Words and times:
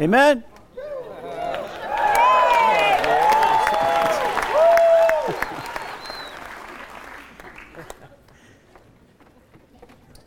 Amen. 0.00 0.42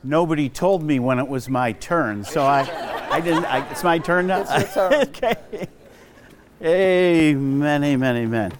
Nobody 0.03 0.49
told 0.49 0.83
me 0.83 0.99
when 0.99 1.17
it 1.17 1.27
was 1.27 1.49
my 1.49 1.71
turn, 1.71 2.23
so 2.23 2.43
I, 2.43 2.67
I 3.09 3.21
didn't. 3.21 3.45
I, 3.45 3.67
it's 3.71 3.83
my 3.83 3.97
turn 3.97 4.27
now. 4.27 4.41
It's 4.41 4.75
your 4.75 4.89
turn. 4.89 4.93
okay. 5.07 5.67
Amen. 6.61 7.83
Amen. 7.83 8.17
Amen. 8.17 8.53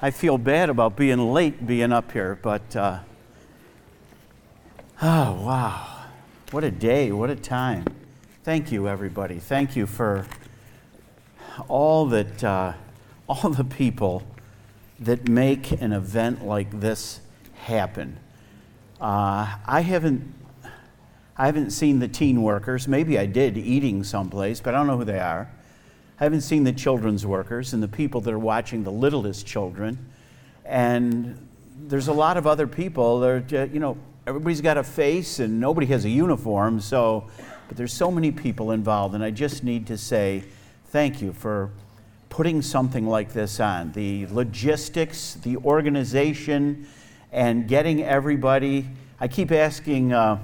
I 0.00 0.10
feel 0.10 0.38
bad 0.38 0.70
about 0.70 0.96
being 0.96 1.32
late, 1.32 1.64
being 1.64 1.92
up 1.92 2.10
here, 2.10 2.36
but 2.42 2.74
uh, 2.74 2.98
oh 5.00 5.32
wow, 5.44 6.06
what 6.50 6.64
a 6.64 6.72
day! 6.72 7.12
What 7.12 7.30
a 7.30 7.36
time! 7.36 7.84
Thank 8.44 8.72
you, 8.72 8.88
everybody. 8.88 9.38
Thank 9.38 9.76
you 9.76 9.86
for 9.86 10.26
all 11.68 12.06
that, 12.06 12.42
uh, 12.42 12.72
all 13.28 13.50
the 13.50 13.62
people 13.62 14.24
that 14.98 15.28
make 15.28 15.70
an 15.70 15.92
event 15.92 16.44
like 16.44 16.80
this 16.80 17.20
happen. 17.54 18.18
Uh, 19.00 19.46
I 19.64 19.82
haven't, 19.82 20.34
I 21.36 21.46
haven't 21.46 21.70
seen 21.70 22.00
the 22.00 22.08
teen 22.08 22.42
workers. 22.42 22.88
Maybe 22.88 23.16
I 23.16 23.26
did 23.26 23.56
eating 23.56 24.02
someplace, 24.02 24.60
but 24.60 24.74
I 24.74 24.78
don't 24.78 24.88
know 24.88 24.98
who 24.98 25.04
they 25.04 25.20
are. 25.20 25.48
I 26.18 26.24
haven't 26.24 26.40
seen 26.40 26.64
the 26.64 26.72
children's 26.72 27.24
workers 27.24 27.72
and 27.74 27.80
the 27.80 27.86
people 27.86 28.20
that 28.22 28.34
are 28.34 28.40
watching 28.40 28.82
the 28.82 28.90
littlest 28.90 29.46
children. 29.46 30.04
And 30.64 31.48
there's 31.78 32.08
a 32.08 32.12
lot 32.12 32.36
of 32.36 32.48
other 32.48 32.66
people. 32.66 33.20
That 33.20 33.52
are, 33.52 33.66
you 33.66 33.78
know, 33.78 33.96
everybody's 34.26 34.60
got 34.60 34.78
a 34.78 34.82
face 34.82 35.38
and 35.38 35.60
nobody 35.60 35.86
has 35.86 36.04
a 36.04 36.10
uniform. 36.10 36.80
So, 36.80 37.30
but 37.72 37.78
there's 37.78 37.94
so 37.94 38.10
many 38.10 38.30
people 38.30 38.72
involved, 38.72 39.14
and 39.14 39.24
I 39.24 39.30
just 39.30 39.64
need 39.64 39.86
to 39.86 39.96
say 39.96 40.44
thank 40.88 41.22
you 41.22 41.32
for 41.32 41.70
putting 42.28 42.60
something 42.60 43.06
like 43.06 43.32
this 43.32 43.60
on. 43.60 43.92
The 43.92 44.26
logistics, 44.26 45.36
the 45.36 45.56
organization, 45.56 46.86
and 47.32 47.66
getting 47.66 48.02
everybody. 48.02 48.90
I 49.18 49.26
keep 49.26 49.50
asking 49.50 50.12
uh, 50.12 50.38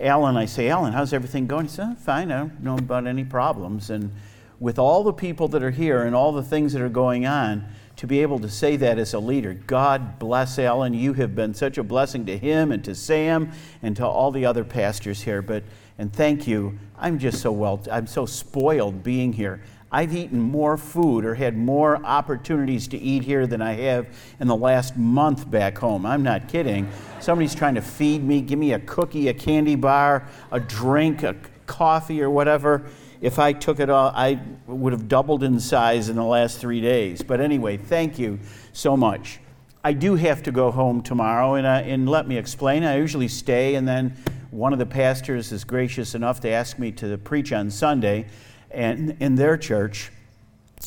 Alan, 0.00 0.38
I 0.38 0.46
say, 0.46 0.70
Alan, 0.70 0.94
how's 0.94 1.12
everything 1.12 1.46
going? 1.46 1.66
He 1.66 1.72
said, 1.72 1.88
"Oh, 1.90 1.94
fine, 1.96 2.32
I 2.32 2.38
don't 2.38 2.62
know 2.62 2.78
about 2.78 3.06
any 3.06 3.24
problems. 3.24 3.90
And 3.90 4.10
with 4.58 4.78
all 4.78 5.04
the 5.04 5.12
people 5.12 5.48
that 5.48 5.62
are 5.62 5.70
here 5.70 6.04
and 6.04 6.16
all 6.16 6.32
the 6.32 6.42
things 6.42 6.72
that 6.72 6.80
are 6.80 6.88
going 6.88 7.26
on, 7.26 7.62
to 8.02 8.08
be 8.08 8.20
able 8.20 8.40
to 8.40 8.48
say 8.48 8.74
that 8.74 8.98
as 8.98 9.14
a 9.14 9.18
leader, 9.20 9.54
God 9.54 10.18
bless 10.18 10.58
Alan. 10.58 10.92
You 10.92 11.12
have 11.12 11.36
been 11.36 11.54
such 11.54 11.78
a 11.78 11.84
blessing 11.84 12.26
to 12.26 12.36
him 12.36 12.72
and 12.72 12.82
to 12.82 12.96
Sam 12.96 13.52
and 13.80 13.94
to 13.94 14.04
all 14.04 14.32
the 14.32 14.44
other 14.44 14.64
pastors 14.64 15.22
here. 15.22 15.40
But 15.40 15.62
and 15.98 16.12
thank 16.12 16.48
you. 16.48 16.76
I'm 16.98 17.20
just 17.20 17.40
so 17.40 17.52
well. 17.52 17.80
I'm 17.88 18.08
so 18.08 18.26
spoiled 18.26 19.04
being 19.04 19.32
here. 19.32 19.62
I've 19.92 20.16
eaten 20.16 20.40
more 20.40 20.76
food 20.76 21.24
or 21.24 21.36
had 21.36 21.56
more 21.56 22.04
opportunities 22.04 22.88
to 22.88 22.98
eat 22.98 23.22
here 23.22 23.46
than 23.46 23.62
I 23.62 23.74
have 23.74 24.08
in 24.40 24.48
the 24.48 24.56
last 24.56 24.96
month 24.96 25.48
back 25.48 25.78
home. 25.78 26.04
I'm 26.04 26.24
not 26.24 26.48
kidding. 26.48 26.88
Somebody's 27.20 27.54
trying 27.54 27.76
to 27.76 27.82
feed 27.82 28.24
me, 28.24 28.40
give 28.40 28.58
me 28.58 28.72
a 28.72 28.80
cookie, 28.80 29.28
a 29.28 29.34
candy 29.34 29.76
bar, 29.76 30.26
a 30.50 30.58
drink, 30.58 31.22
a 31.22 31.36
coffee, 31.66 32.20
or 32.20 32.30
whatever. 32.30 32.82
If 33.22 33.38
I 33.38 33.52
took 33.52 33.78
it 33.78 33.88
all, 33.88 34.12
I 34.16 34.40
would 34.66 34.92
have 34.92 35.06
doubled 35.06 35.44
in 35.44 35.60
size 35.60 36.08
in 36.08 36.16
the 36.16 36.24
last 36.24 36.58
three 36.58 36.80
days. 36.80 37.22
But 37.22 37.40
anyway, 37.40 37.76
thank 37.76 38.18
you 38.18 38.40
so 38.72 38.96
much. 38.96 39.38
I 39.84 39.92
do 39.92 40.16
have 40.16 40.42
to 40.42 40.50
go 40.50 40.72
home 40.72 41.02
tomorrow, 41.02 41.54
and, 41.54 41.64
uh, 41.64 41.82
and 41.84 42.08
let 42.08 42.26
me 42.26 42.36
explain. 42.36 42.82
I 42.82 42.96
usually 42.96 43.28
stay, 43.28 43.76
and 43.76 43.86
then 43.86 44.16
one 44.50 44.72
of 44.72 44.80
the 44.80 44.86
pastors 44.86 45.52
is 45.52 45.62
gracious 45.62 46.16
enough 46.16 46.40
to 46.40 46.48
ask 46.48 46.80
me 46.80 46.90
to 46.92 47.16
preach 47.16 47.52
on 47.52 47.70
Sunday 47.70 48.26
and 48.72 49.16
in 49.20 49.36
their 49.36 49.56
church. 49.56 50.10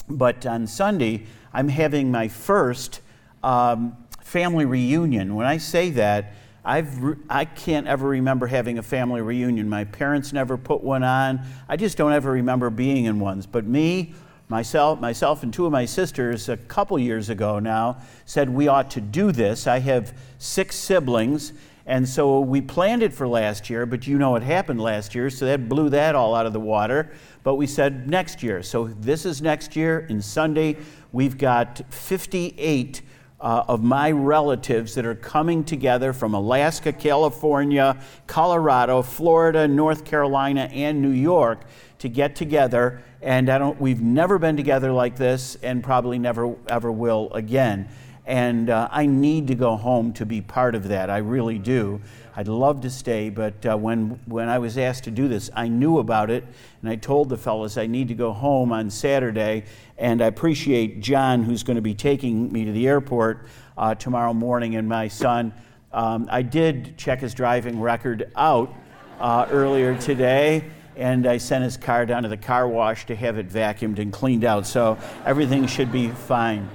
But 0.09 0.45
on 0.45 0.67
Sunday, 0.67 1.27
I'm 1.53 1.69
having 1.69 2.11
my 2.11 2.27
first 2.27 2.99
um, 3.43 3.95
family 4.21 4.65
reunion. 4.65 5.35
When 5.35 5.45
I 5.45 5.55
say 5.57 5.89
that, 5.91 6.33
I've 6.65 7.03
re- 7.03 7.15
I 7.29 7.45
can't 7.45 7.87
ever 7.87 8.07
remember 8.07 8.47
having 8.47 8.79
a 8.79 8.83
family 8.83 9.21
reunion. 9.21 9.69
My 9.69 9.83
parents 9.83 10.33
never 10.33 10.57
put 10.57 10.83
one 10.83 11.03
on. 11.03 11.39
I 11.69 11.77
just 11.77 11.95
don't 11.95 12.11
ever 12.11 12.31
remember 12.31 12.71
being 12.71 13.05
in 13.05 13.19
ones. 13.19 13.45
But 13.45 13.65
me, 13.65 14.15
myself, 14.49 14.99
myself, 14.99 15.43
and 15.43 15.53
two 15.53 15.67
of 15.67 15.71
my 15.71 15.85
sisters, 15.85 16.49
a 16.49 16.57
couple 16.57 16.97
years 16.97 17.29
ago 17.29 17.59
now, 17.59 17.97
said 18.25 18.49
we 18.49 18.67
ought 18.67 18.89
to 18.91 19.01
do 19.01 19.31
this. 19.31 19.67
I 19.67 19.77
have 19.79 20.17
six 20.39 20.75
siblings, 20.75 21.53
and 21.85 22.09
so 22.09 22.39
we 22.39 22.61
planned 22.61 23.03
it 23.03 23.13
for 23.13 23.27
last 23.27 23.69
year. 23.69 23.85
But 23.85 24.07
you 24.07 24.17
know 24.17 24.31
what 24.31 24.41
happened 24.41 24.81
last 24.81 25.13
year, 25.13 25.29
so 25.29 25.45
that 25.45 25.69
blew 25.69 25.89
that 25.89 26.15
all 26.15 26.33
out 26.33 26.47
of 26.47 26.53
the 26.53 26.59
water. 26.59 27.11
But 27.43 27.55
we 27.55 27.67
said 27.67 28.09
next 28.09 28.41
year. 28.41 28.63
So 28.63 28.87
this 28.87 29.23
is 29.23 29.39
next 29.39 29.75
year. 29.75 30.07
And 30.09 30.23
Sunday, 30.23 30.77
we've 31.11 31.37
got 31.37 31.81
58 31.93 33.03
uh, 33.39 33.63
of 33.67 33.83
my 33.83 34.11
relatives 34.11 34.95
that 34.95 35.05
are 35.05 35.15
coming 35.15 35.63
together 35.63 36.13
from 36.13 36.33
Alaska, 36.33 36.93
California, 36.93 37.97
Colorado, 38.27 39.01
Florida, 39.01 39.67
North 39.67 40.05
Carolina, 40.05 40.69
and 40.71 41.01
New 41.01 41.09
York 41.09 41.61
to 41.99 42.09
get 42.09 42.35
together. 42.35 43.03
And 43.21 43.49
I 43.49 43.57
don't, 43.57 43.79
we've 43.79 44.01
never 44.01 44.39
been 44.39 44.55
together 44.55 44.91
like 44.91 45.15
this 45.15 45.57
and 45.63 45.83
probably 45.83 46.19
never 46.19 46.55
ever 46.67 46.91
will 46.91 47.31
again. 47.33 47.89
And 48.25 48.69
uh, 48.69 48.87
I 48.91 49.05
need 49.05 49.47
to 49.47 49.55
go 49.55 49.75
home 49.75 50.11
to 50.13 50.25
be 50.25 50.41
part 50.41 50.73
of 50.73 50.87
that. 50.87 51.09
I 51.09 51.17
really 51.17 51.59
do. 51.59 52.01
I'd 52.35 52.47
love 52.47 52.81
to 52.81 52.89
stay, 52.89 53.29
but 53.29 53.65
uh, 53.65 53.77
when, 53.77 54.19
when 54.25 54.49
I 54.49 54.59
was 54.59 54.77
asked 54.77 55.05
to 55.05 55.11
do 55.11 55.27
this, 55.27 55.49
I 55.55 55.69
knew 55.69 55.99
about 55.99 56.29
it, 56.29 56.43
and 56.81 56.89
I 56.89 56.97
told 56.97 57.29
the 57.29 57.37
fellows 57.37 57.77
I 57.77 57.87
need 57.87 58.09
to 58.09 58.13
go 58.13 58.33
home 58.33 58.73
on 58.73 58.89
Saturday. 58.89 59.63
And 59.97 60.21
I 60.21 60.27
appreciate 60.27 60.99
John, 60.99 61.43
who's 61.43 61.63
going 61.63 61.75
to 61.75 61.81
be 61.81 61.93
taking 61.93 62.51
me 62.51 62.65
to 62.65 62.71
the 62.71 62.87
airport 62.87 63.47
uh, 63.77 63.95
tomorrow 63.95 64.33
morning, 64.33 64.75
and 64.75 64.89
my 64.89 65.07
son. 65.07 65.53
Um, 65.93 66.27
I 66.29 66.41
did 66.41 66.97
check 66.97 67.21
his 67.21 67.33
driving 67.33 67.79
record 67.79 68.29
out 68.35 68.73
uh, 69.19 69.47
earlier 69.49 69.97
today, 69.97 70.65
and 70.97 71.25
I 71.25 71.37
sent 71.37 71.63
his 71.63 71.77
car 71.77 72.05
down 72.05 72.23
to 72.23 72.29
the 72.29 72.37
car 72.37 72.67
wash 72.67 73.05
to 73.05 73.15
have 73.15 73.37
it 73.37 73.47
vacuumed 73.47 73.99
and 73.99 74.11
cleaned 74.11 74.43
out. 74.43 74.67
So 74.67 74.97
everything 75.25 75.65
should 75.67 75.91
be 75.91 76.09
fine. 76.09 76.69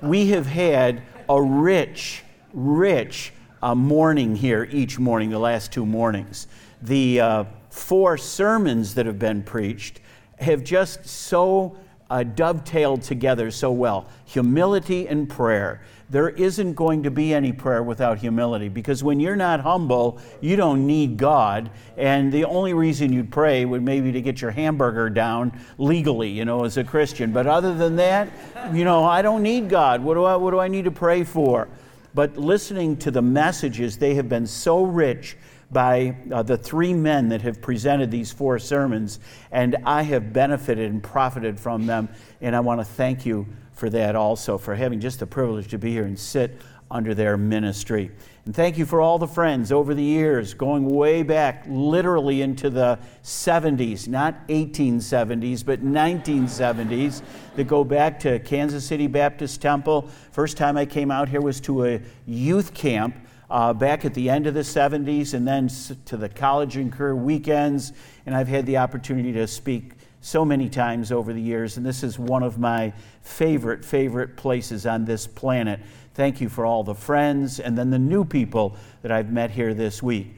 We 0.00 0.28
have 0.28 0.46
had 0.46 1.02
a 1.28 1.40
rich, 1.40 2.22
rich 2.54 3.32
uh, 3.62 3.74
morning 3.74 4.34
here 4.34 4.66
each 4.72 4.98
morning, 4.98 5.28
the 5.28 5.38
last 5.38 5.72
two 5.72 5.84
mornings. 5.84 6.46
The 6.80 7.20
uh, 7.20 7.44
four 7.68 8.16
sermons 8.16 8.94
that 8.94 9.04
have 9.04 9.18
been 9.18 9.42
preached 9.42 10.00
have 10.38 10.64
just 10.64 11.06
so 11.06 11.76
uh, 12.12 12.22
dovetailed 12.22 13.00
together 13.00 13.50
so 13.50 13.72
well 13.72 14.06
humility 14.26 15.08
and 15.08 15.28
prayer. 15.28 15.80
There 16.10 16.28
isn't 16.28 16.74
going 16.74 17.04
to 17.04 17.10
be 17.10 17.32
any 17.32 17.52
prayer 17.52 17.82
without 17.82 18.18
humility 18.18 18.68
because 18.68 19.02
when 19.02 19.18
you're 19.18 19.34
not 19.34 19.60
humble, 19.60 20.18
you 20.42 20.56
don't 20.56 20.86
need 20.86 21.16
God. 21.16 21.70
And 21.96 22.30
the 22.30 22.44
only 22.44 22.74
reason 22.74 23.14
you'd 23.14 23.32
pray 23.32 23.64
would 23.64 23.82
maybe 23.82 24.12
to 24.12 24.20
get 24.20 24.42
your 24.42 24.50
hamburger 24.50 25.08
down 25.08 25.58
legally, 25.78 26.28
you 26.28 26.44
know, 26.44 26.64
as 26.64 26.76
a 26.76 26.84
Christian. 26.84 27.32
But 27.32 27.46
other 27.46 27.74
than 27.74 27.96
that, 27.96 28.28
you 28.74 28.84
know, 28.84 29.04
I 29.04 29.22
don't 29.22 29.42
need 29.42 29.70
God. 29.70 30.02
What 30.02 30.14
do 30.14 30.24
I, 30.24 30.36
what 30.36 30.50
do 30.50 30.60
I 30.60 30.68
need 30.68 30.84
to 30.84 30.90
pray 30.90 31.24
for? 31.24 31.66
But 32.12 32.36
listening 32.36 32.98
to 32.98 33.10
the 33.10 33.22
messages, 33.22 33.96
they 33.96 34.14
have 34.16 34.28
been 34.28 34.46
so 34.46 34.84
rich 34.84 35.38
by 35.72 36.14
uh, 36.30 36.42
the 36.42 36.56
three 36.56 36.92
men 36.92 37.28
that 37.30 37.42
have 37.42 37.60
presented 37.60 38.10
these 38.10 38.30
four 38.30 38.58
sermons, 38.58 39.20
and 39.50 39.76
I 39.84 40.02
have 40.02 40.32
benefited 40.32 40.90
and 40.90 41.02
profited 41.02 41.58
from 41.58 41.86
them. 41.86 42.08
And 42.40 42.54
I 42.54 42.60
want 42.60 42.80
to 42.80 42.84
thank 42.84 43.24
you 43.24 43.46
for 43.72 43.88
that 43.90 44.14
also, 44.14 44.58
for 44.58 44.74
having 44.74 45.00
just 45.00 45.20
the 45.20 45.26
privilege 45.26 45.68
to 45.68 45.78
be 45.78 45.90
here 45.90 46.04
and 46.04 46.18
sit 46.18 46.60
under 46.90 47.14
their 47.14 47.38
ministry. 47.38 48.10
And 48.44 48.54
thank 48.54 48.76
you 48.76 48.84
for 48.84 49.00
all 49.00 49.18
the 49.18 49.26
friends 49.26 49.72
over 49.72 49.94
the 49.94 50.02
years, 50.02 50.52
going 50.52 50.86
way 50.86 51.22
back, 51.22 51.64
literally 51.66 52.42
into 52.42 52.68
the 52.68 52.98
70s, 53.22 54.08
not 54.08 54.46
1870s, 54.48 55.64
but 55.64 55.82
1970s, 55.82 57.22
that 57.56 57.64
go 57.64 57.82
back 57.82 58.20
to 58.20 58.38
Kansas 58.40 58.84
City 58.84 59.06
Baptist 59.06 59.62
Temple. 59.62 60.08
First 60.32 60.56
time 60.56 60.76
I 60.76 60.84
came 60.84 61.10
out 61.10 61.28
here 61.28 61.40
was 61.40 61.60
to 61.62 61.86
a 61.86 62.00
youth 62.26 62.74
camp 62.74 63.16
uh, 63.52 63.70
back 63.70 64.06
at 64.06 64.14
the 64.14 64.30
end 64.30 64.46
of 64.46 64.54
the 64.54 64.60
70s, 64.60 65.34
and 65.34 65.46
then 65.46 65.68
to 66.06 66.16
the 66.16 66.28
college 66.28 66.76
and 66.76 66.90
career 66.90 67.14
weekends. 67.14 67.92
And 68.24 68.34
I've 68.34 68.48
had 68.48 68.64
the 68.64 68.78
opportunity 68.78 69.30
to 69.34 69.46
speak 69.46 69.92
so 70.22 70.42
many 70.42 70.70
times 70.70 71.12
over 71.12 71.34
the 71.34 71.40
years, 71.40 71.76
and 71.76 71.84
this 71.84 72.02
is 72.02 72.18
one 72.18 72.42
of 72.42 72.58
my 72.58 72.94
favorite, 73.20 73.84
favorite 73.84 74.38
places 74.38 74.86
on 74.86 75.04
this 75.04 75.26
planet. 75.26 75.80
Thank 76.14 76.40
you 76.40 76.48
for 76.48 76.64
all 76.64 76.82
the 76.82 76.94
friends 76.94 77.60
and 77.60 77.76
then 77.76 77.90
the 77.90 77.98
new 77.98 78.24
people 78.24 78.76
that 79.02 79.12
I've 79.12 79.30
met 79.30 79.50
here 79.50 79.74
this 79.74 80.02
week. 80.02 80.34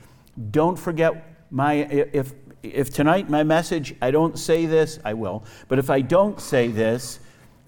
Don't 0.50 0.76
forget 0.76 1.36
my, 1.52 1.74
if, 1.74 2.32
if 2.64 2.90
tonight 2.92 3.30
my 3.30 3.44
message, 3.44 3.94
I 4.02 4.10
don't 4.10 4.36
say 4.36 4.66
this, 4.66 4.98
I 5.04 5.14
will, 5.14 5.44
but 5.68 5.78
if 5.78 5.88
I 5.88 6.00
don't 6.00 6.40
say 6.40 6.66
this, 6.66 7.20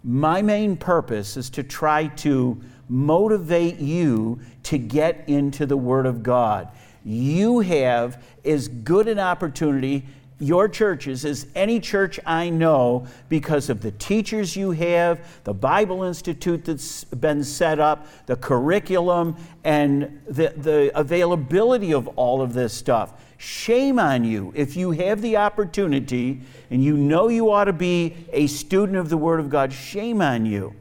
my 0.03 0.43
main 0.43 0.77
purpose 0.77 1.37
is 1.37 1.51
to 1.51 1.63
try 1.63 2.07
to 2.07 2.61
motivate 2.89 3.79
you 3.79 4.41
to 4.65 4.79
get 4.79 5.25
into 5.29 5.67
the 5.67 5.77
Word 5.77 6.07
of 6.07 6.23
God. 6.23 6.69
You 7.05 7.61
have 7.61 8.23
as 8.45 8.69
good 8.69 9.09
an 9.09 9.19
opportunity 9.19 10.05
your 10.39 10.69
churches 10.69 11.25
as 11.25 11.47
any 11.55 11.81
church 11.81 12.21
I 12.27 12.51
know 12.51 13.07
because 13.29 13.71
of 13.71 13.81
the 13.81 13.93
teachers 13.93 14.55
you 14.55 14.73
have, 14.73 15.27
the 15.45 15.55
Bible 15.55 16.03
Institute 16.03 16.65
that's 16.65 17.05
been 17.05 17.43
set 17.43 17.79
up, 17.79 18.07
the 18.27 18.37
curriculum, 18.37 19.37
and 19.65 20.21
the, 20.29 20.53
the 20.57 20.91
availability 20.95 21.95
of 21.95 22.07
all 22.17 22.43
of 22.43 22.53
this 22.53 22.75
stuff. 22.75 23.15
Shame 23.39 23.99
on 23.99 24.25
you 24.25 24.53
if 24.55 24.77
you 24.77 24.91
have 24.93 25.23
the 25.23 25.37
opportunity 25.39 26.41
and 26.71 26.85
you 26.85 26.97
know 26.97 27.29
you 27.29 27.51
ought 27.51 27.65
to 27.65 27.73
be 27.73 28.15
a 28.33 28.47
student 28.47 28.99
of 28.99 29.09
the 29.09 29.17
Word 29.17 29.41
of 29.41 29.49
God. 29.49 29.73
Shame 29.73 30.21
on 30.21 30.45
you 30.45 30.75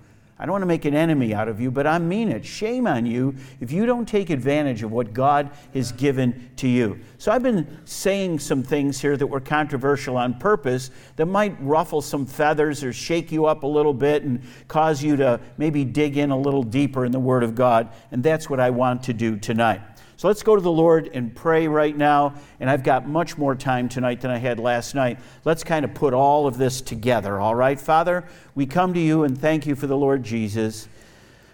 I 0.46 0.48
don't 0.48 0.54
want 0.54 0.62
to 0.62 0.68
make 0.68 0.86
an 0.86 0.94
enemy 0.94 1.34
out 1.34 1.48
of 1.48 1.60
you, 1.60 1.72
but 1.72 1.88
I 1.88 1.98
mean 1.98 2.30
it. 2.30 2.46
Shame 2.46 2.86
on 2.86 3.08
you 3.08 3.34
if 3.62 3.72
you 3.72 3.88
don't 3.88 4.08
take 4.08 4.30
advantage 4.30 4.84
of 4.84 4.92
what 4.92 5.12
God 5.12 5.50
has 5.74 5.92
given 5.92 6.52
to 6.58 6.68
you. 6.68 7.00
So 7.18 7.32
I've 7.32 7.42
been 7.42 7.80
saying 7.86 8.38
some 8.38 8.62
things 8.62 9.02
here 9.02 9.18
that 9.18 9.26
were 9.26 9.40
controversial 9.40 10.18
on 10.18 10.36
purpose 10.36 10.92
that 11.16 11.26
might 11.26 11.60
ruffle 11.60 12.00
some 12.00 12.28
feathers 12.28 12.84
or 12.84 12.94
shake 12.94 13.32
you 13.32 13.48
up 13.48 13.64
a 13.64 13.68
little 13.68 13.92
bit 13.92 14.22
and 14.22 14.40
cause 14.68 15.02
you 15.02 15.16
to 15.16 15.40
maybe 15.58 15.84
dig 15.84 16.16
in 16.16 16.30
a 16.30 16.38
little 16.38 16.62
deeper 16.62 17.06
in 17.06 17.12
the 17.12 17.20
Word 17.20 17.42
of 17.42 17.56
God. 17.56 17.90
And 18.12 18.22
that's 18.22 18.48
what 18.48 18.60
I 18.60 18.70
want 18.70 19.02
to 19.06 19.14
do 19.14 19.38
tonight. 19.38 19.82
So 20.26 20.30
let's 20.30 20.42
go 20.42 20.56
to 20.56 20.62
the 20.64 20.72
Lord 20.72 21.12
and 21.14 21.36
pray 21.36 21.68
right 21.68 21.96
now. 21.96 22.34
And 22.60 22.68
I've 22.68 22.82
got 22.82 23.08
much 23.08 23.38
more 23.38 23.54
time 23.54 23.88
tonight 23.88 24.22
than 24.22 24.32
I 24.32 24.40
had 24.40 24.60
last 24.60 24.96
night. 24.96 25.20
Let's 25.44 25.64
kind 25.64 25.86
of 25.86 25.94
put 25.94 26.16
all 26.16 26.48
of 26.48 26.58
this 26.58 26.82
together, 26.82 27.40
all 27.40 27.54
right? 27.54 27.80
Father, 27.80 28.26
we 28.56 28.66
come 28.66 28.96
to 28.96 29.00
you 29.00 29.24
and 29.24 29.40
thank 29.40 29.68
you 29.68 29.76
for 29.76 29.86
the 29.86 29.96
Lord 29.96 30.24
Jesus. 30.24 30.88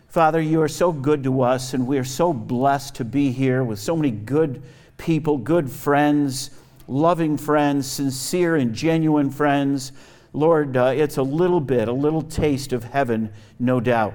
Father, 0.08 0.40
you 0.40 0.62
are 0.62 0.70
so 0.70 0.94
good 0.94 1.22
to 1.26 1.42
us, 1.42 1.74
and 1.74 1.86
we 1.86 1.98
are 1.98 2.06
so 2.06 2.32
blessed 2.32 2.96
to 2.96 3.04
be 3.04 3.34
here 3.34 3.62
with 3.62 3.78
so 3.78 3.94
many 3.94 4.10
good 4.10 4.64
people, 4.98 5.38
good 5.38 5.70
friends, 5.70 6.52
loving 6.88 7.36
friends, 7.36 7.92
sincere 7.92 8.56
and 8.56 8.74
genuine 8.74 9.32
friends. 9.32 9.92
Lord, 10.32 10.78
uh, 10.78 10.94
it's 10.96 11.18
a 11.18 11.24
little 11.24 11.60
bit, 11.60 11.90
a 11.90 11.92
little 11.92 12.22
taste 12.22 12.72
of 12.72 12.86
heaven, 12.86 13.34
no 13.60 13.82
doubt. 13.82 14.14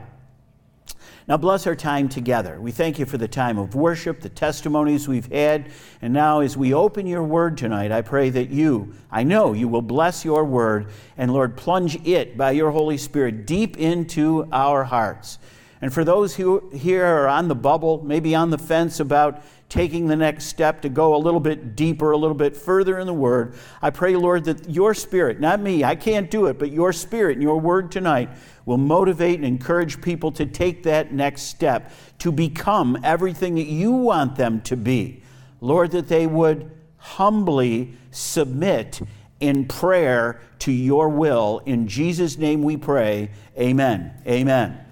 Now, 1.28 1.36
bless 1.36 1.66
our 1.66 1.74
time 1.74 2.08
together. 2.08 2.60
We 2.60 2.70
thank 2.70 3.00
you 3.00 3.04
for 3.04 3.18
the 3.18 3.26
time 3.26 3.58
of 3.58 3.74
worship, 3.74 4.20
the 4.20 4.28
testimonies 4.28 5.08
we've 5.08 5.30
had. 5.32 5.70
And 6.00 6.12
now, 6.12 6.38
as 6.38 6.56
we 6.56 6.72
open 6.72 7.04
your 7.04 7.24
word 7.24 7.58
tonight, 7.58 7.90
I 7.90 8.02
pray 8.02 8.30
that 8.30 8.50
you, 8.50 8.94
I 9.10 9.24
know 9.24 9.52
you 9.52 9.66
will 9.66 9.82
bless 9.82 10.24
your 10.24 10.44
word, 10.44 10.86
and 11.16 11.32
Lord, 11.32 11.56
plunge 11.56 11.96
it 12.06 12.36
by 12.36 12.52
your 12.52 12.70
Holy 12.70 12.96
Spirit 12.96 13.44
deep 13.44 13.76
into 13.76 14.46
our 14.52 14.84
hearts. 14.84 15.40
And 15.82 15.92
for 15.92 16.04
those 16.04 16.36
who 16.36 16.70
here 16.70 17.04
are 17.04 17.28
on 17.28 17.48
the 17.48 17.54
bubble, 17.54 18.02
maybe 18.02 18.34
on 18.34 18.50
the 18.50 18.58
fence 18.58 18.98
about 18.98 19.42
taking 19.68 20.06
the 20.06 20.16
next 20.16 20.44
step 20.44 20.80
to 20.82 20.88
go 20.88 21.14
a 21.16 21.18
little 21.18 21.40
bit 21.40 21.76
deeper, 21.76 22.12
a 22.12 22.16
little 22.16 22.36
bit 22.36 22.56
further 22.56 22.98
in 22.98 23.06
the 23.06 23.12
Word, 23.12 23.54
I 23.82 23.90
pray, 23.90 24.16
Lord, 24.16 24.44
that 24.44 24.70
your 24.70 24.94
Spirit, 24.94 25.40
not 25.40 25.60
me, 25.60 25.84
I 25.84 25.96
can't 25.96 26.30
do 26.30 26.46
it, 26.46 26.58
but 26.58 26.70
your 26.70 26.92
Spirit 26.92 27.34
and 27.34 27.42
your 27.42 27.58
Word 27.60 27.90
tonight 27.90 28.30
will 28.64 28.78
motivate 28.78 29.36
and 29.36 29.44
encourage 29.44 30.00
people 30.00 30.32
to 30.32 30.46
take 30.46 30.84
that 30.84 31.12
next 31.12 31.42
step, 31.42 31.92
to 32.20 32.32
become 32.32 32.98
everything 33.04 33.56
that 33.56 33.66
you 33.66 33.92
want 33.92 34.36
them 34.36 34.60
to 34.62 34.76
be. 34.76 35.22
Lord, 35.60 35.90
that 35.92 36.08
they 36.08 36.26
would 36.26 36.70
humbly 36.96 37.92
submit 38.10 39.00
in 39.40 39.66
prayer 39.66 40.40
to 40.60 40.72
your 40.72 41.08
will. 41.08 41.60
In 41.66 41.86
Jesus' 41.86 42.38
name 42.38 42.62
we 42.62 42.76
pray. 42.76 43.30
Amen. 43.58 44.12
Amen. 44.26 44.85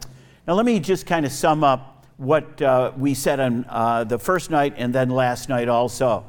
Now, 0.46 0.52
let 0.52 0.66
me 0.66 0.78
just 0.78 1.06
kind 1.06 1.24
of 1.24 1.32
sum 1.32 1.64
up 1.64 2.04
what 2.18 2.60
uh, 2.60 2.92
we 2.98 3.14
said 3.14 3.40
on 3.40 3.64
uh, 3.66 4.04
the 4.04 4.18
first 4.18 4.50
night 4.50 4.74
and 4.76 4.94
then 4.94 5.08
last 5.08 5.48
night 5.48 5.70
also. 5.70 6.26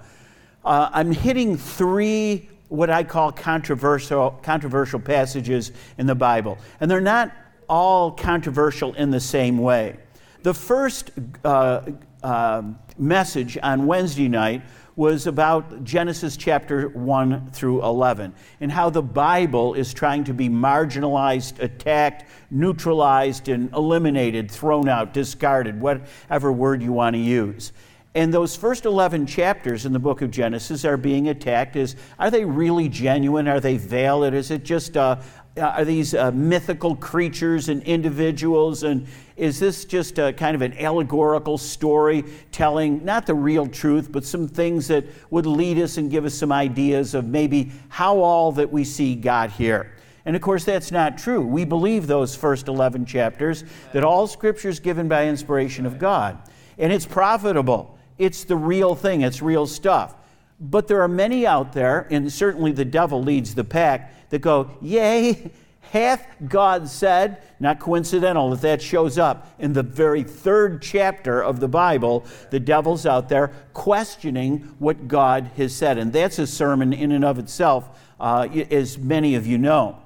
Uh, 0.64 0.90
I'm 0.94 1.12
hitting 1.12 1.58
three 1.58 2.48
what 2.70 2.90
I 2.90 3.04
call 3.04 3.34
controversial, 3.34 4.32
controversial 4.42 5.02
passages 5.02 5.74
in 5.98 6.08
the 6.08 6.16
Bible. 6.16 6.58
And 6.80 6.90
they're 6.90 7.02
not 7.02 7.34
all 7.68 8.10
controversial 8.10 8.94
in 8.94 9.12
the 9.12 9.20
same 9.20 9.58
way. 9.58 9.98
The 10.44 10.54
first 10.54 11.12
uh, 11.44 11.82
uh, 12.24 12.64
message 12.98 13.58
on 13.62 13.86
Wednesday 13.86 14.30
night 14.30 14.62
was 14.96 15.28
about 15.28 15.84
Genesis 15.84 16.38
chapter 16.38 16.88
1 16.90 17.52
through 17.52 17.84
11 17.84 18.34
and 18.62 18.72
how 18.72 18.90
the 18.90 19.02
Bible 19.02 19.74
is 19.74 19.94
trying 19.94 20.24
to 20.24 20.34
be 20.34 20.48
marginalized, 20.48 21.60
attacked, 21.60 22.26
neutralized, 22.50 23.50
and 23.50 23.72
eliminated, 23.74 24.50
thrown 24.50 24.88
out, 24.88 25.14
discarded, 25.14 25.80
whatever 25.82 26.52
word 26.52 26.82
you 26.82 26.94
want 26.94 27.14
to 27.14 27.20
use. 27.20 27.74
And 28.16 28.34
those 28.34 28.56
first 28.56 28.86
11 28.86 29.26
chapters 29.26 29.86
in 29.86 29.92
the 29.92 30.00
book 30.00 30.22
of 30.22 30.32
Genesis 30.32 30.86
are 30.86 30.96
being 30.96 31.28
attacked 31.28 31.76
as 31.76 31.98
are 32.18 32.32
they 32.32 32.46
really 32.46 32.88
genuine? 32.88 33.50
Are 33.50 33.60
they 33.60 33.76
valid? 33.76 34.34
Is 34.34 34.52
it 34.52 34.64
just 34.64 34.96
a, 34.96 35.22
are 35.58 35.84
these 35.84 36.16
uh, 36.16 36.32
mythical 36.32 36.96
creatures 36.96 37.68
and 37.68 37.84
individuals? 37.84 38.84
And 38.84 39.08
is 39.36 39.60
this 39.60 39.86
just 39.86 40.18
a 40.18 40.32
kind 40.32 40.56
of 40.56 40.62
an 40.62 40.74
allegorical 40.78 41.58
story 41.58 42.24
telling 42.52 43.04
not 43.04 43.26
the 43.26 43.34
real 43.34 43.68
truth, 43.68 44.12
but 44.12 44.24
some 44.24 44.48
things 44.48 44.88
that 44.88 45.06
would 45.30 45.46
lead 45.46 45.78
us 45.78 45.98
and 45.98 46.10
give 46.10 46.26
us 46.26 46.34
some 46.34 46.52
ideas 46.52 47.14
of 47.14 47.26
maybe 47.26 47.72
how 47.90 48.20
all 48.20 48.52
that 48.54 48.72
we 48.72 48.84
see 48.84 49.16
got 49.16 49.52
here? 49.52 49.92
And 50.24 50.36
of 50.36 50.42
course, 50.42 50.64
that's 50.64 50.92
not 50.92 51.18
true. 51.18 51.46
We 51.46 51.66
believe 51.66 52.08
those 52.08 52.36
first 52.36 52.68
11 52.68 53.06
chapters 53.06 53.64
that 53.94 54.04
all 54.04 54.26
scripture 54.26 54.70
is 54.70 54.80
given 54.80 55.08
by 55.08 55.28
inspiration 55.28 55.86
of 55.86 56.00
God, 56.00 56.38
and 56.78 56.92
it's 56.92 57.06
profitable. 57.06 57.98
It's 58.18 58.46
the 58.46 58.56
real 58.56 58.96
thing, 58.96 59.22
it's 59.22 59.42
real 59.42 59.68
stuff. 59.68 60.16
But 60.60 60.88
there 60.88 61.02
are 61.02 61.10
many 61.10 61.46
out 61.46 61.74
there, 61.74 62.08
and 62.10 62.32
certainly 62.32 62.72
the 62.72 62.86
devil 62.86 63.22
leads 63.22 63.54
the 63.54 63.66
pack, 63.66 64.30
that 64.30 64.40
go, 64.40 64.72
Yea, 64.82 65.52
hath 65.92 66.26
God 66.48 66.90
said, 66.90 67.42
not 67.60 67.80
coincidental 67.80 68.50
that 68.52 68.62
that 68.62 68.82
shows 68.82 69.18
up 69.18 69.48
in 69.60 69.74
the 69.74 69.84
very 69.84 70.24
third 70.24 70.82
chapter 70.82 71.42
of 71.42 71.60
the 71.60 71.68
Bible. 71.68 72.26
The 72.50 72.60
devil's 72.60 73.06
out 73.06 73.30
there 73.30 73.52
questioning 73.74 74.76
what 74.80 75.08
God 75.08 75.52
has 75.58 75.74
said. 75.74 75.98
And 75.98 76.12
that's 76.12 76.40
a 76.40 76.48
sermon 76.48 76.94
in 76.94 77.12
and 77.12 77.24
of 77.24 77.40
itself, 77.40 77.90
uh, 78.20 78.48
as 78.72 78.98
many 78.98 79.36
of 79.36 79.48
you 79.48 79.58
know. 79.58 79.98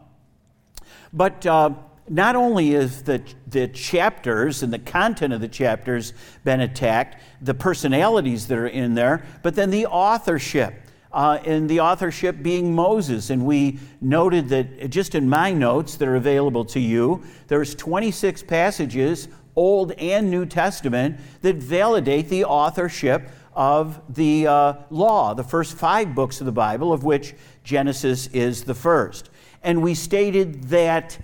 But 1.11 1.45
uh, 1.45 1.71
not 2.09 2.35
only 2.35 2.73
is 2.73 3.03
the, 3.03 3.21
the 3.47 3.67
chapters 3.67 4.63
and 4.63 4.73
the 4.73 4.79
content 4.79 5.33
of 5.33 5.41
the 5.41 5.47
chapters 5.47 6.13
been 6.43 6.59
attacked, 6.59 7.21
the 7.41 7.53
personalities 7.53 8.47
that 8.47 8.57
are 8.57 8.67
in 8.67 8.95
there, 8.95 9.23
but 9.43 9.55
then 9.55 9.69
the 9.69 9.85
authorship. 9.85 10.73
Uh, 11.11 11.39
and 11.43 11.67
the 11.67 11.79
authorship 11.79 12.43
being 12.43 12.75
Moses. 12.75 13.31
And 13.31 13.45
we 13.45 13.79
noted 13.99 14.49
that 14.49 14.89
just 14.89 15.15
in 15.15 15.27
my 15.27 15.51
notes 15.51 15.95
that 15.95 16.07
are 16.07 16.15
available 16.15 16.63
to 16.65 16.79
you, 16.79 17.23
there's 17.47 17.73
26 17.73 18.43
passages, 18.43 19.27
Old 19.55 19.91
and 19.93 20.29
New 20.29 20.45
Testament, 20.45 21.19
that 21.41 21.55
validate 21.55 22.29
the 22.29 22.45
authorship 22.45 23.29
of 23.53 24.01
the 24.13 24.47
uh, 24.47 24.73
law, 24.89 25.33
the 25.33 25.43
first 25.43 25.75
five 25.75 26.13
books 26.13 26.39
of 26.39 26.45
the 26.45 26.51
Bible, 26.51 26.93
of 26.93 27.03
which 27.03 27.33
Genesis 27.63 28.27
is 28.27 28.63
the 28.63 28.75
first. 28.75 29.29
And 29.63 29.81
we 29.81 29.95
stated 29.95 30.65
that 30.65 31.17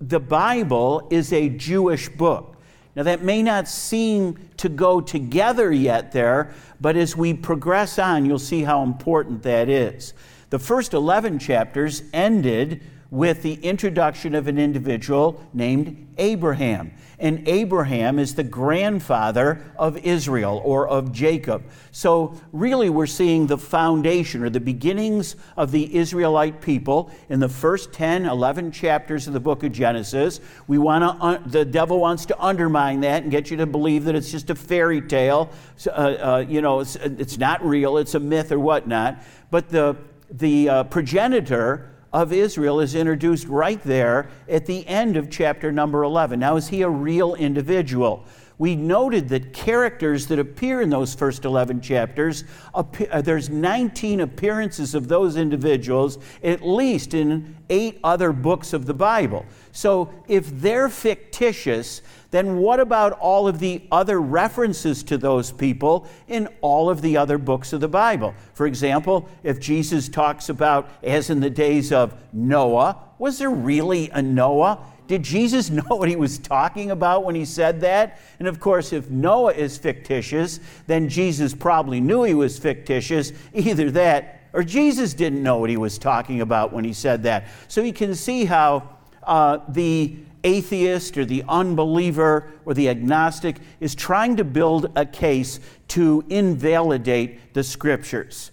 the 0.00 0.20
Bible 0.20 1.06
is 1.10 1.32
a 1.32 1.48
Jewish 1.48 2.08
book. 2.08 2.56
Now, 2.98 3.04
that 3.04 3.22
may 3.22 3.44
not 3.44 3.68
seem 3.68 4.36
to 4.56 4.68
go 4.68 5.00
together 5.00 5.70
yet 5.70 6.10
there, 6.10 6.52
but 6.80 6.96
as 6.96 7.16
we 7.16 7.32
progress 7.32 7.96
on, 7.96 8.26
you'll 8.26 8.40
see 8.40 8.64
how 8.64 8.82
important 8.82 9.44
that 9.44 9.68
is. 9.68 10.14
The 10.50 10.58
first 10.58 10.94
11 10.94 11.38
chapters 11.38 12.02
ended 12.12 12.82
with 13.12 13.42
the 13.42 13.54
introduction 13.54 14.34
of 14.34 14.48
an 14.48 14.58
individual 14.58 15.40
named 15.54 16.08
Abraham 16.18 16.90
and 17.20 17.48
Abraham 17.48 18.18
is 18.18 18.34
the 18.34 18.44
grandfather 18.44 19.62
of 19.76 19.96
Israel 19.98 20.62
or 20.64 20.88
of 20.88 21.10
Jacob. 21.12 21.64
So, 21.90 22.40
really, 22.52 22.90
we're 22.90 23.06
seeing 23.06 23.46
the 23.46 23.58
foundation 23.58 24.44
or 24.44 24.50
the 24.50 24.60
beginnings 24.60 25.34
of 25.56 25.72
the 25.72 25.96
Israelite 25.96 26.60
people 26.60 27.10
in 27.28 27.40
the 27.40 27.48
first 27.48 27.92
10, 27.92 28.26
11 28.26 28.70
chapters 28.70 29.26
of 29.26 29.32
the 29.32 29.40
book 29.40 29.64
of 29.64 29.72
Genesis. 29.72 30.40
We 30.68 30.78
want 30.78 31.20
to, 31.20 31.50
the 31.50 31.64
devil 31.64 31.98
wants 31.98 32.24
to 32.26 32.40
undermine 32.40 33.00
that 33.00 33.22
and 33.24 33.32
get 33.32 33.50
you 33.50 33.56
to 33.56 33.66
believe 33.66 34.04
that 34.04 34.14
it's 34.14 34.30
just 34.30 34.50
a 34.50 34.54
fairy 34.54 35.00
tale. 35.00 35.50
Uh, 35.86 35.90
uh, 35.90 36.44
you 36.48 36.60
know, 36.60 36.80
it's, 36.80 36.94
it's 36.96 37.38
not 37.38 37.64
real, 37.64 37.98
it's 37.98 38.14
a 38.14 38.20
myth 38.20 38.52
or 38.52 38.60
whatnot. 38.60 39.22
But 39.50 39.68
the, 39.68 39.96
the 40.30 40.68
uh, 40.68 40.84
progenitor 40.84 41.90
of 42.12 42.32
Israel 42.32 42.80
is 42.80 42.94
introduced 42.94 43.46
right 43.48 43.82
there 43.82 44.30
at 44.48 44.66
the 44.66 44.86
end 44.86 45.16
of 45.16 45.30
chapter 45.30 45.70
number 45.70 46.02
11. 46.04 46.40
Now, 46.40 46.56
is 46.56 46.68
he 46.68 46.82
a 46.82 46.88
real 46.88 47.34
individual? 47.34 48.24
We 48.58 48.74
noted 48.74 49.28
that 49.28 49.52
characters 49.52 50.26
that 50.26 50.40
appear 50.40 50.80
in 50.80 50.90
those 50.90 51.14
first 51.14 51.44
11 51.44 51.80
chapters, 51.80 52.42
uh, 52.74 52.82
there's 53.22 53.48
19 53.48 54.20
appearances 54.20 54.96
of 54.96 55.06
those 55.06 55.36
individuals, 55.36 56.18
at 56.42 56.66
least 56.66 57.14
in 57.14 57.56
eight 57.70 58.00
other 58.02 58.32
books 58.32 58.72
of 58.72 58.86
the 58.86 58.94
Bible. 58.94 59.46
So 59.70 60.12
if 60.26 60.48
they're 60.60 60.88
fictitious, 60.88 62.02
then 62.30 62.58
what 62.58 62.78
about 62.78 63.12
all 63.12 63.48
of 63.48 63.58
the 63.58 63.82
other 63.90 64.20
references 64.20 65.02
to 65.04 65.16
those 65.16 65.50
people 65.50 66.06
in 66.26 66.46
all 66.60 66.90
of 66.90 67.00
the 67.00 67.16
other 67.16 67.38
books 67.38 67.72
of 67.72 67.80
the 67.80 67.88
Bible? 67.88 68.34
For 68.52 68.66
example, 68.66 69.28
if 69.42 69.58
Jesus 69.58 70.08
talks 70.08 70.50
about, 70.50 70.90
as 71.02 71.30
in 71.30 71.40
the 71.40 71.50
days 71.50 71.90
of 71.90 72.14
Noah, 72.32 72.98
was 73.18 73.38
there 73.38 73.50
really 73.50 74.10
a 74.10 74.20
Noah? 74.20 74.78
Did 75.06 75.22
Jesus 75.22 75.70
know 75.70 75.82
what 75.88 76.08
he 76.08 76.16
was 76.16 76.38
talking 76.38 76.90
about 76.90 77.24
when 77.24 77.34
he 77.34 77.46
said 77.46 77.80
that? 77.80 78.20
And 78.38 78.46
of 78.46 78.60
course, 78.60 78.92
if 78.92 79.08
Noah 79.08 79.54
is 79.54 79.78
fictitious, 79.78 80.60
then 80.86 81.08
Jesus 81.08 81.54
probably 81.54 82.00
knew 82.00 82.24
he 82.24 82.34
was 82.34 82.58
fictitious. 82.58 83.32
Either 83.54 83.90
that, 83.92 84.42
or 84.52 84.62
Jesus 84.62 85.14
didn't 85.14 85.42
know 85.42 85.58
what 85.58 85.70
he 85.70 85.76
was 85.76 85.98
talking 85.98 86.42
about 86.42 86.72
when 86.72 86.84
he 86.84 86.92
said 86.92 87.22
that. 87.22 87.48
So 87.68 87.80
you 87.80 87.92
can 87.92 88.14
see 88.14 88.44
how 88.44 88.96
uh, 89.22 89.58
the 89.68 90.16
atheist 90.44 91.16
or 91.18 91.24
the 91.24 91.44
unbeliever 91.48 92.50
or 92.64 92.74
the 92.74 92.88
agnostic 92.88 93.58
is 93.80 93.94
trying 93.94 94.36
to 94.36 94.44
build 94.44 94.90
a 94.96 95.04
case 95.04 95.60
to 95.88 96.24
invalidate 96.28 97.54
the 97.54 97.62
scriptures. 97.62 98.50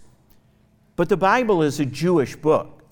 But 0.96 1.10
the 1.10 1.18
Bible 1.18 1.62
is 1.62 1.80
a 1.80 1.86
Jewish 1.86 2.36
book. 2.36 2.84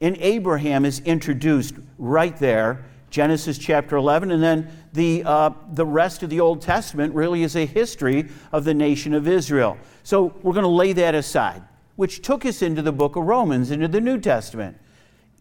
And 0.00 0.16
Abraham 0.20 0.84
is 0.84 1.00
introduced 1.00 1.74
right 1.98 2.36
there, 2.36 2.84
Genesis 3.10 3.56
chapter 3.56 3.96
11, 3.96 4.30
and 4.30 4.42
then 4.42 4.68
the, 4.92 5.22
uh, 5.24 5.50
the 5.72 5.86
rest 5.86 6.22
of 6.22 6.28
the 6.28 6.40
Old 6.40 6.60
Testament 6.60 7.14
really 7.14 7.42
is 7.42 7.56
a 7.56 7.64
history 7.64 8.28
of 8.52 8.64
the 8.64 8.74
nation 8.74 9.14
of 9.14 9.26
Israel. 9.26 9.78
So 10.02 10.34
we're 10.42 10.52
going 10.52 10.64
to 10.64 10.68
lay 10.68 10.92
that 10.94 11.14
aside, 11.14 11.62
which 11.94 12.20
took 12.20 12.44
us 12.44 12.60
into 12.60 12.82
the 12.82 12.92
book 12.92 13.16
of 13.16 13.24
Romans, 13.24 13.70
into 13.70 13.88
the 13.88 14.00
New 14.00 14.18
Testament. 14.18 14.76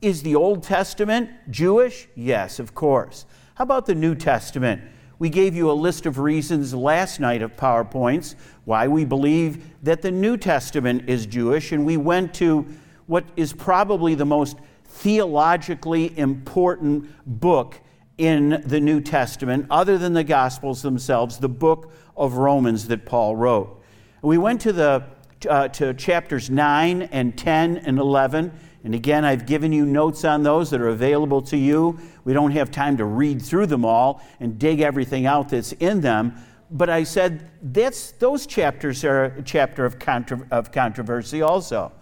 Is 0.01 0.23
the 0.23 0.35
Old 0.35 0.63
Testament 0.63 1.29
Jewish? 1.49 2.07
Yes, 2.15 2.59
of 2.59 2.75
course. 2.75 3.25
How 3.55 3.63
about 3.63 3.85
the 3.85 3.95
New 3.95 4.15
Testament? 4.15 4.81
We 5.17 5.29
gave 5.29 5.55
you 5.55 5.71
a 5.71 5.73
list 5.73 6.05
of 6.05 6.19
reasons 6.19 6.73
last 6.73 7.19
night 7.21 7.41
of 7.41 7.55
PowerPoints 7.55 8.35
why 8.65 8.87
we 8.87 9.05
believe 9.05 9.63
that 9.83 10.01
the 10.01 10.11
New 10.11 10.35
Testament 10.35 11.07
is 11.07 11.25
Jewish, 11.25 11.71
and 11.71 11.85
we 11.85 11.95
went 11.95 12.33
to 12.35 12.65
what 13.07 13.23
is 13.37 13.53
probably 13.53 14.15
the 14.15 14.25
most 14.25 14.57
theologically 14.83 16.17
important 16.17 17.09
book 17.25 17.79
in 18.17 18.61
the 18.65 18.79
New 18.79 18.99
Testament, 18.99 19.67
other 19.69 19.97
than 19.97 20.13
the 20.13 20.23
Gospels 20.23 20.81
themselves, 20.81 21.37
the 21.37 21.49
book 21.49 21.91
of 22.17 22.35
Romans 22.35 22.87
that 22.87 23.05
Paul 23.05 23.35
wrote. 23.35 23.81
We 24.21 24.37
went 24.37 24.61
to, 24.61 24.73
the, 24.73 25.03
uh, 25.49 25.67
to 25.69 25.93
chapters 25.93 26.49
9 26.49 27.03
and 27.03 27.37
10 27.37 27.77
and 27.77 27.99
11 27.99 28.51
and 28.85 28.93
again, 28.93 29.25
I've 29.25 29.47
given 29.47 29.73
you 29.73 29.83
notes 29.83 30.23
on 30.23 30.43
those 30.43 30.69
that 30.69 30.79
are 30.79 30.89
available 30.89 31.41
to 31.41 31.57
you. 31.57 31.97
We 32.23 32.33
don't 32.33 32.51
have 32.51 32.69
time 32.69 32.97
to 32.97 33.05
read 33.05 33.41
through 33.41 33.65
them 33.65 33.83
all 33.83 34.21
and 34.39 34.59
dig 34.59 34.79
everything 34.79 35.25
out 35.25 35.49
that's 35.49 35.71
in 35.71 36.01
them. 36.01 36.35
But 36.69 36.91
I 36.91 37.03
said 37.03 37.49
that's, 37.63 38.11
those 38.11 38.45
chapters 38.45 39.03
are 39.03 39.23
a 39.25 39.41
chapter 39.41 39.85
of, 39.85 39.97
contra- 39.97 40.45
of 40.51 40.71
controversy 40.71 41.41
also. 41.41 41.93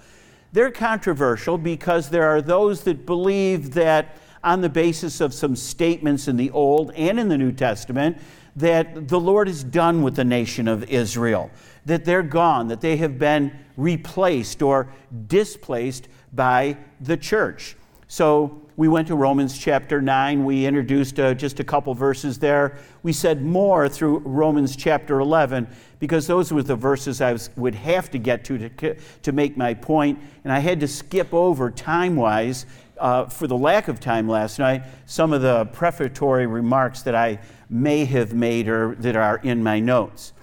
They're 0.51 0.71
controversial 0.71 1.57
because 1.57 2.09
there 2.09 2.27
are 2.27 2.41
those 2.41 2.83
that 2.83 3.05
believe 3.05 3.73
that, 3.75 4.17
on 4.43 4.59
the 4.59 4.69
basis 4.69 5.21
of 5.21 5.33
some 5.33 5.55
statements 5.55 6.27
in 6.27 6.35
the 6.35 6.51
Old 6.51 6.91
and 6.95 7.17
in 7.17 7.29
the 7.29 7.37
New 7.37 7.53
Testament, 7.53 8.17
that 8.57 9.07
the 9.07 9.19
Lord 9.19 9.47
is 9.47 9.63
done 9.63 10.01
with 10.03 10.17
the 10.17 10.25
nation 10.25 10.67
of 10.67 10.83
Israel, 10.89 11.49
that 11.85 12.03
they're 12.03 12.21
gone, 12.21 12.67
that 12.67 12.81
they 12.81 12.97
have 12.97 13.17
been 13.17 13.57
replaced 13.77 14.61
or 14.61 14.89
displaced 15.27 16.09
by 16.33 16.77
the 16.99 17.17
church. 17.17 17.75
So 18.07 18.61
we 18.75 18.87
went 18.87 19.07
to 19.07 19.15
Romans 19.15 19.57
chapter 19.57 20.01
9. 20.01 20.45
We 20.45 20.65
introduced 20.65 21.19
uh, 21.19 21.33
just 21.33 21.59
a 21.59 21.63
couple 21.63 21.93
verses 21.93 22.39
there. 22.39 22.77
We 23.03 23.13
said 23.13 23.43
more 23.43 23.87
through 23.87 24.19
Romans 24.19 24.75
chapter 24.75 25.19
11 25.19 25.67
because 25.99 26.25
those 26.27 26.51
were 26.51 26.63
the 26.63 26.75
verses 26.75 27.21
I 27.21 27.33
was, 27.33 27.49
would 27.55 27.75
have 27.75 28.09
to 28.11 28.17
get 28.17 28.43
to, 28.45 28.69
to 28.69 28.95
to 28.95 29.31
make 29.31 29.57
my 29.57 29.73
point. 29.73 30.19
And 30.43 30.51
I 30.51 30.59
had 30.59 30.79
to 30.79 30.87
skip 30.87 31.33
over 31.33 31.69
time 31.69 32.15
wise, 32.15 32.65
uh, 32.97 33.25
for 33.25 33.47
the 33.47 33.57
lack 33.57 33.87
of 33.87 33.99
time 33.99 34.27
last 34.27 34.59
night, 34.59 34.83
some 35.05 35.33
of 35.33 35.41
the 35.41 35.65
prefatory 35.65 36.47
remarks 36.47 37.03
that 37.03 37.15
I 37.15 37.39
may 37.69 38.05
have 38.05 38.33
made 38.33 38.67
or 38.67 38.95
that 38.95 39.15
are 39.15 39.37
in 39.37 39.63
my 39.63 39.79
notes. 39.79 40.33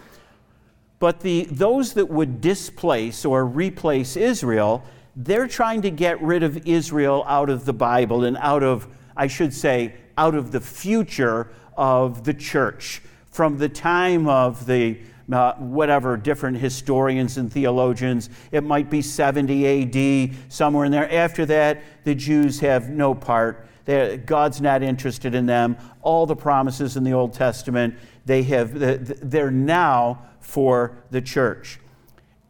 But 0.99 1.21
the, 1.21 1.45
those 1.51 1.95
that 1.95 2.07
would 2.07 2.41
displace 2.41 3.25
or 3.25 3.45
replace 3.45 4.17
Israel, 4.17 4.85
they're 5.25 5.49
trying 5.49 5.83
to 5.83 5.91
get 5.91 6.21
rid 6.23 6.43
of 6.43 6.67
Israel 6.67 7.25
out 7.27 7.51
of 7.51 7.67
the 7.67 7.73
Bible 7.73 8.25
and 8.25 8.37
out 8.39 8.63
of, 8.63 8.89
I 9.17 9.27
should 9.27 9.53
say, 9.53 9.95
out 10.17 10.35
of 10.35 10.51
the 10.51 10.61
future 10.61 11.51
of 11.77 12.25
the 12.25 12.33
church. 12.33 13.03
From 13.31 13.59
the 13.59 13.69
time 13.69 14.27
of 14.27 14.67
the 14.67 14.99
uh, 15.31 15.55
whatever 15.57 16.17
different 16.17 16.57
historians 16.57 17.37
and 17.37 17.53
theologians, 17.53 18.31
it 18.51 18.65
might 18.65 18.91
be 18.91 19.01
70 19.01 20.31
AD, 20.31 20.37
somewhere 20.49 20.87
in 20.87 20.91
there. 20.91 21.13
After 21.13 21.47
that, 21.47 21.83
the 22.03 22.15
Jews 22.15 22.59
have 22.61 22.89
no 22.89 23.15
part. 23.15 23.69
They're, 23.85 24.17
God's 24.17 24.61
not 24.61 24.83
interested 24.83 25.35
in 25.35 25.47
them. 25.47 25.77
All 26.03 26.27
the 26.27 26.35
promises 26.35 26.97
in 26.97 27.05
the 27.05 27.13
Old 27.13 27.33
Testament, 27.33 27.95
they 28.25 28.43
have, 28.45 28.77
they're 29.31 29.53
now 29.53 30.23
for 30.41 30.97
the 31.11 31.21
church. 31.21 31.79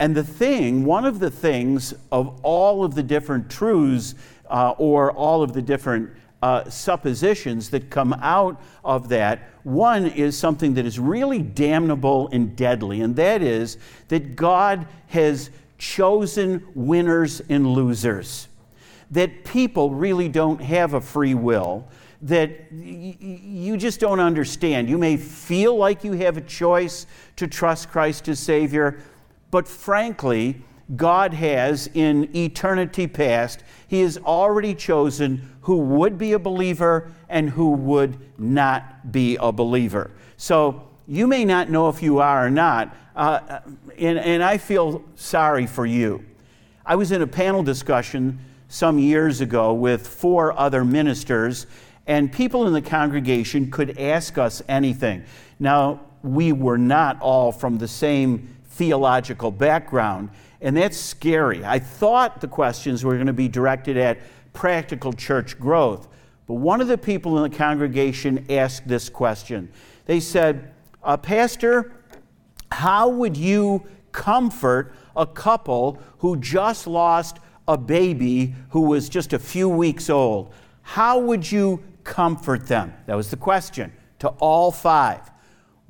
And 0.00 0.16
the 0.16 0.24
thing, 0.24 0.86
one 0.86 1.04
of 1.04 1.18
the 1.18 1.30
things 1.30 1.92
of 2.10 2.40
all 2.42 2.84
of 2.84 2.94
the 2.94 3.02
different 3.02 3.50
truths 3.50 4.14
uh, 4.48 4.70
or 4.78 5.12
all 5.12 5.42
of 5.42 5.52
the 5.52 5.60
different 5.60 6.10
uh, 6.42 6.68
suppositions 6.70 7.68
that 7.68 7.90
come 7.90 8.14
out 8.14 8.62
of 8.82 9.10
that, 9.10 9.50
one 9.62 10.06
is 10.06 10.38
something 10.38 10.72
that 10.74 10.86
is 10.86 10.98
really 10.98 11.40
damnable 11.40 12.30
and 12.32 12.56
deadly, 12.56 13.02
and 13.02 13.14
that 13.16 13.42
is 13.42 13.76
that 14.08 14.36
God 14.36 14.88
has 15.08 15.50
chosen 15.76 16.66
winners 16.74 17.42
and 17.50 17.66
losers. 17.66 18.48
That 19.10 19.44
people 19.44 19.90
really 19.90 20.30
don't 20.30 20.62
have 20.62 20.94
a 20.94 21.00
free 21.02 21.34
will, 21.34 21.86
that 22.22 22.72
you 22.72 23.76
just 23.76 24.00
don't 24.00 24.20
understand. 24.20 24.88
You 24.88 24.96
may 24.96 25.18
feel 25.18 25.76
like 25.76 26.04
you 26.04 26.12
have 26.12 26.38
a 26.38 26.42
choice 26.42 27.04
to 27.36 27.46
trust 27.46 27.90
Christ 27.90 28.28
as 28.28 28.38
Savior, 28.38 28.98
but 29.50 29.66
frankly, 29.66 30.62
God 30.96 31.34
has 31.34 31.88
in 31.94 32.34
eternity 32.34 33.06
past, 33.06 33.62
He 33.86 34.00
has 34.00 34.18
already 34.18 34.74
chosen 34.74 35.56
who 35.62 35.76
would 35.76 36.18
be 36.18 36.32
a 36.32 36.38
believer 36.38 37.12
and 37.28 37.50
who 37.50 37.70
would 37.70 38.18
not 38.38 39.12
be 39.12 39.36
a 39.36 39.52
believer. 39.52 40.10
So 40.36 40.88
you 41.06 41.26
may 41.26 41.44
not 41.44 41.70
know 41.70 41.88
if 41.88 42.02
you 42.02 42.18
are 42.18 42.46
or 42.46 42.50
not, 42.50 42.96
uh, 43.14 43.60
and, 43.98 44.18
and 44.18 44.42
I 44.42 44.58
feel 44.58 45.04
sorry 45.14 45.66
for 45.66 45.86
you. 45.86 46.24
I 46.84 46.96
was 46.96 47.12
in 47.12 47.22
a 47.22 47.26
panel 47.26 47.62
discussion 47.62 48.38
some 48.68 48.98
years 48.98 49.40
ago 49.40 49.74
with 49.74 50.06
four 50.06 50.58
other 50.58 50.84
ministers, 50.84 51.66
and 52.06 52.32
people 52.32 52.66
in 52.66 52.72
the 52.72 52.82
congregation 52.82 53.70
could 53.70 53.98
ask 53.98 54.38
us 54.38 54.62
anything. 54.68 55.24
Now, 55.58 56.00
we 56.22 56.52
were 56.52 56.78
not 56.78 57.20
all 57.20 57.52
from 57.52 57.78
the 57.78 57.88
same 57.88 58.56
theological 58.80 59.50
background, 59.50 60.30
and 60.62 60.74
that's 60.74 60.96
scary. 60.96 61.62
I 61.62 61.78
thought 61.78 62.40
the 62.40 62.48
questions 62.48 63.04
were 63.04 63.12
going 63.12 63.26
to 63.26 63.34
be 63.34 63.46
directed 63.46 63.98
at 63.98 64.20
practical 64.54 65.12
church 65.12 65.60
growth, 65.60 66.08
but 66.46 66.54
one 66.54 66.80
of 66.80 66.88
the 66.88 66.96
people 66.96 67.36
in 67.36 67.50
the 67.50 67.54
congregation 67.54 68.46
asked 68.48 68.88
this 68.88 69.10
question. 69.10 69.70
They 70.06 70.18
said, 70.18 70.72
uh, 71.02 71.18
Pastor, 71.18 71.92
how 72.72 73.10
would 73.10 73.36
you 73.36 73.86
comfort 74.12 74.94
a 75.14 75.26
couple 75.26 75.98
who 76.16 76.38
just 76.38 76.86
lost 76.86 77.36
a 77.68 77.76
baby 77.76 78.54
who 78.70 78.80
was 78.80 79.10
just 79.10 79.34
a 79.34 79.38
few 79.38 79.68
weeks 79.68 80.08
old? 80.08 80.54
How 80.80 81.18
would 81.18 81.52
you 81.52 81.84
comfort 82.02 82.66
them? 82.66 82.94
That 83.04 83.14
was 83.14 83.28
the 83.28 83.36
question 83.36 83.92
to 84.20 84.28
all 84.38 84.72
five. 84.72 85.30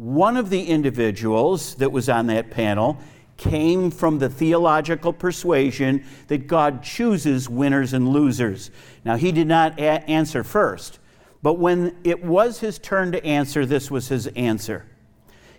One 0.00 0.38
of 0.38 0.48
the 0.48 0.64
individuals 0.64 1.74
that 1.74 1.92
was 1.92 2.08
on 2.08 2.28
that 2.28 2.50
panel 2.50 2.96
came 3.36 3.90
from 3.90 4.18
the 4.18 4.30
theological 4.30 5.12
persuasion 5.12 6.06
that 6.28 6.46
God 6.46 6.82
chooses 6.82 7.50
winners 7.50 7.92
and 7.92 8.08
losers. 8.08 8.70
Now, 9.04 9.16
he 9.16 9.30
did 9.30 9.46
not 9.46 9.78
a- 9.78 10.08
answer 10.08 10.42
first, 10.42 11.00
but 11.42 11.58
when 11.58 11.98
it 12.02 12.24
was 12.24 12.60
his 12.60 12.78
turn 12.78 13.12
to 13.12 13.22
answer, 13.26 13.66
this 13.66 13.90
was 13.90 14.08
his 14.08 14.26
answer. 14.28 14.86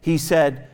He 0.02 0.18
said, 0.18 0.68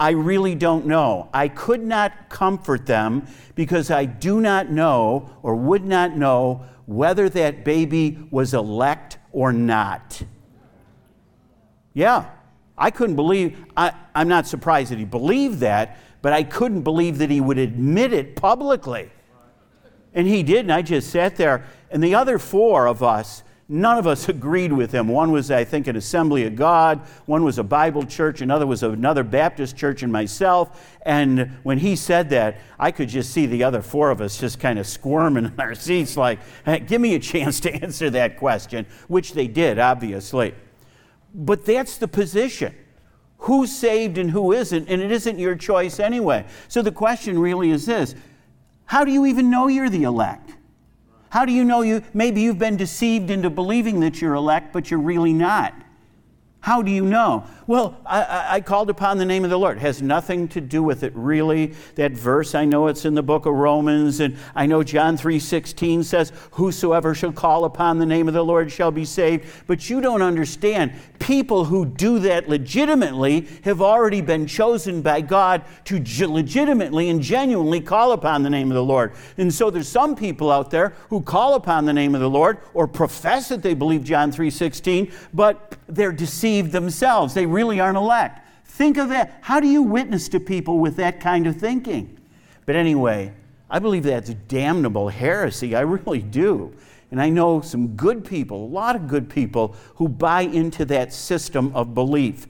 I 0.00 0.10
really 0.10 0.56
don't 0.56 0.84
know. 0.84 1.28
I 1.32 1.46
could 1.46 1.84
not 1.84 2.28
comfort 2.28 2.86
them 2.86 3.28
because 3.54 3.88
I 3.88 4.04
do 4.04 4.40
not 4.40 4.68
know 4.68 5.30
or 5.44 5.54
would 5.54 5.84
not 5.84 6.16
know 6.16 6.64
whether 6.86 7.28
that 7.28 7.64
baby 7.64 8.18
was 8.32 8.52
elect 8.52 9.18
or 9.30 9.52
not. 9.52 10.24
Yeah, 11.94 12.26
I 12.78 12.90
couldn't 12.90 13.16
believe, 13.16 13.64
I, 13.76 13.92
am 14.14 14.28
not 14.28 14.46
surprised 14.46 14.92
that 14.92 14.98
he 14.98 15.04
believed 15.04 15.60
that, 15.60 15.98
but 16.22 16.32
I 16.32 16.42
couldn't 16.42 16.82
believe 16.82 17.18
that 17.18 17.30
he 17.30 17.40
would 17.40 17.58
admit 17.58 18.12
it 18.12 18.36
publicly. 18.36 19.10
And 20.14 20.26
he 20.26 20.42
did, 20.42 20.60
and 20.60 20.72
I 20.72 20.82
just 20.82 21.10
sat 21.10 21.36
there. 21.36 21.64
And 21.90 22.02
the 22.02 22.14
other 22.14 22.38
four 22.38 22.86
of 22.86 23.02
us 23.02 23.42
None 23.68 23.98
of 23.98 24.06
us 24.06 24.28
agreed 24.28 24.72
with 24.72 24.92
him. 24.92 25.08
One 25.08 25.32
was, 25.32 25.50
I 25.50 25.64
think, 25.64 25.86
an 25.86 25.96
Assembly 25.96 26.44
of 26.44 26.56
God, 26.56 27.00
one 27.26 27.44
was 27.44 27.58
a 27.58 27.64
Bible 27.64 28.04
church, 28.04 28.40
another 28.40 28.66
was 28.66 28.82
another 28.82 29.24
Baptist 29.24 29.76
church, 29.76 30.02
and 30.02 30.12
myself. 30.12 30.96
And 31.02 31.58
when 31.62 31.78
he 31.78 31.96
said 31.96 32.30
that, 32.30 32.58
I 32.78 32.90
could 32.90 33.08
just 33.08 33.32
see 33.32 33.46
the 33.46 33.64
other 33.64 33.82
four 33.82 34.10
of 34.10 34.20
us 34.20 34.38
just 34.38 34.60
kind 34.60 34.78
of 34.78 34.86
squirming 34.86 35.44
in 35.46 35.60
our 35.60 35.74
seats, 35.74 36.16
like, 36.16 36.38
hey, 36.64 36.80
give 36.80 37.00
me 37.00 37.14
a 37.14 37.18
chance 37.18 37.60
to 37.60 37.74
answer 37.82 38.10
that 38.10 38.36
question, 38.36 38.86
which 39.08 39.32
they 39.32 39.48
did, 39.48 39.78
obviously. 39.78 40.54
But 41.36 41.66
that's 41.66 41.98
the 41.98 42.08
position. 42.08 42.74
Who's 43.38 43.70
saved 43.70 44.16
and 44.16 44.30
who 44.30 44.52
isn't, 44.52 44.88
and 44.88 45.02
it 45.02 45.12
isn't 45.12 45.38
your 45.38 45.54
choice 45.54 46.00
anyway. 46.00 46.46
So 46.68 46.80
the 46.80 46.90
question 46.90 47.38
really 47.38 47.70
is 47.70 47.84
this 47.84 48.14
How 48.86 49.04
do 49.04 49.12
you 49.12 49.26
even 49.26 49.50
know 49.50 49.68
you're 49.68 49.90
the 49.90 50.04
elect? 50.04 50.54
How 51.28 51.44
do 51.44 51.52
you 51.52 51.64
know 51.64 51.82
you, 51.82 52.02
maybe 52.14 52.40
you've 52.40 52.58
been 52.58 52.78
deceived 52.78 53.30
into 53.30 53.50
believing 53.50 54.00
that 54.00 54.22
you're 54.22 54.34
elect, 54.34 54.72
but 54.72 54.90
you're 54.90 55.00
really 55.00 55.34
not? 55.34 55.74
How 56.66 56.82
do 56.82 56.90
you 56.90 57.04
know? 57.04 57.44
Well, 57.68 57.96
I, 58.04 58.56
I, 58.56 58.60
called 58.60 58.90
upon 58.90 59.18
the 59.18 59.24
name 59.24 59.44
of 59.44 59.50
the 59.50 59.58
Lord. 59.58 59.76
It 59.76 59.82
has 59.82 60.02
nothing 60.02 60.48
to 60.48 60.60
do 60.60 60.82
with 60.82 61.04
it, 61.04 61.12
really. 61.14 61.74
That 61.94 62.10
verse, 62.10 62.56
I 62.56 62.64
know 62.64 62.88
it's 62.88 63.04
in 63.04 63.14
the 63.14 63.22
book 63.22 63.46
of 63.46 63.54
Romans, 63.54 64.18
and 64.18 64.36
I 64.52 64.66
know 64.66 64.82
John 64.82 65.16
3.16 65.16 66.02
says, 66.02 66.32
Whosoever 66.52 67.14
shall 67.14 67.30
call 67.30 67.66
upon 67.66 67.98
the 67.98 68.06
name 68.06 68.26
of 68.26 68.34
the 68.34 68.44
Lord 68.44 68.72
shall 68.72 68.90
be 68.90 69.04
saved. 69.04 69.46
But 69.68 69.88
you 69.88 70.00
don't 70.00 70.22
understand. 70.22 70.92
People 71.20 71.66
who 71.66 71.86
do 71.86 72.18
that 72.20 72.48
legitimately 72.48 73.46
have 73.62 73.80
already 73.80 74.20
been 74.20 74.48
chosen 74.48 75.02
by 75.02 75.20
God 75.20 75.62
to 75.84 75.96
legitimately 76.26 77.08
and 77.10 77.20
genuinely 77.20 77.80
call 77.80 78.10
upon 78.10 78.42
the 78.42 78.50
name 78.50 78.72
of 78.72 78.74
the 78.74 78.84
Lord. 78.84 79.12
And 79.38 79.54
so 79.54 79.70
there's 79.70 79.88
some 79.88 80.16
people 80.16 80.50
out 80.50 80.72
there 80.72 80.94
who 81.10 81.20
call 81.20 81.54
upon 81.54 81.84
the 81.84 81.92
name 81.92 82.16
of 82.16 82.20
the 82.20 82.30
Lord 82.30 82.58
or 82.74 82.88
profess 82.88 83.48
that 83.50 83.62
they 83.62 83.74
believe 83.74 84.02
John 84.02 84.32
3.16, 84.32 85.12
but 85.32 85.76
they're 85.88 86.12
deceived 86.12 86.72
themselves. 86.72 87.34
They 87.34 87.46
really 87.46 87.80
aren't 87.80 87.96
elect. 87.96 88.40
Think 88.64 88.98
of 88.98 89.08
that. 89.10 89.38
How 89.40 89.60
do 89.60 89.68
you 89.68 89.82
witness 89.82 90.28
to 90.30 90.40
people 90.40 90.78
with 90.78 90.96
that 90.96 91.20
kind 91.20 91.46
of 91.46 91.56
thinking? 91.56 92.18
But 92.66 92.76
anyway, 92.76 93.32
I 93.70 93.78
believe 93.78 94.02
that's 94.04 94.30
damnable 94.48 95.08
heresy. 95.08 95.74
I 95.74 95.80
really 95.80 96.22
do. 96.22 96.74
And 97.10 97.22
I 97.22 97.28
know 97.28 97.60
some 97.60 97.88
good 97.88 98.24
people, 98.24 98.64
a 98.64 98.66
lot 98.66 98.96
of 98.96 99.06
good 99.06 99.30
people, 99.30 99.76
who 99.94 100.08
buy 100.08 100.42
into 100.42 100.84
that 100.86 101.12
system 101.12 101.74
of 101.74 101.94
belief. 101.94 102.46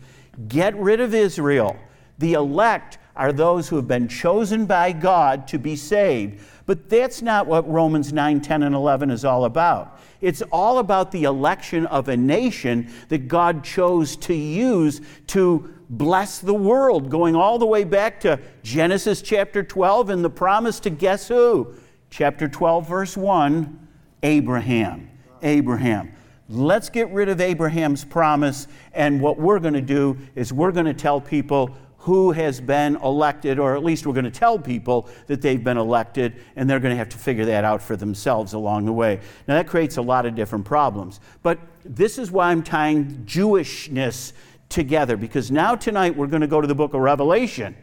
Get 0.48 0.74
rid 0.76 1.00
of 1.00 1.14
Israel. 1.14 1.76
The 2.18 2.32
elect 2.32 2.98
are 3.16 3.32
those 3.32 3.68
who 3.68 3.76
have 3.76 3.88
been 3.88 4.08
chosen 4.08 4.66
by 4.66 4.92
God 4.92 5.48
to 5.48 5.58
be 5.58 5.74
saved. 5.76 6.40
But 6.66 6.88
that's 6.88 7.22
not 7.22 7.46
what 7.46 7.68
Romans 7.68 8.12
9, 8.12 8.40
10, 8.40 8.62
and 8.62 8.74
11 8.74 9.10
is 9.10 9.24
all 9.24 9.44
about. 9.44 10.00
It's 10.20 10.42
all 10.50 10.78
about 10.78 11.12
the 11.12 11.24
election 11.24 11.86
of 11.86 12.08
a 12.08 12.16
nation 12.16 12.92
that 13.08 13.28
God 13.28 13.64
chose 13.64 14.16
to 14.16 14.34
use 14.34 15.00
to 15.28 15.72
bless 15.88 16.38
the 16.38 16.54
world, 16.54 17.10
going 17.10 17.36
all 17.36 17.58
the 17.58 17.66
way 17.66 17.84
back 17.84 18.20
to 18.20 18.40
Genesis 18.62 19.22
chapter 19.22 19.62
12 19.62 20.10
and 20.10 20.24
the 20.24 20.30
promise 20.30 20.80
to 20.80 20.90
guess 20.90 21.28
who? 21.28 21.74
Chapter 22.10 22.48
12, 22.48 22.88
verse 22.88 23.16
1 23.16 23.88
Abraham. 24.22 25.10
Abraham. 25.42 26.12
Let's 26.48 26.90
get 26.90 27.10
rid 27.10 27.28
of 27.28 27.40
Abraham's 27.40 28.04
promise, 28.04 28.68
and 28.92 29.20
what 29.20 29.38
we're 29.38 29.58
going 29.58 29.74
to 29.74 29.80
do 29.80 30.16
is 30.34 30.52
we're 30.52 30.72
going 30.72 30.86
to 30.86 30.94
tell 30.94 31.20
people 31.20 31.76
who 32.06 32.30
has 32.30 32.60
been 32.60 32.94
elected, 33.02 33.58
or 33.58 33.74
at 33.74 33.82
least 33.82 34.06
we're 34.06 34.12
going 34.12 34.24
to 34.24 34.30
tell 34.30 34.56
people 34.56 35.08
that 35.26 35.42
they've 35.42 35.64
been 35.64 35.76
elected, 35.76 36.40
and 36.54 36.70
they're 36.70 36.78
going 36.78 36.92
to 36.92 36.96
have 36.96 37.08
to 37.08 37.18
figure 37.18 37.44
that 37.44 37.64
out 37.64 37.82
for 37.82 37.96
themselves 37.96 38.52
along 38.52 38.86
the 38.86 38.92
way. 38.92 39.18
Now, 39.48 39.56
that 39.56 39.66
creates 39.66 39.96
a 39.96 40.02
lot 40.02 40.24
of 40.24 40.36
different 40.36 40.64
problems. 40.64 41.18
But 41.42 41.58
this 41.84 42.16
is 42.16 42.30
why 42.30 42.52
I'm 42.52 42.62
tying 42.62 43.24
Jewishness 43.26 44.34
together, 44.68 45.16
because 45.16 45.50
now 45.50 45.74
tonight 45.74 46.16
we're 46.16 46.28
going 46.28 46.42
to 46.42 46.46
go 46.46 46.60
to 46.60 46.68
the 46.68 46.76
book 46.76 46.94
of 46.94 47.00
Revelation. 47.00 47.74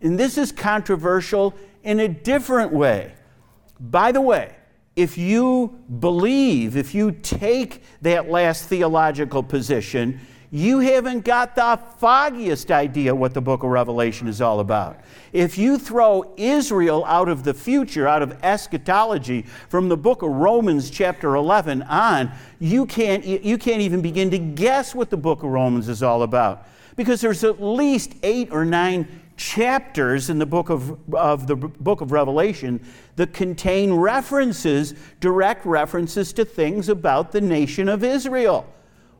And 0.00 0.18
this 0.18 0.38
is 0.38 0.50
controversial 0.50 1.52
in 1.82 2.00
a 2.00 2.08
different 2.08 2.72
way. 2.72 3.12
By 3.78 4.12
the 4.12 4.22
way, 4.22 4.56
if 4.96 5.18
you 5.18 5.78
believe, 6.00 6.78
if 6.78 6.94
you 6.94 7.12
take 7.12 7.82
that 8.00 8.30
last 8.30 8.64
theological 8.64 9.42
position, 9.42 10.20
you 10.54 10.80
haven't 10.80 11.24
got 11.24 11.54
the 11.54 11.80
foggiest 11.96 12.70
idea 12.70 13.14
what 13.14 13.32
the 13.32 13.40
book 13.40 13.62
of 13.62 13.70
Revelation 13.70 14.28
is 14.28 14.42
all 14.42 14.60
about. 14.60 15.00
If 15.32 15.56
you 15.56 15.78
throw 15.78 16.34
Israel 16.36 17.06
out 17.06 17.30
of 17.30 17.42
the 17.42 17.54
future, 17.54 18.06
out 18.06 18.20
of 18.20 18.36
eschatology, 18.44 19.46
from 19.70 19.88
the 19.88 19.96
book 19.96 20.20
of 20.20 20.28
Romans, 20.28 20.90
chapter 20.90 21.36
11 21.36 21.84
on, 21.84 22.30
you 22.58 22.84
can't, 22.84 23.24
you 23.24 23.56
can't 23.56 23.80
even 23.80 24.02
begin 24.02 24.30
to 24.30 24.38
guess 24.38 24.94
what 24.94 25.08
the 25.08 25.16
book 25.16 25.42
of 25.42 25.48
Romans 25.48 25.88
is 25.88 26.02
all 26.02 26.22
about. 26.22 26.68
Because 26.96 27.22
there's 27.22 27.44
at 27.44 27.62
least 27.62 28.12
eight 28.22 28.52
or 28.52 28.66
nine 28.66 29.22
chapters 29.38 30.28
in 30.28 30.38
the 30.38 30.44
book 30.44 30.68
of, 30.68 30.98
of 31.14 31.46
the 31.46 31.56
book 31.56 32.02
of 32.02 32.12
Revelation 32.12 32.78
that 33.16 33.32
contain 33.32 33.94
references, 33.94 34.94
direct 35.18 35.64
references 35.64 36.30
to 36.34 36.44
things 36.44 36.90
about 36.90 37.32
the 37.32 37.40
nation 37.40 37.88
of 37.88 38.04
Israel. 38.04 38.66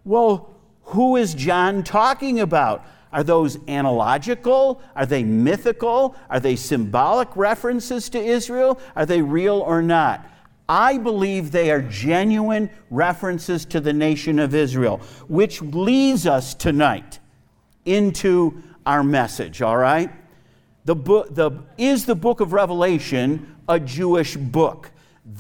Well, 0.04 0.51
who 0.84 1.16
is 1.16 1.34
John 1.34 1.82
talking 1.82 2.40
about? 2.40 2.84
Are 3.12 3.22
those 3.22 3.58
analogical? 3.68 4.80
Are 4.96 5.06
they 5.06 5.22
mythical? 5.22 6.16
Are 6.30 6.40
they 6.40 6.56
symbolic 6.56 7.36
references 7.36 8.08
to 8.10 8.18
Israel? 8.18 8.80
Are 8.96 9.06
they 9.06 9.20
real 9.20 9.60
or 9.60 9.82
not? 9.82 10.26
I 10.68 10.96
believe 10.96 11.50
they 11.50 11.70
are 11.70 11.82
genuine 11.82 12.70
references 12.90 13.66
to 13.66 13.80
the 13.80 13.92
nation 13.92 14.38
of 14.38 14.54
Israel, 14.54 14.98
which 15.28 15.60
leads 15.60 16.26
us 16.26 16.54
tonight 16.54 17.18
into 17.84 18.62
our 18.86 19.02
message, 19.02 19.60
all 19.60 19.76
right? 19.76 20.10
The 20.84 20.94
book, 20.94 21.34
the, 21.34 21.50
is 21.76 22.06
the 22.06 22.14
book 22.14 22.40
of 22.40 22.52
Revelation 22.52 23.56
a 23.68 23.78
Jewish 23.78 24.36
book? 24.36 24.90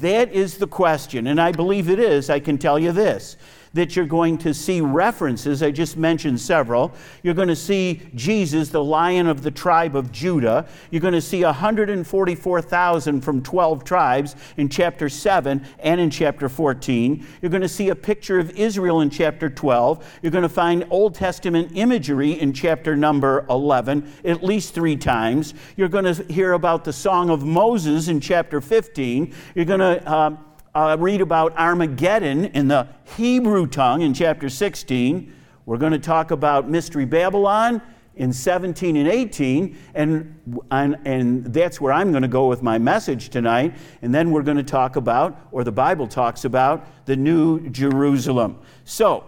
That 0.00 0.32
is 0.32 0.58
the 0.58 0.66
question, 0.66 1.26
and 1.26 1.40
I 1.40 1.52
believe 1.52 1.88
it 1.88 1.98
is. 1.98 2.30
I 2.30 2.38
can 2.38 2.58
tell 2.58 2.78
you 2.78 2.92
this 2.92 3.36
that 3.74 3.96
you're 3.96 4.06
going 4.06 4.38
to 4.38 4.52
see 4.52 4.80
references. 4.80 5.62
I 5.62 5.70
just 5.70 5.96
mentioned 5.96 6.40
several. 6.40 6.92
You're 7.22 7.34
going 7.34 7.48
to 7.48 7.56
see 7.56 8.02
Jesus, 8.14 8.68
the 8.68 8.82
lion 8.82 9.26
of 9.26 9.42
the 9.42 9.50
tribe 9.50 9.96
of 9.96 10.12
Judah. 10.12 10.66
You're 10.90 11.00
going 11.00 11.14
to 11.14 11.20
see 11.20 11.44
144,000 11.44 13.20
from 13.20 13.42
12 13.42 13.84
tribes 13.84 14.36
in 14.56 14.68
chapter 14.68 15.08
7 15.08 15.64
and 15.78 16.00
in 16.00 16.10
chapter 16.10 16.48
14. 16.48 17.26
You're 17.40 17.50
going 17.50 17.62
to 17.62 17.68
see 17.68 17.88
a 17.88 17.94
picture 17.94 18.38
of 18.38 18.50
Israel 18.50 19.00
in 19.00 19.10
chapter 19.10 19.48
12. 19.48 20.18
You're 20.22 20.32
going 20.32 20.42
to 20.42 20.48
find 20.48 20.86
Old 20.90 21.14
Testament 21.14 21.72
imagery 21.74 22.32
in 22.32 22.52
chapter 22.52 22.96
number 22.96 23.46
11 23.48 24.12
at 24.24 24.42
least 24.42 24.74
three 24.74 24.96
times. 24.96 25.54
You're 25.76 25.88
going 25.88 26.04
to 26.04 26.24
hear 26.32 26.52
about 26.52 26.84
the 26.84 26.92
Song 26.92 27.30
of 27.30 27.44
Moses 27.44 28.08
in 28.08 28.20
chapter 28.20 28.60
15. 28.60 29.34
You're 29.54 29.64
going 29.64 29.80
to 29.80 30.08
uh, 30.08 30.36
uh, 30.74 30.96
read 30.98 31.20
about 31.20 31.56
Armageddon 31.56 32.46
in 32.46 32.68
the 32.68 32.88
Hebrew 33.16 33.66
tongue 33.66 34.02
in 34.02 34.14
chapter 34.14 34.48
16. 34.48 35.34
We're 35.66 35.76
going 35.76 35.92
to 35.92 35.98
talk 35.98 36.30
about 36.30 36.68
Mystery 36.68 37.04
Babylon 37.04 37.82
in 38.16 38.32
17 38.32 38.96
and 38.96 39.08
18, 39.08 39.76
and, 39.94 40.58
and, 40.70 40.98
and 41.04 41.46
that's 41.46 41.80
where 41.80 41.92
I'm 41.92 42.10
going 42.10 42.22
to 42.22 42.28
go 42.28 42.46
with 42.46 42.62
my 42.62 42.78
message 42.78 43.30
tonight. 43.30 43.74
And 44.02 44.14
then 44.14 44.30
we're 44.30 44.42
going 44.42 44.56
to 44.56 44.62
talk 44.62 44.96
about, 44.96 45.48
or 45.50 45.64
the 45.64 45.72
Bible 45.72 46.06
talks 46.06 46.44
about, 46.44 46.86
the 47.06 47.16
New 47.16 47.68
Jerusalem. 47.70 48.58
So, 48.84 49.24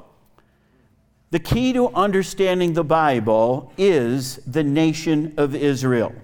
the 1.31 1.39
key 1.41 1.73
to 1.73 1.89
understanding 1.89 2.75
the 2.75 2.85
Bible 2.85 3.73
is 3.77 4.37
the 4.47 4.63
nation 4.63 5.35
of 5.37 5.55
Israel. 5.55 6.15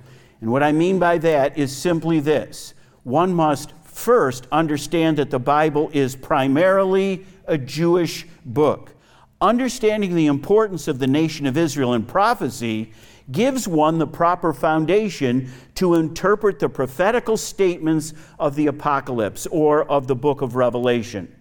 And 0.41 0.53
what 0.53 0.63
I 0.63 0.73
mean 0.73 0.99
by 0.99 1.19
that 1.19 1.59
is 1.59 1.77
simply 1.77 2.21
this 2.21 2.75
one 3.03 3.33
must 3.33 3.73
first 4.01 4.47
understand 4.51 5.19
that 5.19 5.31
the 5.31 5.39
Bible 5.39 5.91
is 5.93 6.17
primarily 6.17 7.27
a 7.47 7.59
Jewish 7.59 8.27
book. 8.47 8.95
Understanding 9.43 10.15
the 10.15 10.27
importance 10.27 10.89
of 10.89 10.99
the 10.99 11.07
nation 11.07 11.47
of 11.47 11.59
Israel 11.59 11.93
in 11.93 12.05
prophecy 12.05 12.93
gives 13.31 13.69
one 13.69 13.99
the 13.99 14.07
proper 14.07 14.55
foundation 14.55 15.51
to 15.75 15.95
interpret 15.95 16.59
the 16.59 16.69
prophetical 16.69 17.37
statements 17.37 18.15
of 18.39 18.57
the 18.57 18.69
apocalypse 18.69 19.47
or 19.51 19.85
of 19.85 20.07
the 20.07 20.17
book 20.17 20.41
of 20.41 20.57
Revelation. 20.57 21.33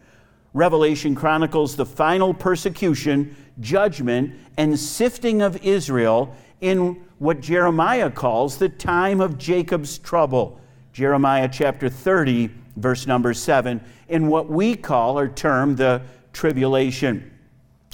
Revelation 0.54 1.15
chronicles 1.15 1.76
the 1.76 1.86
final 1.86 2.34
persecution, 2.34 3.36
judgment, 3.62 4.34
and 4.58 4.78
sifting 4.78 5.41
of 5.41 5.63
Israel 5.63 6.36
in 6.60 7.02
what 7.19 7.39
Jeremiah 7.39 8.12
calls 8.12 8.58
the 8.58 8.69
time 8.69 9.22
of 9.22 9.38
Jacob's 9.38 9.98
trouble. 9.98 10.60
Jeremiah 10.93 11.49
chapter 11.52 11.89
30, 11.89 12.49
verse 12.75 13.08
number 13.08 13.34
7, 13.34 13.82
in 14.08 14.28
what 14.28 14.49
we 14.49 14.75
call 14.75 15.17
or 15.17 15.28
term 15.28 15.75
the 15.75 16.02
tribulation. 16.34 17.32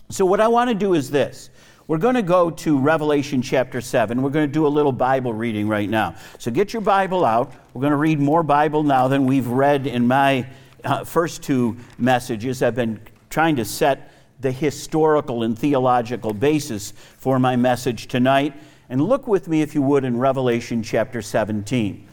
So, 0.10 0.26
what 0.26 0.40
I 0.40 0.48
want 0.48 0.70
to 0.70 0.76
do 0.76 0.94
is 0.94 1.10
this. 1.10 1.50
We're 1.88 2.00
going 2.00 2.16
to 2.16 2.24
go 2.24 2.50
to 2.50 2.80
Revelation 2.80 3.44
chapter 3.44 3.80
7. 3.80 4.20
We're 4.22 4.32
going 4.32 4.48
to 4.48 4.52
do 4.52 4.66
a 4.66 4.70
little 4.70 4.92
Bible 4.92 5.34
reading 5.34 5.68
right 5.68 5.88
now. 5.88 6.16
So 6.40 6.50
get 6.50 6.74
your 6.74 6.82
Bible 6.82 7.24
out. 7.24 7.54
We're 7.76 7.82
going 7.82 7.92
to 7.92 7.98
read 7.98 8.20
more 8.20 8.42
Bible 8.42 8.82
now 8.82 9.08
than 9.08 9.28
we've 9.28 9.46
read 9.46 9.86
in 9.86 10.08
my 10.08 10.48
uh, 10.86 11.04
first 11.04 11.42
two 11.42 11.78
messages, 11.98 12.62
I've 12.62 12.76
been 12.76 13.00
trying 13.30 13.56
to 13.58 13.66
set 13.66 14.12
the 14.40 14.52
historical 14.52 15.44
and 15.44 15.58
theological 15.58 16.34
basis 16.34 16.92
for 16.92 17.40
my 17.40 17.56
message 17.56 18.08
tonight. 18.08 18.54
And 18.90 19.02
look 19.02 19.28
with 19.28 19.48
me, 19.48 19.62
if 19.62 19.74
you 19.74 19.82
would, 19.82 20.04
in 20.04 20.18
Revelation 20.18 20.84
chapter 20.84 21.22
17. 21.22 22.08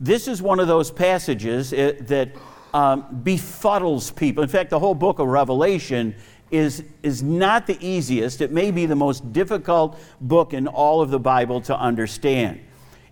This 0.00 0.28
is 0.28 0.42
one 0.42 0.60
of 0.60 0.68
those 0.68 0.90
passages 0.90 1.72
uh, 1.72 1.94
that 2.02 2.30
um, 2.74 3.22
befuddles 3.24 4.14
people. 4.14 4.42
In 4.42 4.48
fact, 4.48 4.70
the 4.70 4.78
whole 4.78 4.94
book 4.94 5.18
of 5.18 5.28
Revelation 5.28 6.14
is, 6.50 6.84
is 7.02 7.22
not 7.22 7.66
the 7.66 7.78
easiest. 7.84 8.40
It 8.40 8.52
may 8.52 8.70
be 8.70 8.86
the 8.86 8.96
most 8.96 9.32
difficult 9.32 9.98
book 10.20 10.52
in 10.52 10.68
all 10.68 11.00
of 11.00 11.10
the 11.10 11.18
Bible 11.18 11.60
to 11.62 11.78
understand 11.78 12.60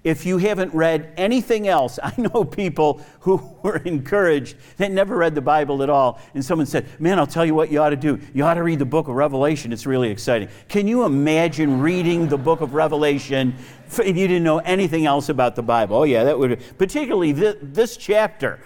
if 0.05 0.27
you 0.27 0.37
haven't 0.37 0.73
read 0.75 1.13
anything 1.17 1.67
else, 1.67 1.99
I 2.03 2.13
know 2.19 2.45
people 2.45 3.01
who 3.21 3.43
were 3.63 3.79
encouraged 3.79 4.57
that 4.77 4.93
never 4.93 5.17
read 5.17 5.35
the 5.35 5.41
Bible 5.41 5.83
at 5.83 5.91
all, 5.91 6.21
and 6.35 6.45
someone 6.45 6.67
said, 6.67 6.87
Man, 7.01 7.19
I'll 7.19 7.27
tell 7.27 7.45
you 7.45 7.55
what 7.55 7.73
you 7.73 7.81
ought 7.81 7.91
to 7.91 7.97
do. 7.97 8.21
You 8.35 8.45
ought 8.45 8.55
to 8.55 8.63
read 8.63 8.79
the 8.79 8.85
book 8.85 9.09
of 9.09 9.15
Revelation. 9.15 9.73
It's 9.73 9.87
really 9.87 10.11
exciting. 10.11 10.49
Can 10.69 10.87
you 10.87 11.05
imagine 11.05 11.81
reading 11.81 12.29
the 12.29 12.39
book 12.39 12.61
of 12.61 12.75
Revelation 12.75 13.57
if 13.99 14.17
you 14.17 14.29
didn't 14.29 14.45
know 14.45 14.59
anything 14.59 15.07
else 15.07 15.29
about 15.29 15.57
the 15.57 15.63
Bible? 15.63 15.97
Oh, 15.97 16.05
yeah, 16.05 16.25
that 16.25 16.39
would, 16.39 16.63
particularly 16.79 17.33
this, 17.33 17.57
this 17.63 17.97
chapter. 17.97 18.61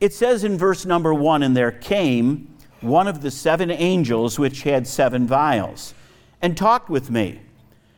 It 0.00 0.12
says 0.12 0.44
in 0.44 0.56
verse 0.56 0.86
number 0.86 1.12
one, 1.12 1.42
and 1.42 1.56
there 1.56 1.72
came 1.72 2.54
one 2.80 3.08
of 3.08 3.20
the 3.20 3.30
seven 3.30 3.70
angels 3.70 4.38
which 4.38 4.62
had 4.62 4.86
seven 4.86 5.26
vials, 5.26 5.94
and 6.40 6.56
talked 6.56 6.88
with 6.88 7.10
me, 7.10 7.40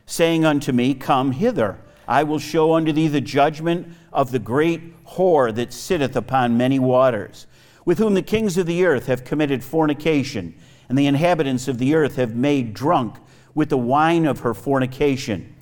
saying 0.06 0.44
unto 0.44 0.72
me, 0.72 0.94
Come 0.94 1.32
hither. 1.32 1.78
I 2.08 2.24
will 2.24 2.38
show 2.38 2.74
unto 2.74 2.92
thee 2.92 3.08
the 3.08 3.20
judgment 3.20 3.94
of 4.12 4.32
the 4.32 4.38
great 4.38 5.04
whore 5.04 5.54
that 5.54 5.72
sitteth 5.72 6.16
upon 6.16 6.56
many 6.56 6.78
waters, 6.78 7.46
with 7.84 7.98
whom 7.98 8.14
the 8.14 8.22
kings 8.22 8.56
of 8.56 8.66
the 8.66 8.84
earth 8.84 9.06
have 9.06 9.24
committed 9.24 9.62
fornication, 9.62 10.54
and 10.88 10.98
the 10.98 11.06
inhabitants 11.06 11.68
of 11.68 11.78
the 11.78 11.94
earth 11.94 12.16
have 12.16 12.34
made 12.34 12.74
drunk 12.74 13.16
with 13.54 13.68
the 13.68 13.78
wine 13.78 14.26
of 14.26 14.40
her 14.40 14.54
fornication. 14.54 15.54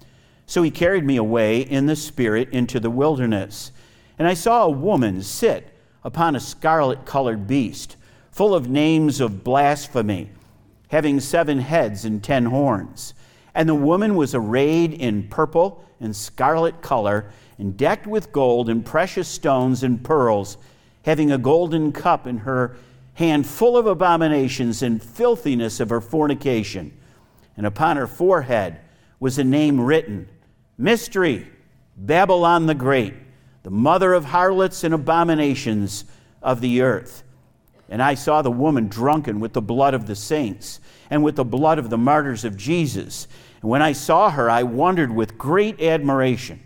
So 0.49 0.63
he 0.63 0.71
carried 0.71 1.05
me 1.05 1.19
away 1.19 1.61
in 1.61 1.85
the 1.85 1.95
spirit 1.95 2.49
into 2.53 2.81
the 2.81 2.89
wilderness. 2.89 3.71
And 4.19 4.27
I 4.27 4.33
saw 4.33 4.65
a 4.65 4.71
woman 4.71 5.23
sit 5.23 5.69
upon 6.03 6.35
a 6.35 6.41
scarlet 6.41 7.05
colored 7.05 7.47
beast, 7.47 7.97
full 8.31 8.55
of 8.55 8.67
names 8.67 9.21
of 9.21 9.45
blasphemy, 9.45 10.31
having 10.89 11.21
seven 11.21 11.59
heads 11.59 12.07
and 12.07 12.25
ten 12.25 12.47
horns. 12.47 13.13
And 13.55 13.69
the 13.69 13.75
woman 13.75 14.17
was 14.17 14.35
arrayed 14.35 14.95
in 14.95 15.29
purple 15.29 15.85
and 16.01 16.17
scarlet 16.17 16.81
color, 16.81 17.31
and 17.59 17.77
decked 17.77 18.07
with 18.07 18.33
gold 18.33 18.71
and 18.71 18.87
precious 18.87 19.29
stones 19.29 19.83
and 19.83 20.03
pearls, 20.03 20.57
having 21.03 21.31
a 21.31 21.37
golden 21.37 21.93
cup 21.93 22.27
in 22.27 22.39
her 22.39 22.75
hand 23.15 23.47
full 23.47 23.77
of 23.77 23.87
abominations 23.87 24.83
and 24.83 25.03
filthiness 25.03 25.79
of 25.79 25.91
her 25.91 26.01
fornication. 26.01 26.97
And 27.55 27.67
upon 27.67 27.99
her 27.99 28.07
forehead 28.07 28.79
was 29.21 29.37
a 29.39 29.45
name 29.45 29.79
written 29.79 30.27
Mystery, 30.79 31.49
Babylon 31.97 32.67
the 32.67 32.75
Great, 32.75 33.15
the 33.65 33.71
mother 33.71 34.15
of 34.15 34.27
harlots 34.27 34.85
and 34.85 34.95
abominations 34.95 36.05
of 36.41 36.61
the 36.61 36.83
earth. 36.83 37.25
And 37.89 38.01
I 38.01 38.15
saw 38.15 38.43
the 38.43 38.51
woman 38.51 38.87
drunken 38.87 39.41
with 39.41 39.55
the 39.55 39.61
blood 39.61 39.95
of 39.95 40.07
the 40.07 40.15
saints 40.15 40.79
and 41.11 41.25
with 41.25 41.35
the 41.35 41.45
blood 41.45 41.81
of 41.81 41.91
the 41.91 41.99
martyrs 41.99 42.45
of 42.45 42.57
Jesus. 42.57 43.27
And 43.61 43.69
when 43.69 43.83
I 43.83 43.93
saw 43.93 44.31
her, 44.31 44.49
I 44.49 44.63
wondered 44.63 45.11
with 45.11 45.37
great 45.37 45.83
admiration. 45.83 46.61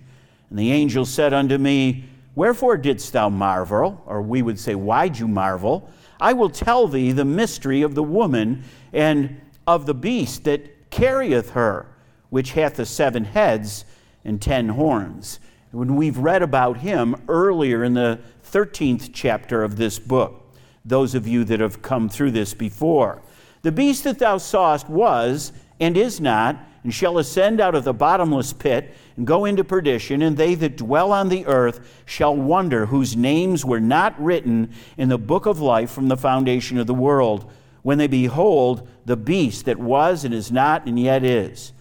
And 0.51 0.59
the 0.59 0.73
angel 0.73 1.07
said 1.07 1.33
unto 1.33 1.57
me, 1.57 2.05
Wherefore 2.35 2.77
didst 2.77 3.15
thou 3.15 3.31
marvel? 3.31 4.03
Or 4.05 4.21
we 4.21 4.43
would 4.43 4.59
say, 4.59 4.75
Why'd 4.75 5.19
you 5.19 5.29
marvel? 5.29 5.91
I 6.21 6.35
will 6.35 6.51
tell 6.51 6.87
thee 6.87 7.13
the 7.13 7.25
mystery 7.25 7.81
of 7.81 7.95
the 7.95 8.03
woman 8.03 8.65
and 8.93 9.41
of 9.67 9.87
the 9.87 9.95
beast 9.95 10.45
that 10.45 10.91
carrieth 10.91 11.51
her, 11.51 11.87
which 12.29 12.53
hath 12.53 12.77
the 12.77 12.87
seven 12.87 13.25
heads 13.25 13.85
and 14.25 14.41
ten 14.41 14.71
horns. 14.71 15.41
When 15.71 15.97
we've 15.97 16.19
read 16.19 16.43
about 16.43 16.79
him 16.79 17.17
earlier 17.29 17.83
in 17.83 17.95
the 17.95 18.21
13th 18.45 19.11
chapter 19.13 19.63
of 19.65 19.77
this 19.77 19.99
book, 19.99 20.55
those 20.85 21.15
of 21.15 21.27
you 21.27 21.45
that 21.45 21.61
have 21.61 21.81
come 21.81 22.09
through 22.09 22.33
this 22.33 22.55
before. 22.55 23.23
The 23.63 23.73
beast 23.73 24.05
that 24.05 24.19
thou 24.19 24.39
sawest 24.39 24.89
was 24.89 25.53
and 25.81 25.97
is 25.97 26.21
not, 26.21 26.59
and 26.85 26.93
shall 26.93 27.19
ascend 27.19 27.61
out 27.61 27.77
of 27.77 27.85
the 27.85 27.95
bottomless 27.95 28.53
pit 28.53 28.95
and 29.17 29.27
go 29.27 29.45
into 29.45 29.63
perdition, 29.63 30.21
and 30.23 30.37
they 30.37 30.55
that 30.57 30.77
dwell 30.77 31.13
on 31.13 31.29
the 31.29 31.47
earth 31.47 32.03
shall 32.05 32.35
wonder, 32.35 32.87
whose 32.87 33.17
names 33.17 33.65
were 33.65 33.81
not 33.81 34.21
written 34.21 34.73
in 34.97 35.09
the 35.09 35.19
book 35.19 35.47
of 35.47 35.61
life 35.61 35.91
from 35.91 36.09
the 36.09 36.17
foundation 36.17 36.79
of 36.79 36.89
the 36.89 36.95
world, 36.95 37.51
when 37.83 37.99
they 37.99 38.09
behold 38.09 38.89
the 39.05 39.17
beast 39.17 39.65
that 39.67 39.79
was 39.79 40.25
and 40.25 40.35
is 40.35 40.51
not 40.51 40.87
and 40.87 40.99
yet 40.99 41.25
is. 41.25 41.73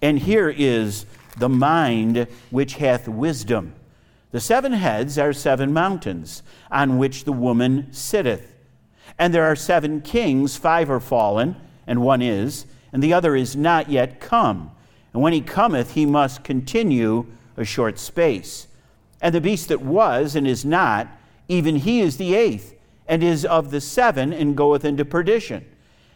And 0.00 0.18
here 0.18 0.48
is 0.50 1.06
the 1.38 1.48
mind 1.48 2.26
which 2.50 2.74
hath 2.74 3.08
wisdom. 3.08 3.74
The 4.30 4.40
seven 4.40 4.72
heads 4.72 5.18
are 5.18 5.32
seven 5.32 5.72
mountains 5.72 6.42
on 6.70 6.98
which 6.98 7.24
the 7.24 7.32
woman 7.32 7.92
sitteth. 7.92 8.54
And 9.18 9.32
there 9.32 9.44
are 9.44 9.56
seven 9.56 10.00
kings, 10.00 10.56
five 10.56 10.90
are 10.90 11.00
fallen, 11.00 11.56
and 11.86 12.02
one 12.02 12.22
is 12.22 12.66
and 12.94 13.02
the 13.02 13.12
other 13.12 13.34
is 13.34 13.56
not 13.56 13.90
yet 13.90 14.20
come. 14.20 14.70
And 15.12 15.20
when 15.20 15.32
he 15.32 15.40
cometh, 15.40 15.94
he 15.94 16.06
must 16.06 16.44
continue 16.44 17.26
a 17.56 17.64
short 17.64 17.98
space. 17.98 18.68
And 19.20 19.34
the 19.34 19.40
beast 19.40 19.68
that 19.68 19.82
was 19.82 20.36
and 20.36 20.46
is 20.46 20.64
not, 20.64 21.08
even 21.48 21.74
he 21.74 22.00
is 22.00 22.18
the 22.18 22.36
eighth, 22.36 22.72
and 23.08 23.22
is 23.22 23.44
of 23.44 23.72
the 23.72 23.80
seven, 23.80 24.32
and 24.32 24.56
goeth 24.56 24.84
into 24.84 25.04
perdition. 25.04 25.66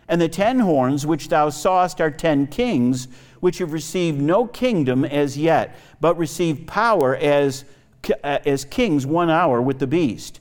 And 0.06 0.20
the 0.20 0.28
ten 0.28 0.60
horns 0.60 1.04
which 1.04 1.28
thou 1.28 1.50
sawest 1.50 2.00
are 2.00 2.12
ten 2.12 2.46
kings, 2.46 3.08
which 3.40 3.58
have 3.58 3.72
received 3.72 4.20
no 4.20 4.46
kingdom 4.46 5.04
as 5.04 5.36
yet, 5.36 5.76
but 6.00 6.16
receive 6.18 6.66
power 6.66 7.16
as, 7.16 7.64
uh, 8.24 8.38
as 8.44 8.64
kings 8.64 9.06
one 9.06 9.30
hour 9.30 9.60
with 9.60 9.78
the 9.78 9.86
beast. 9.86 10.40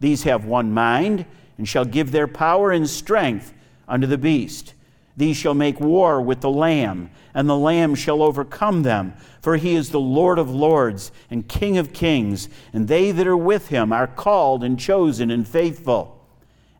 These 0.00 0.24
have 0.24 0.44
one 0.44 0.72
mind, 0.72 1.26
and 1.56 1.68
shall 1.68 1.84
give 1.84 2.10
their 2.10 2.26
power 2.26 2.72
and 2.72 2.88
strength 2.88 3.54
unto 3.86 4.06
the 4.06 4.18
beast 4.18 4.74
these 5.16 5.36
shall 5.36 5.54
make 5.54 5.78
war 5.78 6.20
with 6.20 6.40
the 6.40 6.50
Lamb, 6.50 7.10
and 7.34 7.48
the 7.48 7.56
Lamb 7.56 7.94
shall 7.94 8.22
overcome 8.22 8.82
them. 8.82 9.14
For 9.40 9.56
he 9.56 9.74
is 9.74 9.90
the 9.90 10.00
Lord 10.00 10.38
of 10.38 10.50
lords 10.50 11.12
and 11.30 11.46
King 11.46 11.78
of 11.78 11.92
kings, 11.92 12.48
and 12.72 12.88
they 12.88 13.12
that 13.12 13.26
are 13.26 13.36
with 13.36 13.68
him 13.68 13.92
are 13.92 14.08
called 14.08 14.64
and 14.64 14.78
chosen 14.78 15.30
and 15.30 15.46
faithful. 15.46 16.26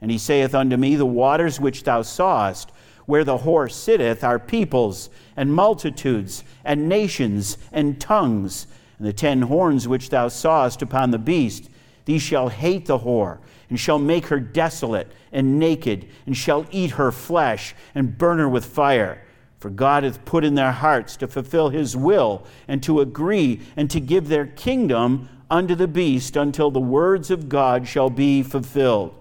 And 0.00 0.10
he 0.10 0.18
saith 0.18 0.54
unto 0.54 0.76
me, 0.76 0.96
The 0.96 1.06
waters 1.06 1.60
which 1.60 1.84
thou 1.84 2.02
sawest, 2.02 2.72
where 3.06 3.24
the 3.24 3.38
horse 3.38 3.74
sitteth, 3.74 4.24
are 4.24 4.38
peoples, 4.38 5.10
and 5.36 5.52
multitudes, 5.52 6.44
and 6.64 6.88
nations, 6.88 7.58
and 7.72 8.00
tongues. 8.00 8.66
And 8.98 9.06
the 9.06 9.12
ten 9.12 9.42
horns 9.42 9.86
which 9.88 10.10
thou 10.10 10.28
sawest 10.28 10.82
upon 10.82 11.10
the 11.10 11.18
beast, 11.18 11.68
these 12.04 12.22
shall 12.22 12.48
hate 12.48 12.86
the 12.86 12.98
whore 12.98 13.38
and 13.68 13.80
shall 13.80 13.98
make 13.98 14.26
her 14.26 14.40
desolate 14.40 15.10
and 15.32 15.58
naked, 15.58 16.08
and 16.26 16.36
shall 16.36 16.66
eat 16.70 16.92
her 16.92 17.10
flesh 17.10 17.74
and 17.94 18.16
burn 18.16 18.38
her 18.38 18.48
with 18.48 18.64
fire. 18.64 19.20
For 19.58 19.70
God 19.70 20.04
hath 20.04 20.24
put 20.24 20.44
in 20.44 20.54
their 20.54 20.72
hearts 20.72 21.16
to 21.16 21.26
fulfill 21.26 21.70
his 21.70 21.96
will, 21.96 22.46
and 22.68 22.82
to 22.82 23.00
agree, 23.00 23.62
and 23.76 23.90
to 23.90 24.00
give 24.00 24.28
their 24.28 24.46
kingdom 24.46 25.28
unto 25.50 25.74
the 25.74 25.88
beast 25.88 26.36
until 26.36 26.70
the 26.70 26.80
words 26.80 27.30
of 27.30 27.48
God 27.48 27.88
shall 27.88 28.10
be 28.10 28.42
fulfilled. 28.42 29.14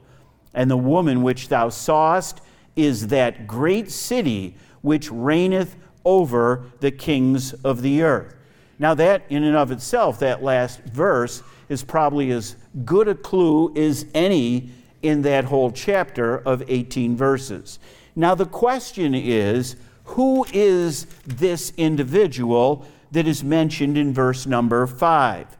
And 0.54 0.69
the 0.69 0.78
woman 0.78 1.24
which 1.24 1.48
thou 1.48 1.69
sawest 1.69 2.41
is 2.75 3.07
that 3.07 3.47
great 3.47 3.91
city 3.91 4.55
which 4.81 5.12
reigneth 5.12 5.75
over 6.05 6.65
the 6.79 6.91
kings 6.91 7.53
of 7.53 7.81
the 7.81 8.01
earth. 8.03 8.36
Now, 8.79 8.93
that 8.95 9.23
in 9.29 9.43
and 9.43 9.55
of 9.55 9.71
itself, 9.71 10.19
that 10.19 10.43
last 10.43 10.81
verse, 10.83 11.43
is 11.69 11.83
probably 11.83 12.31
as 12.31 12.55
good 12.83 13.07
a 13.07 13.15
clue 13.15 13.73
as 13.75 14.05
any 14.13 14.71
in 15.01 15.21
that 15.21 15.45
whole 15.45 15.71
chapter 15.71 16.38
of 16.39 16.63
18 16.67 17.15
verses. 17.15 17.79
Now, 18.15 18.36
the 18.36 18.45
question 18.45 19.13
is 19.15 19.75
who 20.05 20.45
is 20.51 21.05
this 21.25 21.71
individual 21.77 22.86
that 23.12 23.27
is 23.27 23.43
mentioned 23.43 23.97
in 23.97 24.13
verse 24.13 24.45
number 24.45 24.86
5? 24.86 25.57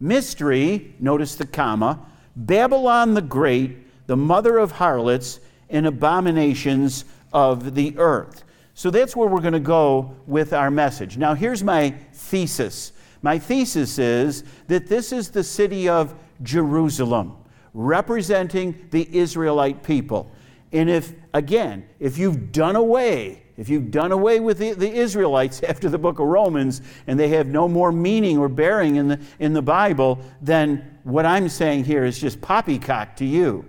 Mystery, 0.00 0.94
notice 0.98 1.36
the 1.36 1.46
comma, 1.46 2.00
Babylon 2.34 3.14
the 3.14 3.22
Great, 3.22 4.06
the 4.06 4.16
mother 4.16 4.58
of 4.58 4.72
harlots 4.72 5.40
and 5.70 5.86
abominations 5.86 7.04
of 7.32 7.74
the 7.74 7.96
earth. 7.98 8.44
So 8.74 8.90
that's 8.90 9.14
where 9.14 9.28
we're 9.28 9.40
going 9.40 9.52
to 9.52 9.60
go 9.60 10.16
with 10.26 10.52
our 10.52 10.70
message. 10.70 11.16
Now, 11.16 11.34
here's 11.34 11.62
my 11.62 11.90
thesis 12.12 12.92
my 13.22 13.38
thesis 13.38 13.98
is 13.98 14.44
that 14.66 14.86
this 14.86 15.10
is 15.10 15.30
the 15.30 15.42
city 15.42 15.88
of 15.88 16.14
Jerusalem, 16.42 17.36
representing 17.72 18.86
the 18.90 19.08
Israelite 19.16 19.82
people. 19.82 20.30
And 20.72 20.90
if, 20.90 21.14
again, 21.32 21.88
if 21.98 22.18
you've 22.18 22.52
done 22.52 22.76
away 22.76 23.44
if 23.56 23.68
you've 23.68 23.90
done 23.90 24.12
away 24.12 24.40
with 24.40 24.58
the, 24.58 24.72
the, 24.72 24.90
Israelites 24.90 25.62
after 25.68 25.88
the 25.88 25.98
book 25.98 26.18
of 26.18 26.26
Romans 26.26 26.82
and 27.06 27.18
they 27.18 27.28
have 27.28 27.46
no 27.46 27.68
more 27.68 27.92
meaning 27.92 28.38
or 28.38 28.48
bearing 28.48 28.96
in 28.96 29.08
the, 29.08 29.20
in 29.38 29.52
the 29.52 29.62
Bible, 29.62 30.18
then 30.40 30.98
what 31.04 31.26
I'm 31.26 31.48
saying 31.48 31.84
here 31.84 32.04
is 32.04 32.18
just 32.18 32.40
poppycock 32.40 33.16
to 33.16 33.24
you. 33.24 33.64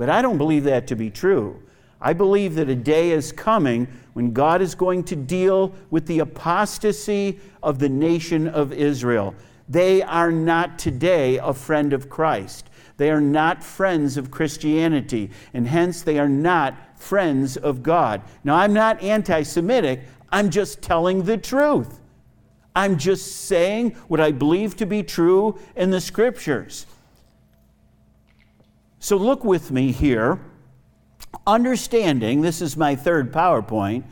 But 0.00 0.08
I 0.08 0.22
don't 0.22 0.38
believe 0.38 0.64
that 0.64 0.86
to 0.86 0.96
be 0.96 1.10
true. 1.10 1.62
I 2.00 2.14
believe 2.14 2.54
that 2.54 2.70
a 2.70 2.74
day 2.74 3.10
is 3.10 3.32
coming 3.32 3.86
when 4.14 4.32
God 4.32 4.62
is 4.62 4.74
going 4.74 5.04
to 5.04 5.14
deal 5.14 5.74
with 5.90 6.06
the 6.06 6.20
apostasy 6.20 7.38
of 7.62 7.78
the 7.78 7.90
nation 7.90 8.48
of 8.48 8.72
Israel. 8.72 9.34
They 9.68 10.00
are 10.00 10.32
not 10.32 10.78
today 10.78 11.36
a 11.36 11.52
friend 11.52 11.92
of 11.92 12.08
Christ. 12.08 12.70
They 12.96 13.10
are 13.10 13.20
not 13.20 13.62
friends 13.62 14.16
of 14.16 14.30
Christianity, 14.30 15.32
and 15.52 15.68
hence 15.68 16.00
they 16.00 16.18
are 16.18 16.30
not 16.30 16.98
friends 16.98 17.58
of 17.58 17.82
God. 17.82 18.22
Now, 18.42 18.56
I'm 18.56 18.72
not 18.72 19.02
anti 19.02 19.42
Semitic, 19.42 20.00
I'm 20.32 20.48
just 20.48 20.80
telling 20.80 21.24
the 21.24 21.36
truth. 21.36 22.00
I'm 22.74 22.96
just 22.96 23.48
saying 23.48 23.90
what 24.08 24.18
I 24.18 24.32
believe 24.32 24.76
to 24.76 24.86
be 24.86 25.02
true 25.02 25.58
in 25.76 25.90
the 25.90 26.00
scriptures. 26.00 26.86
So, 29.02 29.16
look 29.16 29.44
with 29.44 29.70
me 29.70 29.92
here. 29.92 30.38
Understanding, 31.46 32.42
this 32.42 32.60
is 32.60 32.76
my 32.76 32.94
third 32.94 33.32
PowerPoint, 33.32 34.04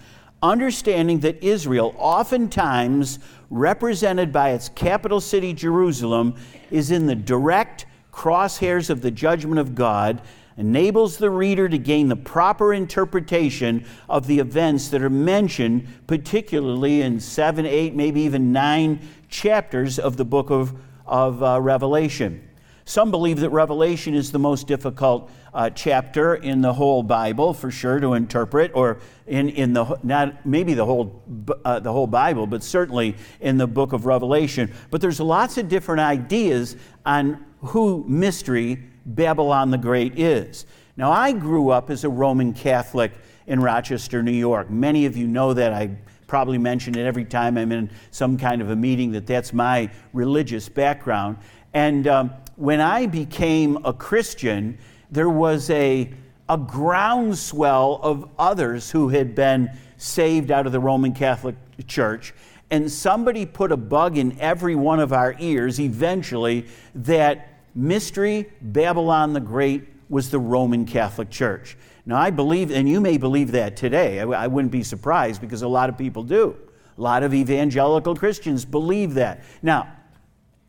understanding 0.43 1.21
that 1.21 1.45
Israel, 1.45 1.95
oftentimes 1.99 3.19
represented 3.51 4.33
by 4.33 4.53
its 4.53 4.71
capital 4.71 5.21
city, 5.21 5.53
Jerusalem, 5.53 6.37
is 6.71 6.91
in 6.91 7.05
the 7.05 7.15
direct 7.15 7.85
crosshairs 8.13 8.89
of 8.89 9.03
the 9.03 9.11
judgment 9.11 9.59
of 9.59 9.75
God 9.75 10.23
enables 10.57 11.19
the 11.19 11.29
reader 11.29 11.69
to 11.69 11.77
gain 11.77 12.09
the 12.09 12.17
proper 12.17 12.73
interpretation 12.73 13.85
of 14.09 14.27
the 14.27 14.39
events 14.39 14.89
that 14.89 15.03
are 15.03 15.11
mentioned, 15.11 15.87
particularly 16.07 17.03
in 17.03 17.21
seven, 17.21 17.67
eight, 17.67 17.95
maybe 17.95 18.23
even 18.23 18.53
nine 18.53 19.07
chapters 19.29 19.99
of 19.99 20.17
the 20.17 20.25
book 20.25 20.51
of, 20.51 20.81
of 21.05 21.43
uh, 21.43 21.61
Revelation. 21.61 22.48
Some 22.89 23.11
believe 23.11 23.41
that 23.41 23.51
Revelation 23.51 24.15
is 24.15 24.33
the 24.33 24.39
most 24.39 24.67
difficult 24.67 25.31
uh, 25.53 25.69
chapter 25.69 26.37
in 26.37 26.63
the 26.63 26.73
whole 26.73 27.03
Bible, 27.03 27.53
for 27.53 27.71
sure, 27.71 28.01
to 28.01 28.15
interpret, 28.15 28.71
or 28.73 29.01
in, 29.27 29.51
in 29.51 29.75
the 29.75 29.99
not 30.03 30.47
maybe 30.47 30.73
the 30.73 30.87
whole 30.87 31.23
uh, 31.67 31.81
the 31.81 31.93
whole 31.93 32.07
Bible, 32.07 32.47
but 32.47 32.65
certainly 32.65 33.15
in 33.43 33.59
the 33.59 33.67
book 33.67 33.93
of 33.93 34.07
Revelation. 34.07 34.73
But 34.91 35.03
there's 35.03 35.21
lots 35.21 35.59
of 35.59 35.69
different 35.69 36.01
ideas 36.01 36.77
on 37.05 37.45
who 37.61 38.07
mystery 38.09 38.83
Babylon 39.05 39.71
the 39.71 39.77
Great 39.77 40.19
is. 40.19 40.65
Now, 40.97 41.13
I 41.13 41.33
grew 41.33 41.69
up 41.69 41.91
as 41.91 42.05
a 42.05 42.09
Roman 42.09 42.55
Catholic 42.55 43.13
in 43.47 43.61
Rochester, 43.61 44.23
New 44.23 44.33
York. 44.33 44.71
Many 44.71 45.05
of 45.05 45.15
you 45.15 45.27
know 45.27 45.53
that. 45.53 45.75
I 45.75 45.91
probably 46.27 46.57
mention 46.57 46.97
it 46.97 47.05
every 47.05 47.27
time 47.27 47.59
I'm 47.59 47.71
in 47.71 47.91
some 48.13 48.39
kind 48.39 48.63
of 48.63 48.71
a 48.71 48.77
meeting 48.77 49.13
that 49.13 49.27
that's 49.27 49.53
my 49.53 49.91
religious 50.15 50.71
background. 50.71 51.37
And 51.75 52.07
um, 52.07 52.31
when 52.59 52.81
I 52.81 53.07
became 53.07 53.79
a 53.85 53.93
Christian, 53.93 54.79
there 55.13 55.31
was 55.31 55.71
a, 55.71 56.13
a 56.49 56.59
groundswell 56.59 58.01
of 58.03 58.29
others 58.37 58.91
who 58.91 59.11
had 59.11 59.37
been 59.37 59.71
saved 59.97 60.51
out 60.51 60.67
of 60.67 60.73
the 60.73 60.81
Roman 60.81 61.13
Catholic 61.15 61.55
Church. 61.87 62.35
And 62.69 62.91
somebody 62.91 63.47
put 63.47 63.71
a 63.71 63.77
bug 63.77 64.19
in 64.19 64.39
every 64.41 64.75
one 64.75 64.99
of 64.99 65.13
our 65.13 65.37
ears 65.39 65.79
eventually 65.79 66.67
that 66.97 67.49
mystery, 67.77 68.51
Babylon 68.61 69.35
the 69.35 69.41
Great 69.41 69.87
was 70.09 70.31
the 70.31 70.41
Roman 70.41 70.85
Catholic 70.85 71.31
Church. 71.31 71.77
Now, 72.07 72.17
I 72.17 72.31
believe, 72.31 72.73
and 72.73 72.89
you 72.89 73.01
may 73.01 73.19
believe 73.19 73.53
that 73.53 73.77
today. 73.77 74.19
I, 74.19 74.25
I 74.25 74.47
wouldn't 74.49 74.73
be 74.73 74.83
surprised 74.83 75.41
because 75.41 75.63
a 75.63 75.69
lot 75.69 75.89
of 75.91 75.97
people 75.97 76.25
do. 76.25 76.57
A 76.97 77.01
lot 77.01 77.23
of 77.23 77.33
evangelical 77.33 78.17
Christians 78.17 78.65
believe 78.65 79.15
that. 79.15 79.45
Now, 79.63 79.93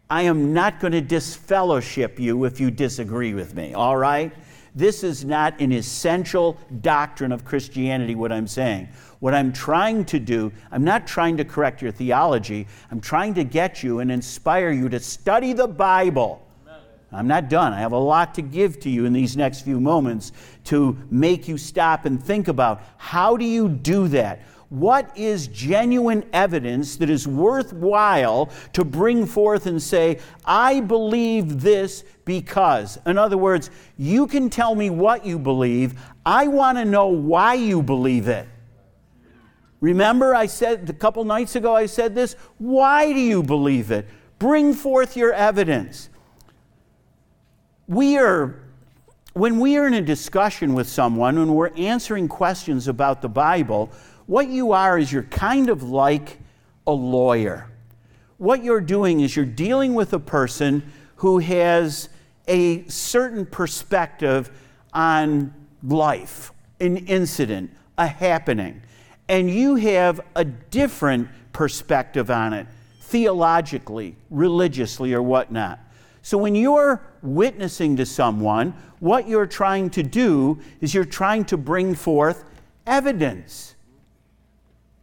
I 0.10 0.24
am 0.24 0.54
not 0.54 0.80
going 0.80 0.94
to 0.94 1.02
disfellowship 1.02 2.20
you 2.20 2.44
if 2.46 2.60
you 2.60 2.72
disagree 2.72 3.34
with 3.34 3.54
me, 3.56 3.74
all 3.74 3.98
right? 3.98 4.32
This 4.76 5.04
is 5.04 5.26
not 5.26 5.60
an 5.60 5.72
essential 5.72 6.58
doctrine 6.82 7.32
of 7.32 7.46
Christianity, 7.46 8.16
what 8.16 8.32
I'm 8.32 8.48
saying. 8.48 8.90
What 9.20 9.34
I'm 9.34 9.52
trying 9.52 10.06
to 10.06 10.20
do, 10.20 10.52
I'm 10.72 10.84
not 10.84 11.06
trying 11.06 11.38
to 11.38 11.46
correct 11.46 11.82
your 11.82 11.92
theology. 11.92 12.68
I'm 12.92 13.02
trying 13.02 13.34
to 13.36 13.44
get 13.44 13.84
you 13.84 14.00
and 14.00 14.12
inspire 14.12 14.72
you 14.72 14.90
to 14.90 15.00
study 15.00 15.54
the 15.54 15.68
Bible 15.68 16.46
I'm 17.12 17.28
not 17.28 17.50
done. 17.50 17.74
I 17.74 17.80
have 17.80 17.92
a 17.92 17.98
lot 17.98 18.36
to 18.36 18.42
give 18.42 18.80
to 18.82 18.90
you 18.90 19.06
in 19.06 19.14
these 19.14 19.36
next 19.36 19.62
few 19.62 19.80
moments 19.80 20.32
to 20.66 20.98
make 21.10 21.48
you 21.48 21.58
stop 21.58 22.06
and 22.06 22.24
think 22.24 22.48
about 22.48 22.84
how 22.98 23.36
do 23.36 23.46
you 23.46 23.68
do 23.68 24.08
that? 24.10 24.42
What 24.70 25.18
is 25.18 25.48
genuine 25.48 26.24
evidence 26.32 26.96
that 26.98 27.10
is 27.10 27.28
worthwhile 27.28 28.52
to 28.74 28.86
bring 28.86 29.26
forth 29.26 29.66
and 29.66 29.82
say, 29.82 30.20
I 30.46 30.80
believe 30.80 31.62
this 31.62 32.04
because? 32.24 33.00
In 33.06 33.18
other 33.18 33.38
words, 33.38 33.72
you 33.98 34.28
can 34.28 34.50
tell 34.50 34.76
me 34.76 34.90
what 34.90 35.26
you 35.26 35.40
believe. 35.40 36.00
I 36.26 36.48
want 36.48 36.78
to 36.78 36.86
know 36.86 37.08
why 37.08 37.56
you 37.56 37.82
believe 37.82 38.28
it. 38.28 38.48
Remember, 39.82 40.36
I 40.36 40.46
said 40.46 40.90
a 40.90 40.94
couple 40.94 41.24
nights 41.24 41.56
ago, 41.56 41.76
I 41.76 41.88
said 41.88 42.14
this. 42.14 42.36
Why 42.58 43.12
do 43.12 43.20
you 43.20 43.42
believe 43.42 43.92
it? 43.92 44.08
Bring 44.38 44.74
forth 44.74 45.18
your 45.18 45.34
evidence 45.34 46.10
we 47.90 48.20
are 48.20 48.56
when 49.34 49.60
we 49.60 49.78
are 49.78 49.88
in 49.88 49.94
a 49.94 50.02
discussion 50.02 50.74
with 50.74 50.88
someone, 50.88 51.38
when 51.38 51.54
we're 51.54 51.74
answering 51.76 52.28
questions 52.28 52.88
about 52.88 53.22
the 53.22 53.30
Bible, 53.30 53.92
what 54.30 54.48
you 54.48 54.74
are 54.74 55.00
is 55.00 55.12
you're 55.12 55.24
kind 55.24 55.72
of 55.72 55.82
like 55.82 56.38
a 56.86 56.92
lawyer. 56.92 57.68
What 58.38 58.64
you're 58.64 58.80
doing 58.80 59.22
is 59.22 59.36
you're 59.36 59.44
dealing 59.44 59.96
with 59.96 60.14
a 60.14 60.20
person 60.20 60.84
who 61.16 61.40
has 61.40 62.10
a 62.48 62.86
certain 62.88 63.44
perspective 63.44 64.52
on 64.94 65.52
life, 65.82 66.52
an 66.80 66.98
incident, 67.08 67.72
a 67.98 68.06
happening, 68.06 68.84
and 69.28 69.50
you 69.50 69.78
have 69.78 70.22
a 70.36 70.46
different 70.46 71.28
perspective 71.52 72.30
on 72.30 72.54
it, 72.54 72.68
theologically, 73.02 74.16
religiously, 74.30 75.12
or 75.12 75.24
whatnot. 75.24 75.80
So 76.22 76.38
when 76.38 76.54
you're 76.54 77.02
witnessing 77.24 77.98
to 77.98 78.06
someone, 78.06 78.76
what 79.00 79.28
you're 79.28 79.48
trying 79.48 79.90
to 79.90 80.04
do 80.04 80.60
is 80.82 80.94
you're 80.94 81.04
trying 81.04 81.46
to 81.46 81.58
bring 81.58 81.96
forth 81.96 82.46
evidence. 82.86 83.69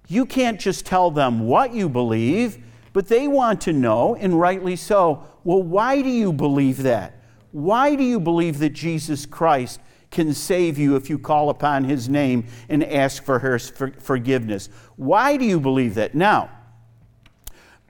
You 0.06 0.26
can't 0.26 0.60
just 0.60 0.86
tell 0.86 1.10
them 1.10 1.40
what 1.40 1.74
you 1.74 1.88
believe, 1.88 2.58
but 2.92 3.08
they 3.08 3.28
want 3.28 3.60
to 3.62 3.72
know, 3.72 4.14
and 4.16 4.38
rightly 4.38 4.76
so. 4.76 5.24
Well, 5.44 5.62
why 5.62 6.02
do 6.02 6.08
you 6.08 6.32
believe 6.32 6.82
that? 6.82 7.20
Why 7.52 7.94
do 7.94 8.04
you 8.04 8.20
believe 8.20 8.58
that 8.58 8.70
Jesus 8.70 9.26
Christ 9.26 9.80
can 10.10 10.32
save 10.32 10.78
you 10.78 10.96
if 10.96 11.10
you 11.10 11.18
call 11.18 11.50
upon 11.50 11.84
his 11.84 12.08
name 12.08 12.46
and 12.68 12.84
ask 12.84 13.22
for 13.22 13.38
his 13.38 13.70
forgiveness? 13.70 14.68
Why 14.96 15.36
do 15.36 15.44
you 15.44 15.60
believe 15.60 15.94
that? 15.94 16.14
Now, 16.14 16.50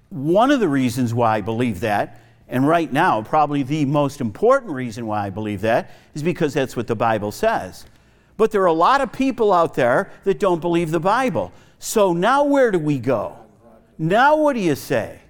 one 0.08 0.50
of 0.50 0.60
the 0.60 0.68
reasons 0.68 1.12
why 1.12 1.36
I 1.36 1.40
believe 1.40 1.80
that 1.80 2.20
and 2.48 2.66
right 2.66 2.92
now, 2.92 3.22
probably 3.22 3.62
the 3.62 3.84
most 3.84 4.20
important 4.20 4.72
reason 4.72 5.06
why 5.06 5.26
I 5.26 5.30
believe 5.30 5.62
that 5.62 5.90
is 6.14 6.22
because 6.22 6.54
that's 6.54 6.76
what 6.76 6.86
the 6.86 6.94
Bible 6.94 7.32
says. 7.32 7.86
But 8.36 8.50
there 8.50 8.62
are 8.62 8.66
a 8.66 8.72
lot 8.72 9.00
of 9.00 9.12
people 9.12 9.52
out 9.52 9.74
there 9.74 10.12
that 10.24 10.38
don't 10.38 10.60
believe 10.60 10.90
the 10.90 11.00
Bible. 11.00 11.52
So 11.78 12.12
now 12.12 12.44
where 12.44 12.70
do 12.70 12.78
we 12.78 12.98
go? 12.98 13.36
Now 13.98 14.36
what 14.36 14.54
do 14.54 14.60
you 14.60 14.74
say? 14.74 15.20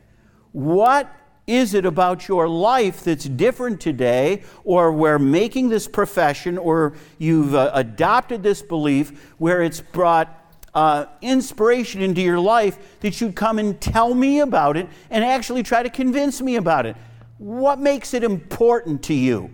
What 0.53 1.13
is 1.47 1.75
it 1.75 1.87
about 1.87 2.27
your 2.27 2.49
life 2.49 3.05
that's 3.05 3.25
different 3.25 3.81
today, 3.81 4.43
or 4.65 4.91
where 4.93 5.19
making 5.19 5.69
this 5.69 5.87
profession, 5.87 6.59
or 6.59 6.95
you've 7.19 7.55
uh, 7.55 7.71
adopted 7.73 8.43
this 8.43 8.63
belief 8.63 9.33
where 9.39 9.63
it's 9.63 9.81
brought 9.81 10.43
uh, 10.75 11.07
inspiration 11.23 12.03
into 12.03 12.21
your 12.21 12.39
life 12.39 13.01
that 13.01 13.21
you'd 13.21 13.37
come 13.37 13.59
and 13.59 13.81
tell 13.81 14.15
me 14.15 14.41
about 14.41 14.77
it 14.77 14.89
and 15.11 15.25
actually 15.25 15.63
try 15.63 15.83
to 15.83 15.89
convince 15.89 16.43
me 16.43 16.57
about 16.57 16.85
it. 16.85 16.97
What 17.39 17.79
makes 17.79 18.13
it 18.13 18.25
important 18.25 19.03
to 19.05 19.15
you? 19.15 19.51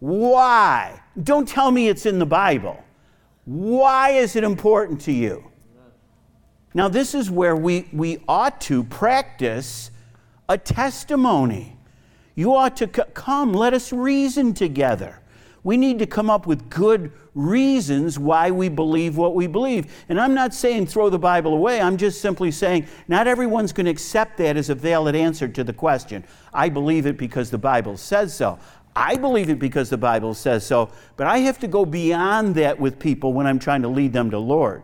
Why? 0.00 1.00
Don't 1.22 1.48
tell 1.48 1.70
me 1.70 1.88
it's 1.88 2.06
in 2.06 2.18
the 2.18 2.26
Bible. 2.26 2.82
Why 3.44 4.10
is 4.10 4.36
it 4.36 4.44
important 4.44 5.00
to 5.02 5.12
you? 5.12 5.51
Now, 6.74 6.88
this 6.88 7.14
is 7.14 7.30
where 7.30 7.54
we, 7.54 7.88
we 7.92 8.18
ought 8.26 8.60
to 8.62 8.84
practice 8.84 9.90
a 10.48 10.56
testimony. 10.56 11.76
You 12.34 12.54
ought 12.54 12.76
to 12.78 12.90
c- 12.94 13.02
come, 13.14 13.52
let 13.52 13.74
us 13.74 13.92
reason 13.92 14.54
together. 14.54 15.18
We 15.64 15.76
need 15.76 15.98
to 16.00 16.06
come 16.06 16.28
up 16.28 16.46
with 16.46 16.70
good 16.70 17.12
reasons 17.34 18.18
why 18.18 18.50
we 18.50 18.68
believe 18.68 19.16
what 19.16 19.34
we 19.34 19.46
believe. 19.46 20.04
And 20.08 20.20
I'm 20.20 20.34
not 20.34 20.52
saying 20.52 20.86
throw 20.86 21.08
the 21.08 21.18
Bible 21.18 21.54
away. 21.54 21.80
I'm 21.80 21.96
just 21.96 22.20
simply 22.20 22.50
saying 22.50 22.86
not 23.06 23.26
everyone's 23.26 23.72
going 23.72 23.86
to 23.86 23.90
accept 23.90 24.38
that 24.38 24.56
as 24.56 24.70
a 24.70 24.74
valid 24.74 25.14
answer 25.14 25.46
to 25.48 25.62
the 25.62 25.72
question. 25.72 26.24
I 26.52 26.68
believe 26.68 27.06
it 27.06 27.16
because 27.16 27.50
the 27.50 27.58
Bible 27.58 27.96
says 27.96 28.34
so. 28.34 28.58
I 28.94 29.16
believe 29.16 29.48
it 29.48 29.58
because 29.58 29.88
the 29.88 29.96
Bible 29.96 30.34
says 30.34 30.66
so, 30.66 30.90
but 31.16 31.26
I 31.26 31.38
have 31.38 31.58
to 31.60 31.68
go 31.68 31.86
beyond 31.86 32.54
that 32.56 32.78
with 32.78 32.98
people 32.98 33.32
when 33.32 33.46
I'm 33.46 33.58
trying 33.58 33.82
to 33.82 33.88
lead 33.88 34.12
them 34.12 34.30
to 34.30 34.38
Lord. 34.38 34.82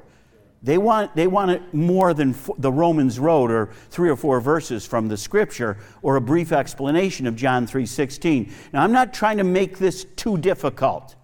They 0.63 0.79
want, 0.79 1.15
they 1.15 1.29
want 1.29 1.53
it 1.53 1.73
more 1.73 2.13
than 2.15 2.35
the 2.59 2.73
Romans 2.73 3.21
wrote, 3.21 3.51
or 3.51 3.71
three 3.91 4.11
or 4.11 4.17
four 4.17 4.41
verses 4.41 4.87
from 4.87 5.09
the 5.09 5.17
scripture 5.17 5.79
or 6.03 6.17
a 6.17 6.21
brief 6.21 6.51
explanation 6.51 7.27
of 7.27 7.37
John 7.37 7.67
3.16. 7.67 8.51
Now, 8.73 8.83
I'm 8.83 8.93
not 8.93 9.15
trying 9.15 9.37
to 9.37 9.45
make 9.45 9.79
this 9.79 10.05
too 10.17 10.37
difficult 10.37 11.15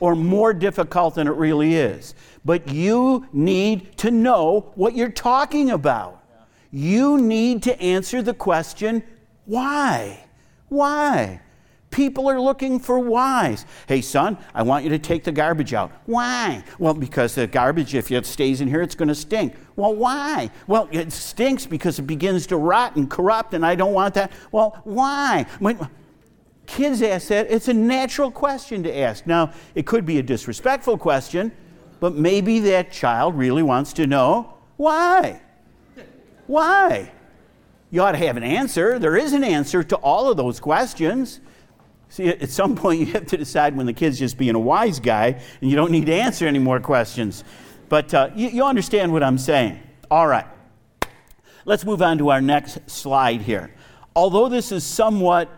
or 0.00 0.14
more 0.14 0.52
difficult 0.52 1.14
than 1.14 1.26
it 1.26 1.32
really 1.32 1.74
is, 1.74 2.14
but 2.44 2.68
you 2.68 3.26
need 3.32 3.96
to 3.98 4.10
know 4.10 4.70
what 4.74 4.94
you're 4.94 5.08
talking 5.10 5.70
about. 5.70 6.22
You 6.70 7.18
need 7.18 7.62
to 7.64 7.80
answer 7.80 8.22
the 8.22 8.34
question, 8.34 9.02
why? 9.46 10.24
Why? 10.68 11.40
People 11.90 12.28
are 12.28 12.40
looking 12.40 12.78
for 12.78 12.98
whys. 12.98 13.64
Hey, 13.86 14.02
son, 14.02 14.36
I 14.54 14.62
want 14.62 14.84
you 14.84 14.90
to 14.90 14.98
take 14.98 15.24
the 15.24 15.32
garbage 15.32 15.72
out. 15.72 15.90
Why? 16.04 16.62
Well, 16.78 16.94
because 16.94 17.34
the 17.34 17.46
garbage, 17.46 17.94
if 17.94 18.10
it 18.10 18.26
stays 18.26 18.60
in 18.60 18.68
here, 18.68 18.82
it's 18.82 18.94
going 18.94 19.08
to 19.08 19.14
stink. 19.14 19.54
Well, 19.74 19.94
why? 19.94 20.50
Well, 20.66 20.88
it 20.92 21.12
stinks 21.12 21.66
because 21.66 21.98
it 21.98 22.02
begins 22.02 22.46
to 22.48 22.56
rot 22.56 22.96
and 22.96 23.08
corrupt, 23.08 23.54
and 23.54 23.64
I 23.64 23.74
don't 23.74 23.94
want 23.94 24.14
that. 24.14 24.32
Well, 24.52 24.80
why? 24.84 25.46
When 25.60 25.88
kids 26.66 27.00
ask 27.00 27.28
that, 27.28 27.50
it's 27.50 27.68
a 27.68 27.74
natural 27.74 28.30
question 28.30 28.82
to 28.82 28.96
ask. 28.96 29.26
Now, 29.26 29.52
it 29.74 29.86
could 29.86 30.04
be 30.04 30.18
a 30.18 30.22
disrespectful 30.22 30.98
question, 30.98 31.52
but 32.00 32.14
maybe 32.14 32.60
that 32.60 32.92
child 32.92 33.34
really 33.34 33.62
wants 33.62 33.94
to 33.94 34.06
know 34.06 34.54
why. 34.76 35.40
Why? 36.46 37.12
You 37.90 38.02
ought 38.02 38.12
to 38.12 38.18
have 38.18 38.36
an 38.36 38.42
answer. 38.42 38.98
There 38.98 39.16
is 39.16 39.32
an 39.32 39.42
answer 39.42 39.82
to 39.82 39.96
all 39.96 40.30
of 40.30 40.36
those 40.36 40.60
questions. 40.60 41.40
See, 42.08 42.28
at 42.28 42.50
some 42.50 42.74
point, 42.74 43.00
you 43.06 43.06
have 43.06 43.26
to 43.26 43.36
decide 43.36 43.76
when 43.76 43.86
the 43.86 43.92
kid's 43.92 44.18
just 44.18 44.38
being 44.38 44.54
a 44.54 44.60
wise 44.60 45.00
guy 45.00 45.40
and 45.60 45.70
you 45.70 45.76
don't 45.76 45.90
need 45.90 46.06
to 46.06 46.14
answer 46.14 46.46
any 46.46 46.58
more 46.58 46.80
questions. 46.80 47.44
But 47.88 48.12
uh, 48.12 48.30
you, 48.34 48.48
you 48.48 48.64
understand 48.64 49.12
what 49.12 49.22
I'm 49.22 49.38
saying. 49.38 49.80
All 50.10 50.26
right. 50.26 50.46
Let's 51.64 51.84
move 51.84 52.00
on 52.00 52.18
to 52.18 52.30
our 52.30 52.40
next 52.40 52.78
slide 52.90 53.42
here. 53.42 53.70
Although 54.16 54.48
this 54.48 54.72
is 54.72 54.84
somewhat 54.84 55.50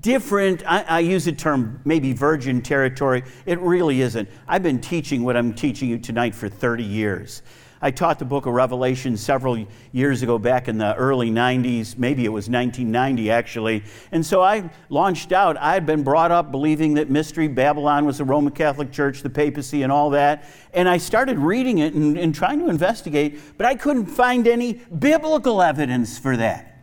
different, 0.00 0.62
I, 0.66 0.82
I, 0.82 0.98
use 1.00 1.26
the 1.26 1.32
term 1.32 1.80
maybe 1.84 2.14
virgin 2.14 2.62
territory. 2.62 3.22
It 3.44 3.60
really 3.60 4.00
isn't. 4.00 4.28
I've 4.48 4.62
been 4.62 4.80
teaching 4.80 5.22
what 5.22 5.36
I'm 5.36 5.52
teaching 5.52 5.90
you 5.90 5.98
tonight 5.98 6.34
for 6.34 6.48
30 6.48 6.82
years. 6.82 7.42
I 7.86 7.92
taught 7.92 8.18
the 8.18 8.24
book 8.24 8.46
of 8.46 8.52
Revelation 8.52 9.16
several 9.16 9.64
years 9.92 10.20
ago, 10.24 10.40
back 10.40 10.66
in 10.66 10.76
the 10.76 10.96
early 10.96 11.30
90s. 11.30 11.96
Maybe 11.96 12.24
it 12.24 12.30
was 12.30 12.50
1990, 12.50 13.30
actually. 13.30 13.84
And 14.10 14.26
so 14.26 14.42
I 14.42 14.68
launched 14.88 15.30
out. 15.30 15.56
I 15.56 15.74
had 15.74 15.86
been 15.86 16.02
brought 16.02 16.32
up 16.32 16.50
believing 16.50 16.94
that 16.94 17.10
Mystery 17.10 17.46
Babylon 17.46 18.04
was 18.04 18.18
the 18.18 18.24
Roman 18.24 18.52
Catholic 18.52 18.90
Church, 18.90 19.22
the 19.22 19.30
papacy, 19.30 19.84
and 19.84 19.92
all 19.92 20.10
that. 20.10 20.46
And 20.74 20.88
I 20.88 20.96
started 20.96 21.38
reading 21.38 21.78
it 21.78 21.94
and, 21.94 22.18
and 22.18 22.34
trying 22.34 22.58
to 22.58 22.68
investigate, 22.68 23.56
but 23.56 23.66
I 23.66 23.76
couldn't 23.76 24.06
find 24.06 24.48
any 24.48 24.72
biblical 24.98 25.62
evidence 25.62 26.18
for 26.18 26.36
that. 26.38 26.80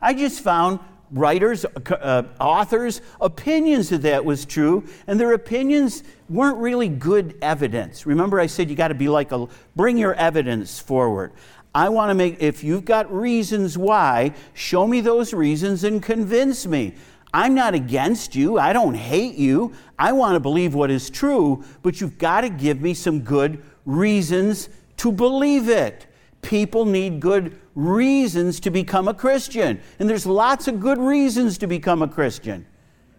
I 0.00 0.14
just 0.14 0.40
found 0.40 0.80
writers, 1.10 1.64
uh, 1.64 2.22
authors' 2.40 3.00
opinions 3.20 3.88
that 3.90 4.02
that 4.02 4.24
was 4.24 4.44
true, 4.44 4.84
and 5.06 5.18
their 5.18 5.32
opinions 5.32 6.02
weren't 6.28 6.58
really 6.58 6.88
good 6.88 7.36
evidence. 7.42 8.06
Remember, 8.06 8.40
I 8.40 8.46
said 8.46 8.68
you 8.68 8.76
got 8.76 8.88
to 8.88 8.94
be 8.94 9.08
like 9.08 9.32
a 9.32 9.46
bring 9.74 9.98
your 9.98 10.14
evidence 10.14 10.78
forward. 10.78 11.32
I 11.74 11.90
want 11.90 12.10
to 12.10 12.14
make, 12.14 12.42
if 12.42 12.64
you've 12.64 12.86
got 12.86 13.12
reasons 13.12 13.76
why, 13.76 14.32
show 14.54 14.86
me 14.86 15.02
those 15.02 15.34
reasons 15.34 15.84
and 15.84 16.02
convince 16.02 16.66
me. 16.66 16.94
I'm 17.34 17.54
not 17.54 17.74
against 17.74 18.34
you. 18.34 18.58
I 18.58 18.72
don't 18.72 18.94
hate 18.94 19.34
you. 19.34 19.74
I 19.98 20.12
want 20.12 20.36
to 20.36 20.40
believe 20.40 20.74
what 20.74 20.90
is 20.90 21.10
true, 21.10 21.62
but 21.82 22.00
you've 22.00 22.16
got 22.16 22.40
to 22.42 22.48
give 22.48 22.80
me 22.80 22.94
some 22.94 23.20
good 23.20 23.62
reasons 23.84 24.70
to 24.96 25.12
believe 25.12 25.68
it. 25.68 26.06
People 26.40 26.86
need 26.86 27.20
good 27.20 27.60
reasons 27.76 28.58
to 28.60 28.70
become 28.70 29.06
a 29.06 29.14
Christian. 29.14 29.80
And 30.00 30.10
there's 30.10 30.26
lots 30.26 30.66
of 30.66 30.80
good 30.80 30.98
reasons 30.98 31.58
to 31.58 31.68
become 31.68 32.02
a 32.02 32.08
Christian. 32.08 32.66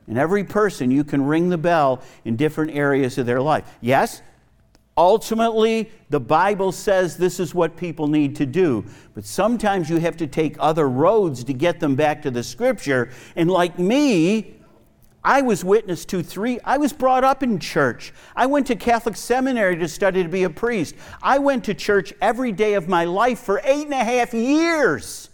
And 0.08 0.18
every 0.18 0.44
person, 0.44 0.92
you 0.92 1.04
can 1.04 1.26
ring 1.26 1.50
the 1.50 1.58
bell 1.58 2.02
in 2.26 2.36
different 2.36 2.72
areas 2.72 3.18
of 3.18 3.26
their 3.26 3.42
life. 3.42 3.78
Yes, 3.82 4.22
ultimately, 4.98 5.92
the 6.10 6.20
Bible 6.20 6.72
says 6.72 7.18
this 7.18 7.40
is 7.40 7.54
what 7.54 7.78
people 7.78 8.08
need 8.08 8.36
to 8.38 8.46
do. 8.46 8.84
But 9.14 9.26
sometimes 9.26 9.90
you 9.90 9.98
have 9.98 10.18
to 10.18 10.28
take 10.28 10.56
other 10.60 10.90
roads 10.90 11.44
to 11.44 11.54
get 11.54 11.80
them 11.80 11.96
back 11.96 12.22
to 12.24 12.32
the 12.32 12.44
Scripture. 12.44 13.12
And 13.36 13.52
like 13.52 13.78
me, 13.78 14.57
I 15.28 15.42
was 15.42 15.62
witness 15.62 16.06
to 16.06 16.24
three. 16.24 16.58
I 16.64 16.78
was 16.78 16.94
brought 16.94 17.26
up 17.26 17.44
in 17.44 17.60
church. 17.60 18.14
I 18.34 18.46
went 18.46 18.66
to 18.68 18.78
Catholic 18.78 19.18
seminary 19.18 19.76
to 19.76 19.86
study 19.90 20.24
to 20.24 20.30
be 20.30 20.44
a 20.44 20.50
priest. 20.50 20.96
I 21.22 21.38
went 21.38 21.66
to 21.66 21.74
church 21.74 22.14
every 22.22 22.54
day 22.54 22.76
of 22.76 22.88
my 22.88 23.04
life 23.04 23.40
for 23.40 23.60
eight 23.66 23.84
and 23.84 23.94
a 23.94 24.06
half 24.06 24.34
years. 24.34 25.30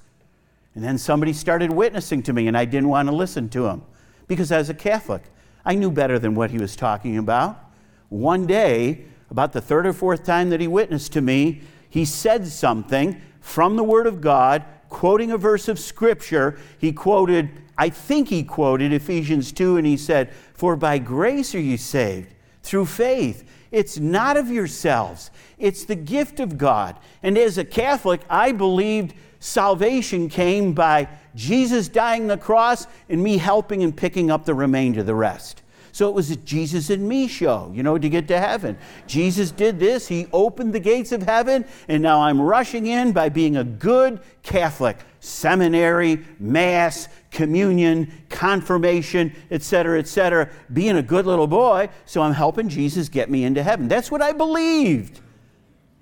And 0.74 0.84
then 0.84 0.98
somebody 0.98 1.32
started 1.32 1.70
witnessing 1.70 2.24
to 2.24 2.34
me, 2.34 2.48
and 2.48 2.58
I 2.58 2.66
didn't 2.66 2.90
want 2.90 3.08
to 3.08 3.14
listen 3.14 3.50
to 3.50 3.68
him 3.68 3.84
because 4.28 4.52
as 4.52 4.68
a 4.68 4.74
Catholic, 4.74 5.22
I 5.64 5.76
knew 5.76 5.92
better 5.92 6.18
than 6.18 6.34
what 6.34 6.50
he 6.50 6.58
was 6.58 6.76
talking 6.76 7.20
about. 7.20 7.64
One 8.10 8.48
day, 8.48 9.06
about 9.30 9.54
the 9.54 9.62
third 9.62 9.86
or 9.86 9.94
fourth 9.94 10.24
time 10.24 10.50
that 10.50 10.60
he 10.60 10.68
witnessed 10.68 11.14
to 11.14 11.22
me, 11.22 11.62
he 11.88 12.04
said 12.04 12.48
something 12.48 13.22
from 13.42 13.76
the 13.76 13.84
Word 13.84 14.08
of 14.08 14.22
God, 14.22 14.66
quoting 14.94 15.32
a 15.32 15.38
verse 15.38 15.68
of 15.68 15.78
Scripture. 15.78 16.58
He 16.78 16.94
quoted 16.94 17.50
I 17.78 17.90
think 17.90 18.30
he 18.30 18.44
quoted 18.44 18.94
Ephesians 18.94 19.52
2 19.52 19.78
and 19.78 19.88
he 19.88 19.98
said, 19.98 20.32
For 20.54 20.76
by 20.76 21.00
grace 21.00 21.56
are 21.56 21.60
you 21.60 21.78
saved 21.78 22.34
through 22.62 22.86
faith. 22.86 23.50
It's 23.72 23.98
not 23.98 24.38
of 24.38 24.50
yourselves, 24.50 25.32
it's 25.58 25.84
the 25.86 25.96
gift 25.96 26.40
of 26.40 26.58
God. 26.58 26.96
And 27.24 27.38
as 27.38 27.58
a 27.58 27.66
Catholic, 27.66 28.22
I 28.30 28.52
believed 28.52 29.16
salvation 29.40 30.30
came 30.30 30.74
by 30.74 31.10
Jesus 31.34 31.88
dying 31.88 32.28
the 32.28 32.38
cross 32.38 32.86
and 33.10 33.24
me 33.24 33.38
helping 33.38 33.84
and 33.84 33.96
picking 33.96 34.30
up 34.30 34.46
the 34.46 34.54
remainder, 34.54 35.02
the 35.02 35.16
rest. 35.16 35.63
So 35.94 36.10
it 36.10 36.16
was 36.16 36.32
a 36.32 36.36
Jesus 36.38 36.90
and 36.90 37.08
me 37.08 37.28
show, 37.28 37.72
you 37.72 37.84
know, 37.84 38.00
to 38.00 38.10
get 38.10 38.28
to 38.30 38.40
heaven. 38.40 38.80
Jesus 39.06 39.52
did 39.52 39.80
this, 39.80 40.08
he 40.08 40.26
opened 40.34 40.74
the 40.74 40.80
gates 40.80 41.12
of 41.12 41.22
heaven, 41.22 41.66
and 41.88 42.02
now 42.02 42.20
I'm 42.20 42.42
rushing 42.42 42.88
in 42.88 43.12
by 43.12 43.30
being 43.30 43.58
a 43.58 43.64
good 43.64 44.20
Catholic. 44.42 44.98
Seminary, 45.20 46.26
Mass, 46.40 47.10
communion, 47.30 48.12
confirmation, 48.30 49.36
etc., 49.52 50.00
etc., 50.00 50.50
being 50.74 50.98
a 50.98 51.04
good 51.04 51.28
little 51.28 51.46
boy, 51.46 51.90
so 52.06 52.24
I'm 52.24 52.34
helping 52.34 52.70
Jesus 52.70 53.08
get 53.08 53.30
me 53.30 53.44
into 53.44 53.62
heaven. 53.62 53.88
That's 53.88 54.10
what 54.10 54.24
I 54.24 54.32
believed. 54.32 55.22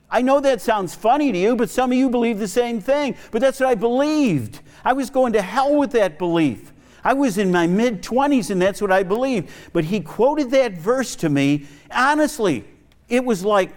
I 0.09 0.21
know 0.21 0.39
that 0.39 0.61
sounds 0.61 0.95
funny 0.95 1.33
to 1.33 1.37
you, 1.37 1.57
but 1.57 1.69
some 1.69 1.91
of 1.91 1.97
you 1.97 2.09
believe 2.09 2.39
the 2.39 2.47
same 2.47 2.79
thing. 2.79 3.17
But 3.29 3.41
that's 3.41 3.59
what 3.59 3.67
I 3.67 3.75
believed. 3.75 4.61
I 4.85 4.93
was 4.93 5.09
going 5.09 5.33
to 5.33 5.41
hell 5.41 5.75
with 5.75 5.91
that 5.91 6.17
belief. 6.17 6.71
I 7.03 7.13
was 7.13 7.37
in 7.37 7.51
my 7.51 7.67
mid 7.67 8.01
20s 8.01 8.49
and 8.49 8.61
that's 8.61 8.81
what 8.81 8.91
I 8.91 9.03
believed. 9.03 9.49
But 9.73 9.85
he 9.85 9.99
quoted 9.99 10.51
that 10.51 10.73
verse 10.73 11.15
to 11.17 11.29
me. 11.29 11.67
Honestly, 11.91 12.65
it 13.09 13.23
was 13.23 13.43
like, 13.43 13.71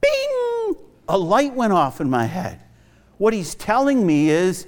bing, 0.00 0.76
a 1.08 1.18
light 1.18 1.54
went 1.54 1.72
off 1.72 2.00
in 2.00 2.10
my 2.10 2.26
head. 2.26 2.62
What 3.18 3.32
he's 3.32 3.54
telling 3.54 4.06
me 4.06 4.28
is, 4.28 4.66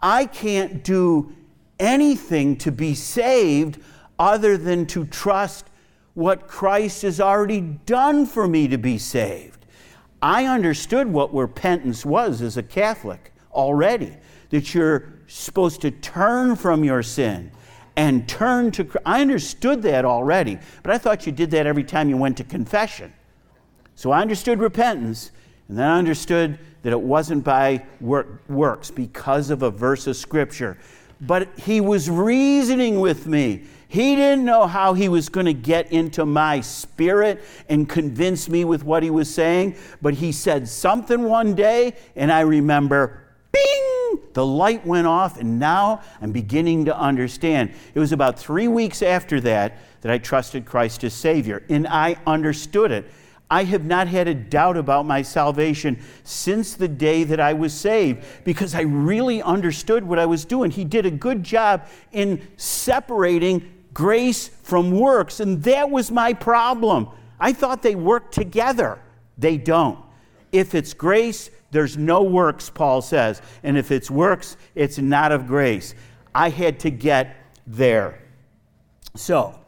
I 0.00 0.26
can't 0.26 0.82
do 0.82 1.32
anything 1.78 2.56
to 2.56 2.72
be 2.72 2.94
saved 2.94 3.80
other 4.18 4.56
than 4.56 4.86
to 4.86 5.06
trust 5.06 5.66
what 6.14 6.46
Christ 6.46 7.02
has 7.02 7.20
already 7.20 7.60
done 7.60 8.26
for 8.26 8.46
me 8.46 8.68
to 8.68 8.78
be 8.78 8.98
saved. 8.98 9.66
I 10.22 10.46
understood 10.46 11.08
what 11.08 11.34
repentance 11.34 12.04
was 12.04 12.40
as 12.40 12.56
a 12.56 12.62
Catholic 12.62 13.32
already, 13.52 14.16
that 14.50 14.74
you're 14.74 15.13
supposed 15.34 15.80
to 15.80 15.90
turn 15.90 16.54
from 16.54 16.84
your 16.84 17.02
sin 17.02 17.50
and 17.96 18.28
turn 18.28 18.70
to. 18.70 18.88
I 19.04 19.20
understood 19.20 19.82
that 19.82 20.04
already, 20.04 20.58
but 20.82 20.92
I 20.92 20.98
thought 20.98 21.26
you 21.26 21.32
did 21.32 21.50
that 21.50 21.66
every 21.66 21.82
time 21.82 22.08
you 22.08 22.16
went 22.16 22.36
to 22.36 22.44
confession. 22.44 23.12
So 23.96 24.12
I 24.12 24.20
understood 24.20 24.60
repentance, 24.60 25.32
and 25.68 25.76
then 25.76 25.88
I 25.88 25.98
understood 25.98 26.58
that 26.82 26.92
it 26.92 27.00
wasn't 27.00 27.42
by 27.42 27.84
work, 28.00 28.42
works 28.48 28.92
because 28.92 29.50
of 29.50 29.62
a 29.62 29.70
verse 29.70 30.06
of 30.06 30.16
Scripture. 30.16 30.78
But 31.20 31.48
he 31.58 31.80
was 31.80 32.08
reasoning 32.08 33.00
with 33.00 33.26
me. 33.26 33.64
He 33.88 34.14
didn't 34.14 34.44
know 34.44 34.68
how 34.68 34.94
he 34.94 35.08
was 35.08 35.28
going 35.28 35.46
to 35.46 35.52
get 35.52 35.90
into 35.90 36.26
my 36.26 36.60
spirit 36.60 37.42
and 37.68 37.88
convince 37.88 38.48
me 38.48 38.64
with 38.64 38.84
what 38.84 39.02
he 39.02 39.10
was 39.10 39.32
saying, 39.32 39.76
but 40.00 40.14
he 40.14 40.30
said 40.30 40.68
something 40.68 41.24
one 41.24 41.54
day, 41.54 41.94
and 42.14 42.30
I 42.30 42.40
remember, 42.40 43.20
bing! 43.52 44.03
The 44.32 44.44
light 44.44 44.86
went 44.86 45.06
off, 45.06 45.38
and 45.38 45.58
now 45.58 46.02
I'm 46.20 46.32
beginning 46.32 46.84
to 46.86 46.98
understand. 46.98 47.72
It 47.94 47.98
was 47.98 48.12
about 48.12 48.38
three 48.38 48.68
weeks 48.68 49.02
after 49.02 49.40
that 49.42 49.78
that 50.00 50.12
I 50.12 50.18
trusted 50.18 50.66
Christ 50.66 51.04
as 51.04 51.14
Savior, 51.14 51.62
and 51.68 51.86
I 51.86 52.16
understood 52.26 52.90
it. 52.90 53.10
I 53.50 53.64
have 53.64 53.84
not 53.84 54.08
had 54.08 54.26
a 54.26 54.34
doubt 54.34 54.76
about 54.76 55.06
my 55.06 55.22
salvation 55.22 56.02
since 56.24 56.74
the 56.74 56.88
day 56.88 57.24
that 57.24 57.40
I 57.40 57.52
was 57.52 57.72
saved 57.72 58.24
because 58.44 58.74
I 58.74 58.80
really 58.80 59.42
understood 59.42 60.02
what 60.02 60.18
I 60.18 60.26
was 60.26 60.44
doing. 60.44 60.70
He 60.70 60.84
did 60.84 61.06
a 61.06 61.10
good 61.10 61.42
job 61.42 61.86
in 62.10 62.46
separating 62.56 63.70
grace 63.92 64.48
from 64.48 64.90
works, 64.90 65.40
and 65.40 65.62
that 65.64 65.90
was 65.90 66.10
my 66.10 66.32
problem. 66.32 67.08
I 67.38 67.52
thought 67.52 67.82
they 67.82 67.94
worked 67.94 68.34
together. 68.34 68.98
They 69.38 69.56
don't. 69.56 70.03
If 70.54 70.74
it's 70.74 70.94
grace, 70.94 71.50
there's 71.72 71.96
no 71.96 72.22
works, 72.22 72.70
Paul 72.70 73.02
says. 73.02 73.42
And 73.64 73.76
if 73.76 73.90
it's 73.90 74.08
works, 74.08 74.56
it's 74.76 74.98
not 74.98 75.32
of 75.32 75.48
grace. 75.48 75.96
I 76.32 76.48
had 76.48 76.78
to 76.80 76.90
get 76.90 77.36
there. 77.66 78.20
So, 79.16 79.58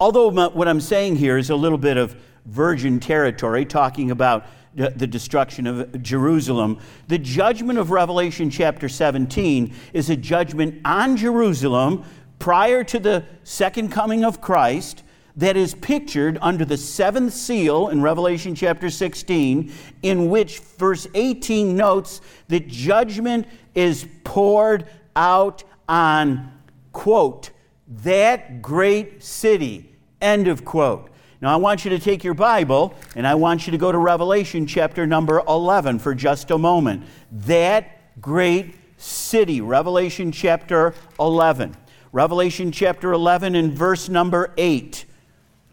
although 0.00 0.28
what 0.48 0.66
I'm 0.66 0.80
saying 0.80 1.16
here 1.16 1.38
is 1.38 1.50
a 1.50 1.56
little 1.56 1.78
bit 1.78 1.96
of 1.96 2.16
virgin 2.44 2.98
territory, 2.98 3.64
talking 3.64 4.10
about 4.10 4.46
the 4.74 5.06
destruction 5.06 5.66
of 5.66 6.02
Jerusalem. 6.02 6.78
The 7.06 7.18
judgment 7.18 7.78
of 7.78 7.90
Revelation 7.90 8.48
chapter 8.48 8.88
17 8.88 9.74
is 9.92 10.08
a 10.08 10.16
judgment 10.16 10.80
on 10.86 11.18
Jerusalem 11.18 12.04
prior 12.38 12.82
to 12.84 12.98
the 12.98 13.26
second 13.44 13.92
coming 13.92 14.24
of 14.24 14.40
Christ 14.40 15.02
that 15.36 15.56
is 15.56 15.74
pictured 15.74 16.38
under 16.40 16.64
the 16.64 16.76
seventh 16.76 17.32
seal 17.32 17.88
in 17.88 18.02
Revelation 18.02 18.54
chapter 18.54 18.90
16, 18.90 19.72
in 20.02 20.28
which 20.28 20.58
verse 20.58 21.06
18 21.14 21.76
notes 21.76 22.20
that 22.48 22.68
judgment 22.68 23.46
is 23.74 24.06
poured 24.24 24.86
out 25.16 25.64
on, 25.88 26.52
quote, 26.92 27.50
that 27.88 28.62
great 28.62 29.22
city, 29.22 29.94
end 30.20 30.48
of 30.48 30.64
quote. 30.64 31.10
Now, 31.40 31.52
I 31.52 31.56
want 31.56 31.84
you 31.84 31.90
to 31.90 31.98
take 31.98 32.22
your 32.22 32.34
Bible 32.34 32.94
and 33.16 33.26
I 33.26 33.34
want 33.34 33.66
you 33.66 33.72
to 33.72 33.78
go 33.78 33.90
to 33.90 33.98
Revelation 33.98 34.66
chapter 34.66 35.06
number 35.06 35.42
11 35.48 35.98
for 35.98 36.14
just 36.14 36.52
a 36.52 36.58
moment. 36.58 37.04
That 37.32 38.20
great 38.20 38.76
city, 38.96 39.60
Revelation 39.60 40.30
chapter 40.30 40.94
11. 41.18 41.76
Revelation 42.12 42.70
chapter 42.70 43.12
11 43.12 43.56
and 43.56 43.72
verse 43.72 44.08
number 44.08 44.54
8. 44.56 45.04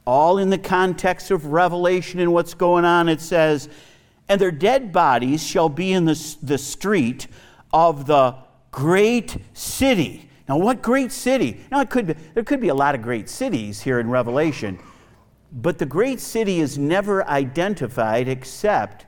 All 0.09 0.39
in 0.39 0.49
the 0.49 0.57
context 0.57 1.29
of 1.29 1.45
Revelation 1.45 2.19
and 2.19 2.33
what's 2.33 2.55
going 2.55 2.83
on, 2.83 3.09
it 3.09 3.21
says, 3.21 3.69
And 4.27 4.41
their 4.41 4.49
dead 4.49 4.91
bodies 4.91 5.45
shall 5.45 5.69
be 5.69 5.93
in 5.93 6.05
the, 6.05 6.35
the 6.41 6.57
street 6.57 7.27
of 7.71 8.07
the 8.07 8.35
great 8.71 9.37
city. 9.53 10.27
Now, 10.47 10.57
what 10.57 10.81
great 10.81 11.11
city? 11.11 11.63
Now, 11.69 11.81
it 11.81 11.91
could 11.91 12.07
be, 12.07 12.13
there 12.33 12.43
could 12.43 12.59
be 12.59 12.69
a 12.69 12.73
lot 12.73 12.95
of 12.95 13.03
great 13.03 13.29
cities 13.29 13.81
here 13.81 13.99
in 13.99 14.09
Revelation. 14.09 14.79
But 15.51 15.77
the 15.77 15.85
great 15.85 16.19
city 16.19 16.59
is 16.59 16.75
never 16.75 17.23
identified 17.27 18.27
except, 18.27 19.05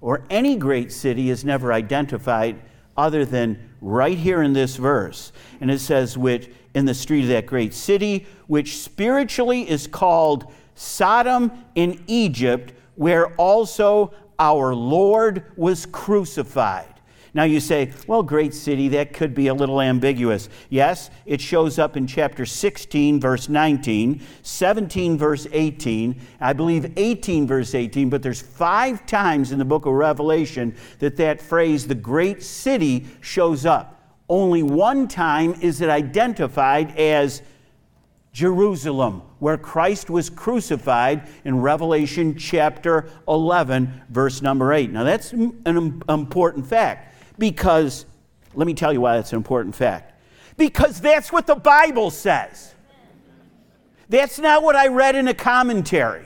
or 0.00 0.22
any 0.30 0.54
great 0.54 0.92
city 0.92 1.28
is 1.28 1.44
never 1.44 1.72
identified 1.72 2.62
other 2.96 3.24
than 3.24 3.58
right 3.80 4.16
here 4.18 4.42
in 4.42 4.52
this 4.52 4.76
verse. 4.76 5.32
And 5.60 5.70
it 5.70 5.80
says, 5.80 6.16
which 6.16 6.50
in 6.74 6.84
the 6.84 6.94
street 6.94 7.22
of 7.22 7.28
that 7.28 7.46
great 7.46 7.72
city, 7.72 8.26
which 8.46 8.78
spiritually 8.78 9.68
is 9.68 9.86
called 9.86 10.52
Sodom 10.74 11.50
in 11.74 12.02
Egypt, 12.06 12.72
where 12.96 13.34
also 13.36 14.12
our 14.38 14.74
Lord 14.74 15.44
was 15.56 15.86
crucified. 15.86 16.95
Now 17.36 17.44
you 17.44 17.60
say, 17.60 17.92
well, 18.06 18.22
great 18.22 18.54
city, 18.54 18.88
that 18.88 19.12
could 19.12 19.34
be 19.34 19.48
a 19.48 19.54
little 19.54 19.82
ambiguous. 19.82 20.48
Yes, 20.70 21.10
it 21.26 21.38
shows 21.38 21.78
up 21.78 21.94
in 21.94 22.06
chapter 22.06 22.46
16, 22.46 23.20
verse 23.20 23.50
19, 23.50 24.22
17, 24.40 25.18
verse 25.18 25.46
18, 25.52 26.18
I 26.40 26.54
believe 26.54 26.94
18, 26.96 27.46
verse 27.46 27.74
18, 27.74 28.08
but 28.08 28.22
there's 28.22 28.40
five 28.40 29.04
times 29.04 29.52
in 29.52 29.58
the 29.58 29.66
book 29.66 29.84
of 29.84 29.92
Revelation 29.92 30.74
that 30.98 31.18
that 31.18 31.42
phrase, 31.42 31.86
the 31.86 31.94
great 31.94 32.42
city, 32.42 33.06
shows 33.20 33.66
up. 33.66 34.16
Only 34.30 34.62
one 34.62 35.06
time 35.06 35.56
is 35.60 35.82
it 35.82 35.90
identified 35.90 36.96
as 36.98 37.42
Jerusalem, 38.32 39.20
where 39.40 39.58
Christ 39.58 40.08
was 40.08 40.30
crucified 40.30 41.28
in 41.44 41.60
Revelation 41.60 42.38
chapter 42.38 43.10
11, 43.28 44.04
verse 44.08 44.40
number 44.40 44.72
8. 44.72 44.90
Now, 44.90 45.04
that's 45.04 45.34
an 45.34 46.02
important 46.08 46.66
fact 46.66 47.12
because, 47.38 48.06
let 48.54 48.66
me 48.66 48.74
tell 48.74 48.92
you 48.92 49.00
why 49.00 49.16
that's 49.16 49.32
an 49.32 49.36
important 49.36 49.74
fact. 49.74 50.12
Because 50.56 51.00
that's 51.00 51.30
what 51.30 51.46
the 51.46 51.54
Bible 51.54 52.10
says. 52.10 52.74
That's 54.08 54.38
not 54.38 54.62
what 54.62 54.76
I 54.76 54.88
read 54.88 55.16
in 55.16 55.28
a 55.28 55.34
commentary. 55.34 56.24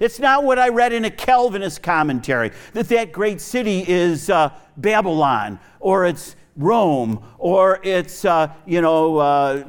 It's 0.00 0.20
not 0.20 0.44
what 0.44 0.58
I 0.58 0.68
read 0.68 0.92
in 0.92 1.04
a 1.04 1.10
Calvinist 1.10 1.82
commentary 1.82 2.52
that 2.72 2.88
that 2.88 3.10
great 3.10 3.40
city 3.40 3.84
is 3.86 4.30
uh, 4.30 4.50
Babylon 4.76 5.58
or 5.80 6.06
it's 6.06 6.36
Rome 6.56 7.22
or 7.38 7.80
it's, 7.82 8.24
uh, 8.24 8.52
you 8.64 8.80
know, 8.80 9.18
uh, 9.18 9.64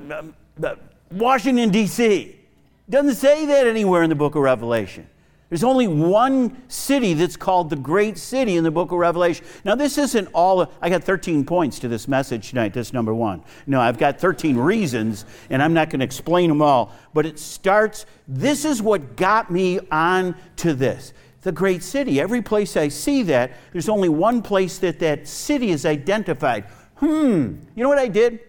uh 0.63 0.75
Washington, 1.11 1.69
D.C. 1.69 2.36
Doesn't 2.88 3.15
say 3.15 3.47
that 3.47 3.65
anywhere 3.65 4.03
in 4.03 4.09
the 4.09 4.15
book 4.15 4.36
of 4.36 4.43
Revelation. 4.43 5.09
There's 5.50 5.64
only 5.64 5.88
one 5.88 6.62
city 6.70 7.16
that's 7.16 7.36
called 7.36 7.72
the 7.72 7.76
Great 7.76 8.20
City 8.20 8.56
in 8.56 8.64
the 8.64 8.70
book 8.70 8.91
of 8.91 9.00
Revelation. 9.00 9.43
Now, 9.66 9.74
this 9.74 9.97
isn't 9.97 10.28
all, 10.32 10.72
I 10.80 10.89
got 10.89 11.04
13 11.04 11.43
points 11.43 11.80
to 11.80 11.88
this 11.88 12.08
message 12.08 12.50
tonight. 12.50 12.76
That's 12.76 12.93
number 12.93 13.16
one. 13.16 13.43
No, 13.66 13.82
I've 13.82 13.97
got 13.97 14.20
13 14.20 14.58
reasons, 14.58 15.26
and 15.50 15.64
I'm 15.64 15.74
not 15.74 15.89
going 15.89 16.02
to 16.02 16.06
explain 16.06 16.50
them 16.50 16.62
all. 16.62 16.93
But 17.16 17.26
it 17.26 17.39
starts, 17.39 18.06
this 18.28 18.64
is 18.64 18.80
what 18.80 19.16
got 19.16 19.50
me 19.50 19.80
on 19.91 20.36
to 20.58 20.76
this. 20.76 21.14
The 21.41 21.52
great 21.52 21.82
city. 21.82 22.22
Every 22.22 22.43
place 22.43 22.78
I 22.78 22.89
see 22.89 23.24
that, 23.24 23.54
there's 23.74 23.89
only 23.89 24.10
one 24.10 24.43
place 24.43 24.78
that 24.80 25.00
that 25.00 25.28
city 25.28 25.72
is 25.72 25.84
identified. 25.84 26.66
Hmm, 26.97 27.56
you 27.76 27.82
know 27.82 27.89
what 27.89 27.97
I 27.97 28.08
did? 28.08 28.41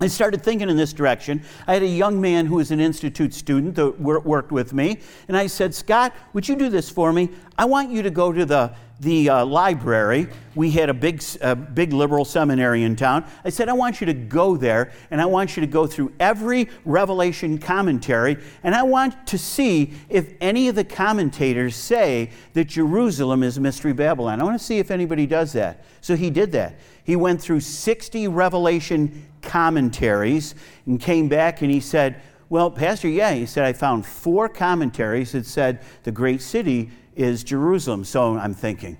I 0.00 0.08
started 0.08 0.42
thinking 0.42 0.68
in 0.68 0.76
this 0.76 0.92
direction. 0.92 1.42
I 1.68 1.74
had 1.74 1.82
a 1.82 1.88
young 1.88 2.20
man 2.20 2.46
who 2.46 2.56
was 2.56 2.72
an 2.72 2.80
institute 2.80 3.32
student 3.32 3.76
that 3.76 4.00
worked 4.00 4.50
with 4.50 4.72
me, 4.72 4.98
and 5.28 5.36
I 5.36 5.46
said, 5.46 5.72
Scott, 5.72 6.12
would 6.32 6.48
you 6.48 6.56
do 6.56 6.68
this 6.68 6.90
for 6.90 7.12
me? 7.12 7.30
I 7.56 7.66
want 7.66 7.90
you 7.90 8.02
to 8.02 8.10
go 8.10 8.32
to 8.32 8.44
the, 8.44 8.74
the 8.98 9.28
uh, 9.28 9.46
library. 9.46 10.26
We 10.56 10.72
had 10.72 10.90
a 10.90 10.94
big, 10.94 11.22
uh, 11.40 11.54
big 11.54 11.92
liberal 11.92 12.24
seminary 12.24 12.82
in 12.82 12.96
town. 12.96 13.24
I 13.44 13.50
said, 13.50 13.68
I 13.68 13.72
want 13.72 14.00
you 14.00 14.06
to 14.06 14.14
go 14.14 14.56
there, 14.56 14.90
and 15.12 15.20
I 15.20 15.26
want 15.26 15.56
you 15.56 15.60
to 15.60 15.66
go 15.68 15.86
through 15.86 16.12
every 16.18 16.68
Revelation 16.84 17.58
commentary, 17.58 18.38
and 18.64 18.74
I 18.74 18.82
want 18.82 19.28
to 19.28 19.38
see 19.38 19.94
if 20.08 20.34
any 20.40 20.66
of 20.66 20.74
the 20.74 20.84
commentators 20.84 21.76
say 21.76 22.30
that 22.54 22.64
Jerusalem 22.64 23.44
is 23.44 23.60
Mystery 23.60 23.92
Babylon. 23.92 24.40
I 24.40 24.44
want 24.44 24.58
to 24.58 24.64
see 24.64 24.80
if 24.80 24.90
anybody 24.90 25.24
does 25.24 25.52
that. 25.52 25.84
So 26.00 26.16
he 26.16 26.30
did 26.30 26.50
that. 26.52 26.80
He 27.04 27.16
went 27.16 27.40
through 27.40 27.60
60 27.60 28.28
Revelation 28.28 29.26
commentaries 29.44 30.54
and 30.86 31.00
came 31.00 31.28
back 31.28 31.62
and 31.62 31.70
he 31.70 31.80
said, 31.80 32.20
Well, 32.48 32.70
Pastor, 32.70 33.08
yeah, 33.08 33.32
he 33.32 33.46
said, 33.46 33.64
I 33.64 33.72
found 33.72 34.06
four 34.06 34.48
commentaries 34.48 35.32
that 35.32 35.46
said 35.46 35.80
the 36.02 36.12
great 36.12 36.42
city 36.42 36.90
is 37.16 37.44
Jerusalem. 37.44 38.04
So 38.04 38.36
I'm 38.36 38.54
thinking, 38.54 38.98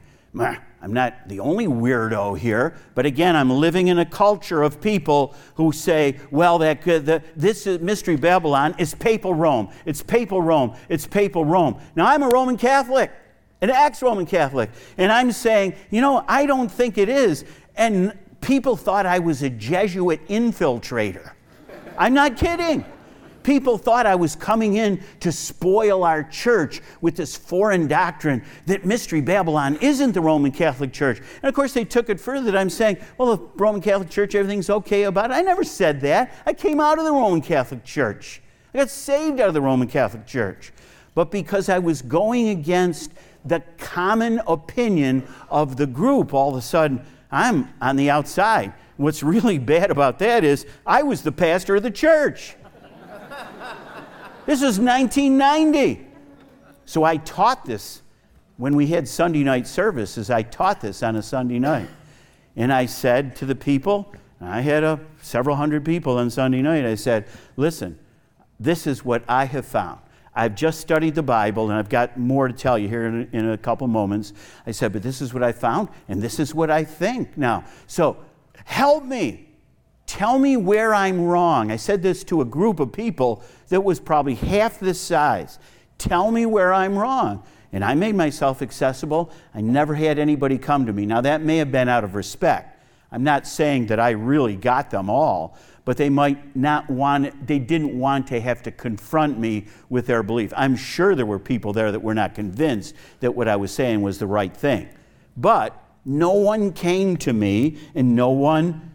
I'm 0.84 0.92
not 0.92 1.28
the 1.28 1.40
only 1.40 1.66
weirdo 1.66 2.36
here, 2.38 2.76
but 2.94 3.06
again, 3.06 3.36
I'm 3.36 3.50
living 3.50 3.88
in 3.88 3.98
a 3.98 4.04
culture 4.04 4.62
of 4.62 4.80
people 4.80 5.34
who 5.54 5.72
say, 5.72 6.18
well, 6.30 6.58
that 6.58 6.82
the, 6.82 7.22
this 7.36 7.66
mystery 7.66 8.16
Babylon 8.16 8.74
is 8.78 8.94
papal 8.94 9.32
Rome. 9.32 9.70
It's 9.86 10.02
papal 10.02 10.42
Rome. 10.42 10.76
It's 10.88 11.06
papal 11.06 11.44
Rome. 11.44 11.80
Now, 11.96 12.06
I'm 12.06 12.22
a 12.22 12.28
Roman 12.28 12.56
Catholic, 12.56 13.12
an 13.62 13.70
ex 13.70 14.02
Roman 14.02 14.26
Catholic, 14.26 14.70
and 14.98 15.10
I'm 15.10 15.32
saying, 15.32 15.74
you 15.90 16.00
know, 16.00 16.24
I 16.28 16.46
don't 16.46 16.70
think 16.70 16.98
it 16.98 17.08
is. 17.08 17.44
And 17.76 18.16
People 18.44 18.76
thought 18.76 19.06
I 19.06 19.20
was 19.20 19.42
a 19.42 19.48
Jesuit 19.48 20.28
infiltrator. 20.28 21.32
I'm 21.96 22.12
not 22.12 22.36
kidding. 22.36 22.84
People 23.42 23.78
thought 23.78 24.04
I 24.04 24.16
was 24.16 24.36
coming 24.36 24.76
in 24.76 25.02
to 25.20 25.32
spoil 25.32 26.04
our 26.04 26.22
church 26.22 26.82
with 27.00 27.16
this 27.16 27.34
foreign 27.36 27.88
doctrine 27.88 28.44
that 28.66 28.84
Mystery 28.84 29.22
Babylon 29.22 29.78
isn't 29.80 30.12
the 30.12 30.20
Roman 30.20 30.52
Catholic 30.52 30.92
Church. 30.92 31.20
And 31.20 31.44
of 31.44 31.54
course, 31.54 31.72
they 31.72 31.86
took 31.86 32.10
it 32.10 32.20
further 32.20 32.50
that 32.50 32.56
I'm 32.56 32.68
saying, 32.68 32.98
well, 33.16 33.34
the 33.34 33.42
Roman 33.56 33.80
Catholic 33.80 34.10
Church, 34.10 34.34
everything's 34.34 34.68
okay 34.68 35.04
about 35.04 35.30
it. 35.30 35.34
I 35.34 35.40
never 35.40 35.64
said 35.64 36.02
that. 36.02 36.34
I 36.44 36.52
came 36.52 36.80
out 36.80 36.98
of 36.98 37.06
the 37.06 37.12
Roman 37.12 37.40
Catholic 37.40 37.82
Church, 37.82 38.42
I 38.74 38.78
got 38.78 38.90
saved 38.90 39.40
out 39.40 39.48
of 39.48 39.54
the 39.54 39.62
Roman 39.62 39.88
Catholic 39.88 40.26
Church. 40.26 40.70
But 41.14 41.30
because 41.30 41.70
I 41.70 41.78
was 41.78 42.02
going 42.02 42.48
against 42.48 43.12
the 43.42 43.62
common 43.78 44.42
opinion 44.46 45.26
of 45.48 45.76
the 45.76 45.86
group, 45.86 46.34
all 46.34 46.50
of 46.50 46.56
a 46.56 46.62
sudden, 46.62 47.04
I'm 47.34 47.74
on 47.80 47.96
the 47.96 48.10
outside. 48.10 48.72
What's 48.96 49.24
really 49.24 49.58
bad 49.58 49.90
about 49.90 50.20
that 50.20 50.44
is 50.44 50.66
I 50.86 51.02
was 51.02 51.22
the 51.22 51.32
pastor 51.32 51.74
of 51.74 51.82
the 51.82 51.90
church. 51.90 52.54
this 54.46 54.62
was 54.62 54.78
1990. 54.78 56.06
So 56.84 57.02
I 57.02 57.16
taught 57.16 57.64
this 57.64 58.02
when 58.56 58.76
we 58.76 58.86
had 58.86 59.08
Sunday 59.08 59.42
night 59.42 59.66
services. 59.66 60.30
I 60.30 60.42
taught 60.42 60.80
this 60.80 61.02
on 61.02 61.16
a 61.16 61.22
Sunday 61.22 61.58
night. 61.58 61.88
And 62.54 62.72
I 62.72 62.86
said 62.86 63.34
to 63.36 63.46
the 63.46 63.56
people, 63.56 64.14
I 64.40 64.60
had 64.60 64.84
a, 64.84 65.00
several 65.20 65.56
hundred 65.56 65.84
people 65.84 66.18
on 66.18 66.30
Sunday 66.30 66.62
night, 66.62 66.84
I 66.84 66.94
said, 66.94 67.26
listen, 67.56 67.98
this 68.60 68.86
is 68.86 69.04
what 69.04 69.24
I 69.26 69.46
have 69.46 69.66
found. 69.66 69.98
I've 70.34 70.54
just 70.54 70.80
studied 70.80 71.14
the 71.14 71.22
Bible 71.22 71.70
and 71.70 71.78
I've 71.78 71.88
got 71.88 72.18
more 72.18 72.48
to 72.48 72.54
tell 72.54 72.78
you 72.78 72.88
here 72.88 73.06
in 73.06 73.28
a, 73.32 73.36
in 73.36 73.50
a 73.50 73.58
couple 73.58 73.86
moments. 73.86 74.32
I 74.66 74.72
said, 74.72 74.92
but 74.92 75.02
this 75.02 75.20
is 75.20 75.32
what 75.32 75.42
I 75.42 75.52
found 75.52 75.88
and 76.08 76.20
this 76.20 76.38
is 76.38 76.54
what 76.54 76.70
I 76.70 76.84
think 76.84 77.36
now. 77.36 77.64
So 77.86 78.16
help 78.64 79.04
me. 79.04 79.48
Tell 80.06 80.38
me 80.38 80.56
where 80.56 80.92
I'm 80.92 81.24
wrong. 81.24 81.70
I 81.70 81.76
said 81.76 82.02
this 82.02 82.24
to 82.24 82.40
a 82.40 82.44
group 82.44 82.78
of 82.78 82.92
people 82.92 83.42
that 83.68 83.82
was 83.82 84.00
probably 84.00 84.34
half 84.34 84.78
this 84.78 85.00
size. 85.00 85.58
Tell 85.98 86.30
me 86.30 86.46
where 86.46 86.72
I'm 86.72 86.96
wrong. 86.96 87.42
And 87.72 87.84
I 87.84 87.94
made 87.94 88.14
myself 88.14 88.62
accessible. 88.62 89.32
I 89.54 89.60
never 89.60 89.94
had 89.94 90.18
anybody 90.18 90.58
come 90.58 90.86
to 90.86 90.92
me. 90.92 91.06
Now, 91.06 91.20
that 91.22 91.42
may 91.42 91.56
have 91.56 91.72
been 91.72 91.88
out 91.88 92.04
of 92.04 92.14
respect. 92.14 92.80
I'm 93.10 93.24
not 93.24 93.46
saying 93.46 93.86
that 93.86 93.98
I 93.98 94.10
really 94.10 94.56
got 94.56 94.90
them 94.90 95.08
all, 95.08 95.56
but 95.84 95.96
they 95.96 96.08
might 96.08 96.56
not 96.56 96.88
want, 96.88 97.46
they 97.46 97.58
didn't 97.58 97.98
want 97.98 98.26
to 98.28 98.40
have 98.40 98.62
to 98.62 98.70
confront 98.70 99.38
me 99.38 99.66
with 99.90 100.06
their 100.06 100.22
belief. 100.22 100.52
I'm 100.56 100.76
sure 100.76 101.14
there 101.14 101.26
were 101.26 101.38
people 101.38 101.72
there 101.72 101.92
that 101.92 102.00
were 102.00 102.14
not 102.14 102.34
convinced 102.34 102.94
that 103.20 103.34
what 103.34 103.48
I 103.48 103.56
was 103.56 103.70
saying 103.72 104.00
was 104.00 104.18
the 104.18 104.26
right 104.26 104.54
thing. 104.56 104.88
But 105.36 105.78
no 106.04 106.32
one 106.32 106.72
came 106.72 107.16
to 107.18 107.32
me 107.32 107.78
and 107.94 108.16
no 108.16 108.30
one 108.30 108.92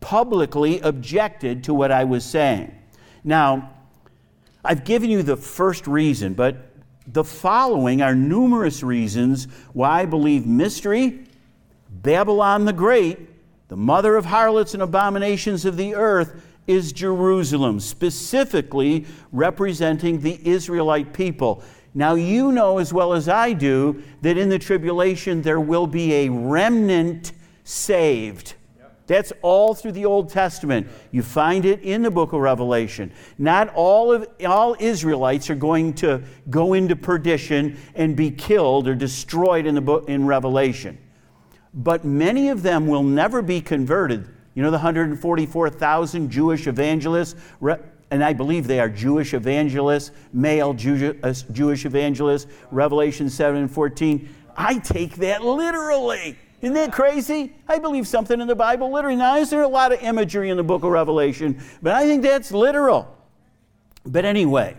publicly 0.00 0.80
objected 0.80 1.64
to 1.64 1.74
what 1.74 1.92
I 1.92 2.04
was 2.04 2.24
saying. 2.24 2.74
Now, 3.22 3.70
I've 4.64 4.84
given 4.84 5.10
you 5.10 5.22
the 5.22 5.36
first 5.36 5.86
reason, 5.86 6.34
but 6.34 6.70
the 7.06 7.24
following 7.24 8.02
are 8.02 8.14
numerous 8.14 8.82
reasons 8.82 9.46
why 9.72 10.02
I 10.02 10.06
believe 10.06 10.46
mystery, 10.46 11.24
Babylon 11.88 12.64
the 12.64 12.72
Great, 12.72 13.29
the 13.70 13.76
mother 13.76 14.16
of 14.16 14.24
harlots 14.24 14.74
and 14.74 14.82
abominations 14.82 15.64
of 15.64 15.76
the 15.76 15.94
earth, 15.94 16.42
is 16.66 16.92
Jerusalem, 16.92 17.78
specifically 17.78 19.06
representing 19.30 20.20
the 20.20 20.40
Israelite 20.46 21.12
people. 21.12 21.62
Now, 21.94 22.14
you 22.14 22.50
know 22.50 22.78
as 22.78 22.92
well 22.92 23.12
as 23.12 23.28
I 23.28 23.52
do 23.52 24.02
that 24.22 24.36
in 24.36 24.48
the 24.48 24.58
tribulation 24.58 25.42
there 25.42 25.60
will 25.60 25.86
be 25.86 26.12
a 26.14 26.28
remnant 26.28 27.30
saved. 27.62 28.54
That's 29.06 29.32
all 29.40 29.74
through 29.74 29.92
the 29.92 30.04
Old 30.04 30.30
Testament. 30.30 30.88
You 31.12 31.22
find 31.22 31.64
it 31.64 31.80
in 31.82 32.02
the 32.02 32.10
book 32.10 32.32
of 32.32 32.40
Revelation. 32.40 33.12
Not 33.38 33.72
all 33.74 34.12
of 34.12 34.28
all 34.44 34.76
Israelites 34.80 35.48
are 35.48 35.54
going 35.54 35.94
to 35.94 36.22
go 36.48 36.74
into 36.74 36.96
perdition 36.96 37.78
and 37.94 38.16
be 38.16 38.32
killed 38.32 38.88
or 38.88 38.96
destroyed 38.96 39.64
in 39.64 39.76
the 39.76 39.80
book 39.80 40.08
in 40.08 40.26
Revelation. 40.26 40.98
But 41.72 42.04
many 42.04 42.48
of 42.48 42.62
them 42.62 42.86
will 42.86 43.02
never 43.02 43.42
be 43.42 43.60
converted. 43.60 44.28
You 44.54 44.62
know 44.62 44.70
the 44.70 44.78
144,000 44.78 46.30
Jewish 46.30 46.66
evangelists 46.66 47.36
and 48.10 48.24
I 48.24 48.32
believe 48.32 48.66
they 48.66 48.80
are 48.80 48.88
Jewish 48.88 49.34
evangelists, 49.34 50.10
male 50.32 50.70
uh, 50.70 51.32
Jewish 51.52 51.84
evangelists, 51.84 52.50
Revelation 52.70 53.30
7 53.30 53.62
and 53.62 53.70
14. 53.70 54.28
I 54.56 54.78
take 54.78 55.14
that 55.16 55.44
literally. 55.44 56.36
Isn't 56.60 56.74
that 56.74 56.92
crazy? 56.92 57.54
I 57.68 57.78
believe 57.78 58.06
something 58.06 58.40
in 58.40 58.48
the 58.48 58.54
Bible 58.54 58.92
literally. 58.92 59.16
Now, 59.16 59.36
is 59.36 59.48
there 59.48 59.62
a 59.62 59.68
lot 59.68 59.92
of 59.92 60.02
imagery 60.02 60.50
in 60.50 60.56
the 60.56 60.62
book 60.62 60.82
of 60.82 60.90
Revelation? 60.90 61.62
But 61.80 61.94
I 61.94 62.04
think 62.04 62.22
that's 62.22 62.52
literal. 62.52 63.16
But 64.04 64.24
anyway, 64.24 64.76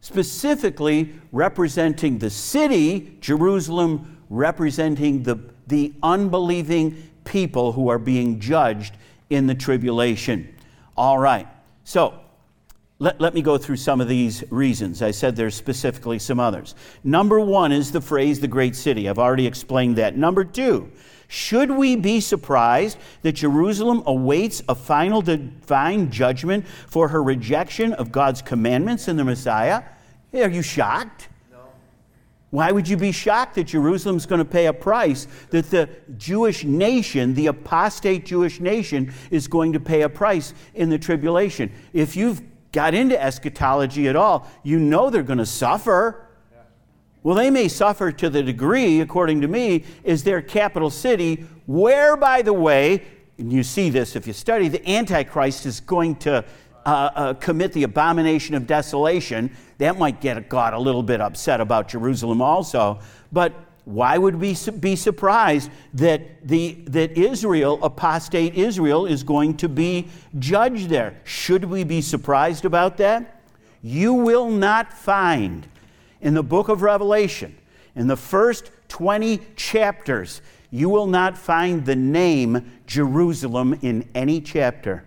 specifically 0.00 1.14
representing 1.32 2.18
the 2.18 2.30
city, 2.30 3.16
Jerusalem, 3.20 4.18
representing 4.28 5.22
the, 5.22 5.38
the 5.68 5.92
unbelieving 6.02 7.10
people 7.24 7.72
who 7.72 7.88
are 7.88 7.98
being 7.98 8.40
judged 8.40 8.94
in 9.30 9.46
the 9.46 9.54
tribulation. 9.54 10.54
All 10.96 11.18
right. 11.18 11.46
So, 11.84 12.18
let, 13.00 13.20
let 13.20 13.32
me 13.32 13.42
go 13.42 13.58
through 13.58 13.76
some 13.76 14.00
of 14.00 14.08
these 14.08 14.42
reasons. 14.50 15.02
I 15.02 15.12
said 15.12 15.36
there's 15.36 15.54
specifically 15.54 16.18
some 16.18 16.40
others. 16.40 16.74
Number 17.04 17.38
one 17.38 17.70
is 17.70 17.92
the 17.92 18.00
phrase 18.00 18.40
the 18.40 18.48
great 18.48 18.74
city. 18.74 19.08
I've 19.08 19.20
already 19.20 19.46
explained 19.46 19.96
that. 19.96 20.16
Number 20.16 20.44
two, 20.44 20.90
should 21.28 21.70
we 21.70 21.94
be 21.94 22.20
surprised 22.20 22.98
that 23.22 23.32
Jerusalem 23.32 24.02
awaits 24.06 24.62
a 24.68 24.74
final 24.74 25.22
divine 25.22 26.10
judgment 26.10 26.66
for 26.66 27.08
her 27.08 27.22
rejection 27.22 27.92
of 27.92 28.10
God's 28.10 28.42
commandments 28.42 29.06
in 29.06 29.16
the 29.16 29.24
Messiah? 29.24 29.82
Are 30.32 30.48
you 30.48 30.62
shocked? 30.62 31.28
Why 32.50 32.72
would 32.72 32.88
you 32.88 32.96
be 32.96 33.12
shocked 33.12 33.56
that 33.56 33.64
Jerusalem's 33.64 34.24
going 34.24 34.38
to 34.38 34.44
pay 34.44 34.66
a 34.66 34.72
price, 34.72 35.26
that 35.50 35.70
the 35.70 35.90
Jewish 36.16 36.64
nation, 36.64 37.34
the 37.34 37.48
apostate 37.48 38.24
Jewish 38.24 38.58
nation, 38.58 39.12
is 39.30 39.46
going 39.46 39.74
to 39.74 39.80
pay 39.80 40.02
a 40.02 40.08
price 40.08 40.54
in 40.74 40.88
the 40.88 40.98
tribulation? 40.98 41.70
If 41.92 42.16
you've 42.16 42.40
got 42.72 42.94
into 42.94 43.20
eschatology 43.20 44.08
at 44.08 44.16
all, 44.16 44.46
you 44.62 44.78
know 44.78 45.10
they're 45.10 45.22
going 45.22 45.38
to 45.38 45.46
suffer. 45.46 46.26
Well, 47.22 47.34
they 47.34 47.50
may 47.50 47.68
suffer 47.68 48.12
to 48.12 48.30
the 48.30 48.42
degree, 48.42 49.00
according 49.00 49.42
to 49.42 49.48
me, 49.48 49.84
is 50.02 50.24
their 50.24 50.40
capital 50.40 50.88
city, 50.88 51.44
where, 51.66 52.16
by 52.16 52.40
the 52.40 52.54
way, 52.54 53.02
and 53.36 53.52
you 53.52 53.62
see 53.62 53.90
this 53.90 54.16
if 54.16 54.26
you 54.26 54.32
study, 54.32 54.68
the 54.68 54.88
Antichrist 54.88 55.66
is 55.66 55.80
going 55.80 56.16
to 56.16 56.44
uh, 56.86 57.10
uh, 57.14 57.34
commit 57.34 57.72
the 57.72 57.82
abomination 57.82 58.54
of 58.54 58.66
desolation. 58.66 59.54
That 59.78 59.98
might 59.98 60.20
get 60.20 60.48
God 60.48 60.74
a 60.74 60.78
little 60.78 61.02
bit 61.02 61.20
upset 61.20 61.60
about 61.60 61.88
Jerusalem 61.88 62.40
also. 62.40 63.00
But 63.32 63.54
why 63.84 64.18
would 64.18 64.36
we 64.36 64.54
be 64.80 64.96
surprised 64.96 65.70
that, 65.94 66.46
the, 66.46 66.74
that 66.88 67.16
Israel, 67.16 67.78
apostate 67.82 68.54
Israel, 68.54 69.06
is 69.06 69.22
going 69.22 69.56
to 69.58 69.68
be 69.68 70.08
judged 70.38 70.88
there? 70.90 71.18
Should 71.24 71.64
we 71.64 71.84
be 71.84 72.02
surprised 72.02 72.64
about 72.64 72.98
that? 72.98 73.40
You 73.82 74.12
will 74.12 74.50
not 74.50 74.92
find 74.92 75.66
in 76.20 76.34
the 76.34 76.42
book 76.42 76.68
of 76.68 76.82
Revelation, 76.82 77.56
in 77.94 78.08
the 78.08 78.16
first 78.16 78.70
20 78.88 79.40
chapters, 79.56 80.42
you 80.70 80.88
will 80.88 81.06
not 81.06 81.38
find 81.38 81.86
the 81.86 81.96
name 81.96 82.80
Jerusalem 82.86 83.78
in 83.80 84.08
any 84.14 84.40
chapter. 84.40 85.04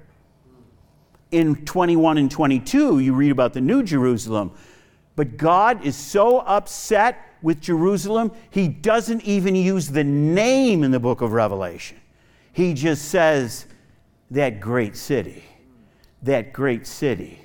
In 1.32 1.65
21 1.65 2.17
and 2.17 2.29
22, 2.29 2.99
you 2.99 3.13
read 3.13 3.32
about 3.32 3.53
the 3.53 3.61
New 3.61 3.84
Jerusalem. 3.84 4.51
But 5.15 5.38
God 5.38 5.86
is 5.86 5.95
so 5.95 6.39
upset 6.39 7.17
with 7.41 7.59
Jerusalem, 7.59 8.32
he 8.51 8.67
doesn't 8.67 9.23
even 9.23 9.55
use 9.55 9.88
the 9.88 10.03
name 10.03 10.84
in 10.84 10.91
the 10.91 10.99
book 10.99 11.21
of 11.21 11.32
Revelation. 11.32 11.99
He 12.53 12.73
just 12.73 13.05
says, 13.05 13.65
that 14.29 14.59
great 14.59 14.95
city, 14.95 15.43
that 16.21 16.53
great 16.53 16.88
city. 16.88 17.39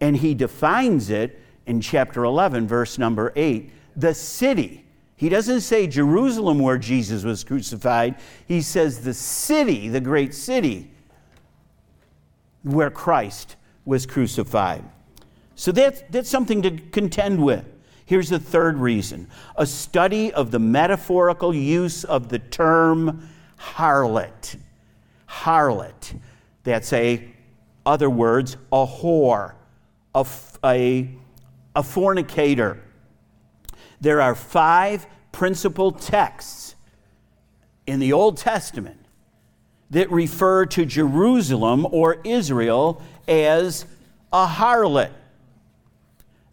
And 0.00 0.16
he 0.16 0.34
defines 0.34 1.10
it 1.10 1.40
in 1.66 1.80
chapter 1.80 2.24
11, 2.24 2.66
verse 2.66 2.98
number 2.98 3.32
8, 3.36 3.70
the 3.94 4.14
city. 4.14 4.84
He 5.16 5.28
doesn't 5.28 5.62
say 5.62 5.86
Jerusalem 5.86 6.58
where 6.58 6.78
Jesus 6.78 7.24
was 7.24 7.44
crucified. 7.44 8.16
He 8.46 8.60
says 8.60 9.00
the 9.00 9.14
city, 9.14 9.88
the 9.88 10.00
great 10.00 10.34
city 10.34 10.90
where 12.66 12.90
Christ 12.90 13.54
was 13.84 14.06
crucified. 14.06 14.84
So 15.54 15.70
that's, 15.70 16.02
that's 16.10 16.28
something 16.28 16.62
to 16.62 16.72
contend 16.72 17.42
with. 17.42 17.64
Here's 18.04 18.28
the 18.28 18.40
third 18.40 18.78
reason 18.78 19.28
a 19.56 19.66
study 19.66 20.32
of 20.32 20.50
the 20.50 20.58
metaphorical 20.58 21.54
use 21.54 22.04
of 22.04 22.28
the 22.28 22.38
term 22.38 23.28
harlot. 23.58 24.56
Harlot. 25.28 26.18
That's 26.64 26.92
a, 26.92 27.28
other 27.84 28.10
words, 28.10 28.56
a 28.72 28.84
whore, 28.84 29.54
a, 30.14 30.26
a, 30.64 31.10
a 31.76 31.82
fornicator. 31.82 32.82
There 34.00 34.20
are 34.20 34.34
five 34.34 35.06
principal 35.30 35.92
texts 35.92 36.74
in 37.86 38.00
the 38.00 38.12
Old 38.12 38.36
Testament 38.36 39.05
that 39.90 40.10
refer 40.10 40.66
to 40.66 40.84
Jerusalem 40.84 41.86
or 41.90 42.18
Israel 42.24 43.02
as 43.28 43.86
a 44.32 44.46
harlot. 44.46 45.10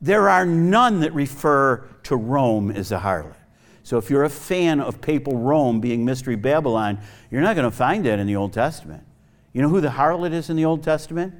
There 0.01 0.29
are 0.29 0.45
none 0.45 0.99
that 0.99 1.13
refer 1.13 1.87
to 2.03 2.15
Rome 2.15 2.71
as 2.71 2.91
a 2.91 2.99
harlot. 2.99 3.35
So 3.83 3.97
if 3.97 4.09
you're 4.09 4.23
a 4.23 4.29
fan 4.29 4.79
of 4.79 5.01
papal 5.01 5.37
Rome 5.37 5.81
being 5.81 6.05
Mystery 6.05 6.35
Babylon, 6.35 6.99
you're 7.29 7.41
not 7.41 7.55
going 7.55 7.69
to 7.69 7.75
find 7.75 8.05
that 8.05 8.19
in 8.19 8.27
the 8.27 8.35
Old 8.35 8.53
Testament. 8.53 9.03
You 9.51 9.61
know 9.61 9.69
who 9.69 9.81
the 9.81 9.89
harlot 9.89 10.31
is 10.31 10.49
in 10.49 10.55
the 10.55 10.65
Old 10.65 10.83
Testament? 10.83 11.33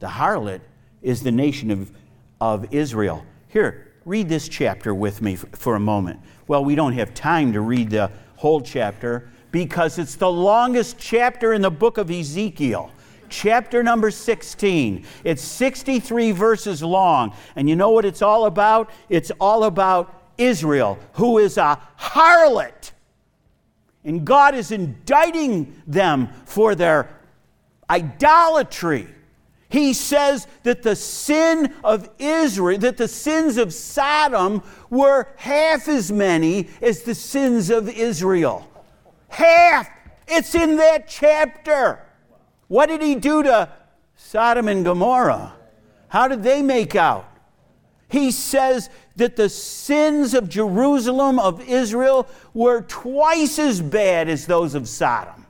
The 0.00 0.08
harlot 0.08 0.60
is 1.02 1.22
the 1.22 1.32
nation 1.32 1.70
of, 1.70 1.90
of 2.40 2.72
Israel. 2.72 3.24
Here, 3.48 3.92
read 4.04 4.28
this 4.28 4.48
chapter 4.48 4.94
with 4.94 5.22
me 5.22 5.36
for 5.36 5.74
a 5.74 5.80
moment. 5.80 6.20
Well, 6.46 6.64
we 6.64 6.74
don't 6.74 6.92
have 6.92 7.14
time 7.14 7.52
to 7.54 7.60
read 7.60 7.90
the 7.90 8.10
whole 8.36 8.60
chapter 8.60 9.30
because 9.56 9.98
it's 9.98 10.16
the 10.16 10.30
longest 10.30 10.98
chapter 10.98 11.54
in 11.54 11.62
the 11.62 11.70
book 11.70 11.96
of 11.96 12.10
Ezekiel 12.10 12.90
chapter 13.30 13.82
number 13.82 14.10
16. 14.10 15.06
It's 15.24 15.40
63 15.40 16.32
verses 16.32 16.82
long. 16.82 17.34
And 17.56 17.66
you 17.66 17.74
know 17.74 17.88
what 17.88 18.04
it's 18.04 18.20
all 18.20 18.44
about? 18.44 18.90
It's 19.08 19.32
all 19.40 19.64
about 19.64 20.14
Israel, 20.36 20.98
who 21.14 21.38
is 21.38 21.56
a 21.56 21.80
harlot. 21.98 22.92
And 24.04 24.26
God 24.26 24.54
is 24.54 24.72
indicting 24.72 25.82
them 25.86 26.28
for 26.44 26.74
their 26.74 27.18
idolatry. 27.88 29.08
He 29.70 29.94
says 29.94 30.46
that 30.64 30.82
the 30.82 30.96
sin 30.96 31.74
of 31.82 32.10
Israel, 32.18 32.78
that 32.80 32.98
the 32.98 33.08
sins 33.08 33.56
of 33.56 33.72
Sodom 33.72 34.62
were 34.90 35.28
half 35.36 35.88
as 35.88 36.12
many 36.12 36.68
as 36.82 37.04
the 37.04 37.14
sins 37.14 37.70
of 37.70 37.88
Israel. 37.88 38.70
Half! 39.28 39.90
It's 40.28 40.54
in 40.54 40.76
that 40.76 41.08
chapter. 41.08 42.00
What 42.68 42.86
did 42.86 43.02
he 43.02 43.14
do 43.14 43.42
to 43.42 43.68
Sodom 44.16 44.68
and 44.68 44.84
Gomorrah? 44.84 45.54
How 46.08 46.28
did 46.28 46.42
they 46.42 46.62
make 46.62 46.96
out? 46.96 47.28
He 48.08 48.30
says 48.30 48.88
that 49.16 49.36
the 49.36 49.48
sins 49.48 50.34
of 50.34 50.48
Jerusalem, 50.48 51.38
of 51.38 51.60
Israel, 51.68 52.28
were 52.54 52.82
twice 52.82 53.58
as 53.58 53.80
bad 53.80 54.28
as 54.28 54.46
those 54.46 54.74
of 54.74 54.88
Sodom. 54.88 55.46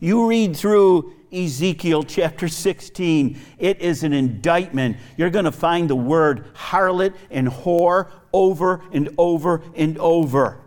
You 0.00 0.28
read 0.28 0.56
through 0.56 1.14
Ezekiel 1.32 2.04
chapter 2.04 2.48
16, 2.48 3.38
it 3.58 3.80
is 3.80 4.02
an 4.02 4.12
indictment. 4.12 4.96
You're 5.16 5.30
going 5.30 5.44
to 5.44 5.52
find 5.52 5.90
the 5.90 5.96
word 5.96 6.54
harlot 6.54 7.14
and 7.30 7.48
whore 7.48 8.10
over 8.32 8.82
and 8.92 9.10
over 9.18 9.62
and 9.74 9.98
over. 9.98 10.60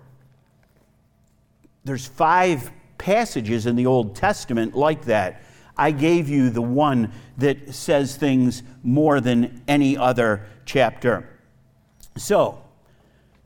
There's 1.84 2.06
five 2.06 2.72
passages 2.98 3.66
in 3.66 3.76
the 3.76 3.88
Old 3.88 4.16
Testament 4.16 4.76
like 4.76 5.06
that. 5.06 5.42
I 5.78 5.92
gave 5.92 6.30
you 6.30 6.50
the 6.50 6.62
one 6.62 7.12
that 7.38 7.74
says 7.74 8.16
things 8.16 8.62
more 8.84 9.20
than 9.20 9.64
any 9.68 9.98
other 9.98 10.46
chapter. 10.66 11.28
So, 12.18 12.62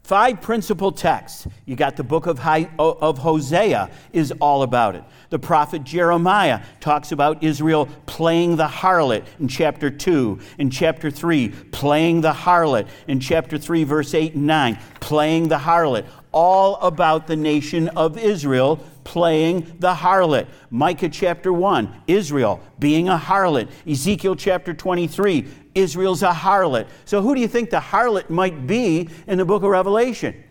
five 0.04 0.42
principal 0.42 0.92
texts. 0.92 1.48
You 1.66 1.76
got 1.76 1.96
the 1.96 2.04
book 2.04 2.26
of, 2.26 2.40
of 2.78 3.18
Hosea 3.20 3.90
is 4.12 4.34
all 4.42 4.64
about 4.64 4.96
it. 4.96 5.04
The 5.30 5.40
prophet 5.40 5.84
Jeremiah 5.84 6.62
talks 6.80 7.12
about 7.12 7.44
Israel 7.44 7.88
playing 8.06 8.58
the 8.58 8.68
harlot 8.68 9.26
in 9.40 9.48
chapter 9.48 9.90
2. 9.90 10.40
In 10.58 10.70
chapter 10.70 11.10
3, 11.10 11.50
playing 11.72 12.22
the 12.22 12.34
harlot. 12.34 12.88
In 13.08 13.20
chapter 13.20 13.58
3, 13.58 13.84
verse 13.86 14.14
8 14.14 14.36
and 14.36 14.46
9, 14.46 14.80
playing 15.00 15.48
the 15.48 15.58
harlot. 15.58 16.06
All 16.36 16.76
about 16.76 17.28
the 17.28 17.38
nation 17.38 17.88
of 17.90 18.18
Israel 18.18 18.84
playing 19.06 19.78
the 19.80 19.94
harlot. 19.94 20.48
Micah 20.70 21.08
chapter 21.08 21.54
1, 21.54 22.04
Israel 22.08 22.62
being 22.78 23.08
a 23.08 23.18
harlot. 23.18 23.70
Ezekiel 23.90 24.36
chapter 24.36 24.74
23, 24.74 25.48
Israel's 25.76 26.24
a 26.24 26.32
harlot. 26.32 26.88
So, 27.06 27.22
who 27.22 27.36
do 27.36 27.40
you 27.40 27.48
think 27.48 27.70
the 27.70 27.80
harlot 27.80 28.30
might 28.30 28.68
be 28.68 29.08
in 29.28 29.38
the 29.38 29.46
book 29.46 29.64
of 29.64 29.70
Revelation? 29.70 30.44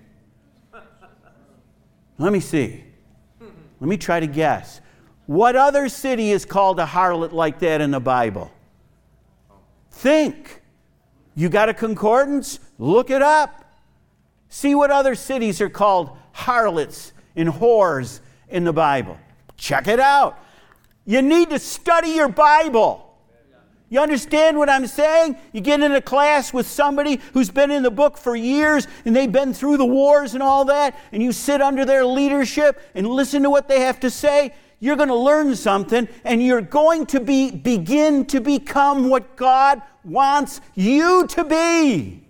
Let 2.16 2.32
me 2.32 2.41
see. 2.41 2.85
Let 3.41 3.89
me 3.89 3.99
try 3.99 4.20
to 4.20 4.26
guess. 4.26 4.80
What 5.26 5.57
other 5.57 5.89
city 5.91 6.30
is 6.30 6.47
called 6.47 6.80
a 6.80 6.87
harlot 6.87 7.32
like 7.32 7.59
that 7.59 7.82
in 7.82 7.91
the 7.91 8.01
Bible? 8.01 8.51
Think. 9.91 10.62
You 11.35 11.49
got 11.49 11.68
a 11.68 11.74
concordance? 11.74 12.61
Look 12.78 13.11
it 13.11 13.20
up. 13.20 13.63
See 14.49 14.74
what 14.74 14.90
other 14.90 15.14
cities 15.14 15.61
are 15.61 15.68
called 15.68 16.16
harlots 16.32 17.12
and 17.36 17.49
whores 17.49 18.20
in 18.49 18.64
the 18.64 18.72
Bible. 18.72 19.18
Check 19.57 19.88
it 19.88 20.01
out. 20.01 20.38
You 21.05 21.22
need 21.22 21.51
to 21.51 21.59
study 21.59 22.11
your 22.11 22.28
Bible. 22.28 23.01
You 23.90 24.01
understand 24.01 24.59
what 24.59 24.68
I'm 24.68 24.86
saying? 24.86 25.36
You 25.53 25.61
get 25.61 25.80
in 25.80 25.92
a 25.92 26.01
class 26.01 26.53
with 26.53 26.66
somebody 26.66 27.20
who's 27.32 27.51
been 27.51 27.70
in 27.70 27.82
the 27.82 27.90
book 27.90 28.16
for 28.16 28.34
years 28.34 28.88
and 29.05 29.14
they've 29.14 29.30
been 29.30 29.55
through 29.55 29.76
the 29.76 29.86
wars 29.86 30.34
and 30.34 30.42
all 30.42 30.64
that, 30.64 30.99
and 31.12 31.22
you 31.22 31.30
sit 31.30 31.61
under 31.61 31.84
their 31.84 32.05
leadership 32.05 32.80
and 32.95 33.07
listen 33.07 33.42
to 33.42 33.51
what 33.51 33.68
they 33.68 33.80
have 33.80 34.01
to 34.01 34.11
say. 34.11 34.53
You're 34.80 34.97
going 34.97 35.11
to 35.11 35.14
learn 35.14 35.55
something 35.55 36.09
and 36.24 36.42
you're 36.42 36.61
going 36.61 37.07
to 37.07 37.20
be, 37.20 37.51
begin 37.51 38.26
to 38.26 38.40
become 38.40 39.09
what 39.09 39.36
God 39.36 39.80
wants 40.03 40.61
you 40.74 41.26
to 41.28 41.45
be. 41.45 42.24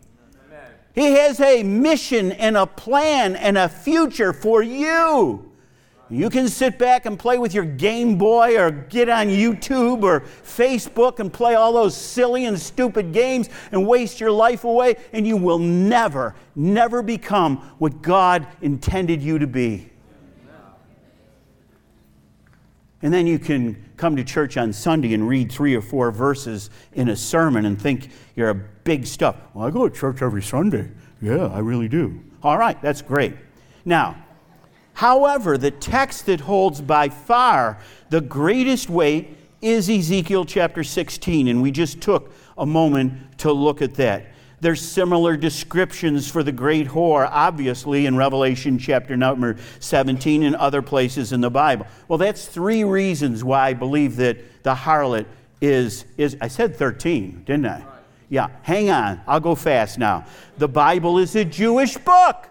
He 0.94 1.12
has 1.14 1.40
a 1.40 1.64
mission 1.64 2.30
and 2.32 2.56
a 2.56 2.66
plan 2.66 3.34
and 3.34 3.58
a 3.58 3.68
future 3.68 4.32
for 4.32 4.62
you. 4.62 5.50
You 6.08 6.30
can 6.30 6.48
sit 6.48 6.78
back 6.78 7.06
and 7.06 7.18
play 7.18 7.38
with 7.38 7.52
your 7.52 7.64
Game 7.64 8.16
Boy 8.16 8.56
or 8.56 8.70
get 8.70 9.08
on 9.08 9.26
YouTube 9.26 10.04
or 10.04 10.20
Facebook 10.20 11.18
and 11.18 11.32
play 11.32 11.56
all 11.56 11.72
those 11.72 11.96
silly 11.96 12.44
and 12.44 12.60
stupid 12.60 13.12
games 13.12 13.48
and 13.72 13.88
waste 13.88 14.20
your 14.20 14.30
life 14.30 14.62
away, 14.62 14.96
and 15.12 15.26
you 15.26 15.36
will 15.36 15.58
never, 15.58 16.36
never 16.54 17.02
become 17.02 17.56
what 17.78 18.00
God 18.00 18.46
intended 18.60 19.20
you 19.22 19.40
to 19.40 19.46
be. 19.48 19.90
And 23.02 23.12
then 23.12 23.26
you 23.26 23.38
can 23.38 23.84
come 23.96 24.14
to 24.16 24.24
church 24.24 24.56
on 24.56 24.72
Sunday 24.72 25.12
and 25.14 25.26
read 25.26 25.50
three 25.50 25.74
or 25.74 25.82
four 25.82 26.10
verses 26.12 26.70
in 26.92 27.08
a 27.08 27.16
sermon 27.16 27.66
and 27.66 27.80
think 27.80 28.10
you're 28.36 28.50
a 28.50 28.60
big 28.84 29.06
stuff. 29.06 29.36
Well, 29.52 29.66
I 29.66 29.70
go 29.70 29.88
to 29.88 29.94
church 29.94 30.22
every 30.22 30.42
Sunday. 30.42 30.90
Yeah, 31.20 31.46
I 31.46 31.58
really 31.58 31.88
do. 31.88 32.22
All 32.42 32.58
right, 32.58 32.80
that's 32.82 33.02
great. 33.02 33.34
Now, 33.84 34.24
However, 34.94 35.58
the 35.58 35.72
text 35.72 36.26
that 36.26 36.40
holds 36.40 36.80
by 36.80 37.08
far 37.08 37.78
the 38.10 38.20
greatest 38.20 38.88
weight 38.88 39.36
is 39.60 39.90
Ezekiel 39.90 40.44
chapter 40.44 40.84
16, 40.84 41.48
and 41.48 41.60
we 41.60 41.72
just 41.72 42.00
took 42.00 42.32
a 42.56 42.64
moment 42.64 43.38
to 43.38 43.52
look 43.52 43.82
at 43.82 43.94
that. 43.94 44.26
There's 44.60 44.80
similar 44.80 45.36
descriptions 45.36 46.30
for 46.30 46.42
the 46.42 46.52
great 46.52 46.86
whore, 46.86 47.28
obviously, 47.30 48.06
in 48.06 48.16
Revelation 48.16 48.78
chapter 48.78 49.16
number 49.16 49.56
17 49.80 50.44
and 50.44 50.54
other 50.56 50.80
places 50.80 51.32
in 51.32 51.40
the 51.40 51.50
Bible. 51.50 51.86
Well, 52.06 52.18
that's 52.18 52.46
three 52.46 52.84
reasons 52.84 53.42
why 53.42 53.68
I 53.68 53.74
believe 53.74 54.16
that 54.16 54.62
the 54.62 54.74
harlot 54.74 55.26
is, 55.60 56.04
is 56.16 56.36
I 56.40 56.48
said 56.48 56.76
13, 56.76 57.42
didn't 57.44 57.66
I? 57.66 57.84
Yeah, 58.34 58.48
hang 58.62 58.90
on. 58.90 59.20
I'll 59.28 59.38
go 59.38 59.54
fast 59.54 59.96
now. 59.96 60.24
The 60.58 60.66
Bible 60.66 61.18
is 61.18 61.36
a 61.36 61.44
Jewish 61.44 61.96
book. 61.96 62.48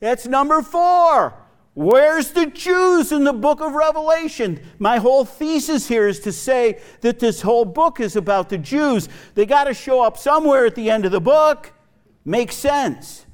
That's 0.00 0.26
number 0.26 0.62
four. 0.62 1.34
Where's 1.74 2.30
the 2.30 2.46
Jews 2.46 3.12
in 3.12 3.24
the 3.24 3.34
book 3.34 3.60
of 3.60 3.74
Revelation? 3.74 4.58
My 4.78 4.96
whole 4.96 5.26
thesis 5.26 5.86
here 5.86 6.08
is 6.08 6.20
to 6.20 6.32
say 6.32 6.80
that 7.02 7.18
this 7.18 7.42
whole 7.42 7.66
book 7.66 8.00
is 8.00 8.16
about 8.16 8.48
the 8.48 8.56
Jews. 8.56 9.10
They 9.34 9.44
got 9.44 9.64
to 9.64 9.74
show 9.74 10.02
up 10.02 10.16
somewhere 10.16 10.64
at 10.64 10.74
the 10.74 10.88
end 10.88 11.04
of 11.04 11.12
the 11.12 11.20
book. 11.20 11.74
Makes 12.24 12.54
sense. 12.54 13.26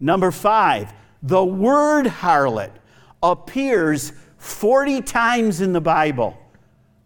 Number 0.00 0.30
five, 0.30 0.94
the 1.22 1.44
word 1.44 2.06
harlot 2.06 2.72
appears 3.22 4.14
40 4.38 5.02
times 5.02 5.60
in 5.60 5.74
the 5.74 5.82
Bible. 5.82 6.34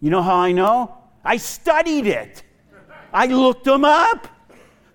You 0.00 0.10
know 0.10 0.22
how 0.22 0.36
I 0.36 0.52
know? 0.52 0.98
I 1.24 1.36
studied 1.36 2.06
it, 2.06 2.44
I 3.12 3.26
looked 3.26 3.64
them 3.64 3.84
up 3.84 4.28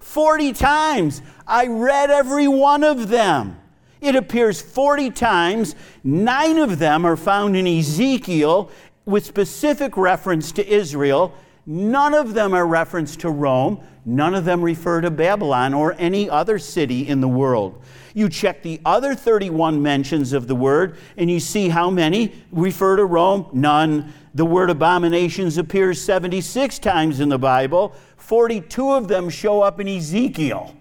40 0.02 0.54
times. 0.54 1.22
I 1.48 1.68
read 1.68 2.10
every 2.10 2.48
one 2.48 2.84
of 2.84 3.10
them. 3.10 3.58
It 4.02 4.16
appears 4.16 4.62
40 4.62 5.12
times. 5.12 5.76
Nine 6.04 6.58
of 6.58 6.80
them 6.80 7.06
are 7.06 7.16
found 7.16 7.56
in 7.56 7.68
Ezekiel 7.68 8.72
with 9.06 9.26
specific 9.26 9.96
reference 9.98 10.52
to 10.54 10.68
Israel. 10.68 11.34
None 11.66 12.14
of 12.14 12.34
them 12.34 12.54
are 12.54 12.66
reference 12.66 13.16
to 13.18 13.30
Rome. 13.30 13.82
None 14.04 14.34
of 14.34 14.46
them 14.46 14.62
refer 14.62 15.02
to 15.02 15.12
Babylon 15.12 15.74
or 15.74 15.96
any 16.00 16.30
other 16.30 16.58
city 16.58 17.08
in 17.08 17.22
the 17.22 17.28
world. 17.28 17.82
You 18.14 18.30
check 18.30 18.64
the 18.64 18.82
other 18.84 19.16
31 19.16 19.82
mentions 19.82 20.34
of 20.34 20.48
the 20.48 20.56
word, 20.56 20.98
and 21.18 21.30
you 21.30 21.40
see 21.40 21.70
how 21.70 21.90
many 21.90 22.34
refer 22.52 22.96
to 22.96 23.06
Rome? 23.06 23.48
None. 23.54 24.14
The 24.34 24.46
word 24.46 24.70
abominations 24.70 25.58
appears 25.58 26.02
76 26.02 26.80
times 26.80 27.20
in 27.20 27.30
the 27.30 27.38
Bible. 27.38 27.94
42 28.18 28.92
of 28.92 29.08
them 29.08 29.30
show 29.30 29.62
up 29.62 29.80
in 29.80 29.88
Ezekiel. 29.88 30.76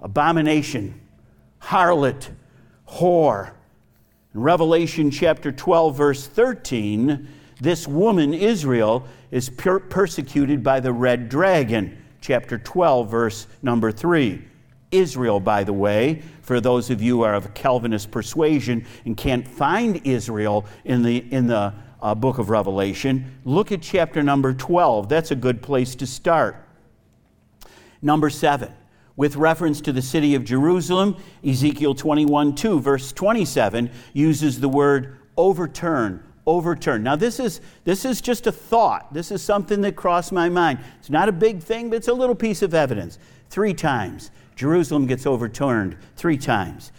Abomination 0.00 1.00
harlot, 1.62 2.28
whore. 2.88 3.52
In 4.34 4.40
Revelation 4.40 5.10
chapter 5.10 5.52
12, 5.52 5.96
verse 5.96 6.26
13, 6.26 7.28
this 7.62 7.86
woman, 7.86 8.34
Israel, 8.34 9.06
is 9.30 9.48
per- 9.48 9.78
persecuted 9.78 10.64
by 10.64 10.80
the 10.80 10.92
red 10.92 11.28
dragon. 11.28 11.96
Chapter 12.20 12.58
12, 12.58 13.08
verse 13.08 13.46
number 13.62 13.92
3. 13.92 14.44
Israel, 14.90 15.38
by 15.38 15.62
the 15.62 15.72
way, 15.72 16.22
for 16.42 16.60
those 16.60 16.90
of 16.90 17.00
you 17.00 17.18
who 17.18 17.22
are 17.22 17.34
of 17.34 17.54
Calvinist 17.54 18.10
persuasion 18.10 18.84
and 19.04 19.16
can't 19.16 19.46
find 19.46 20.04
Israel 20.04 20.66
in 20.84 21.02
the, 21.02 21.18
in 21.32 21.46
the 21.46 21.72
uh, 22.02 22.14
book 22.16 22.38
of 22.38 22.50
Revelation, 22.50 23.38
look 23.44 23.70
at 23.70 23.80
chapter 23.80 24.24
number 24.24 24.52
12. 24.52 25.08
That's 25.08 25.30
a 25.30 25.36
good 25.36 25.62
place 25.62 25.94
to 25.94 26.06
start. 26.06 26.56
Number 28.02 28.28
7 28.28 28.72
with 29.14 29.36
reference 29.36 29.82
to 29.82 29.92
the 29.92 30.00
city 30.00 30.34
of 30.34 30.42
Jerusalem, 30.42 31.16
Ezekiel 31.46 31.94
21 31.94 32.54
2, 32.54 32.80
verse 32.80 33.12
27, 33.12 33.90
uses 34.14 34.58
the 34.58 34.70
word 34.70 35.18
overturn. 35.36 36.31
Overturn. 36.46 37.02
Now, 37.02 37.16
this 37.16 37.38
is, 37.38 37.60
this 37.84 38.04
is 38.04 38.20
just 38.20 38.46
a 38.46 38.52
thought. 38.52 39.12
This 39.14 39.30
is 39.30 39.42
something 39.42 39.80
that 39.82 39.94
crossed 39.94 40.32
my 40.32 40.48
mind. 40.48 40.80
It's 40.98 41.10
not 41.10 41.28
a 41.28 41.32
big 41.32 41.62
thing, 41.62 41.90
but 41.90 41.96
it's 41.96 42.08
a 42.08 42.14
little 42.14 42.34
piece 42.34 42.62
of 42.62 42.74
evidence. 42.74 43.18
Three 43.48 43.74
times. 43.74 44.30
Jerusalem 44.56 45.06
gets 45.06 45.26
overturned. 45.26 45.96
Three 46.16 46.38
times. 46.38 46.90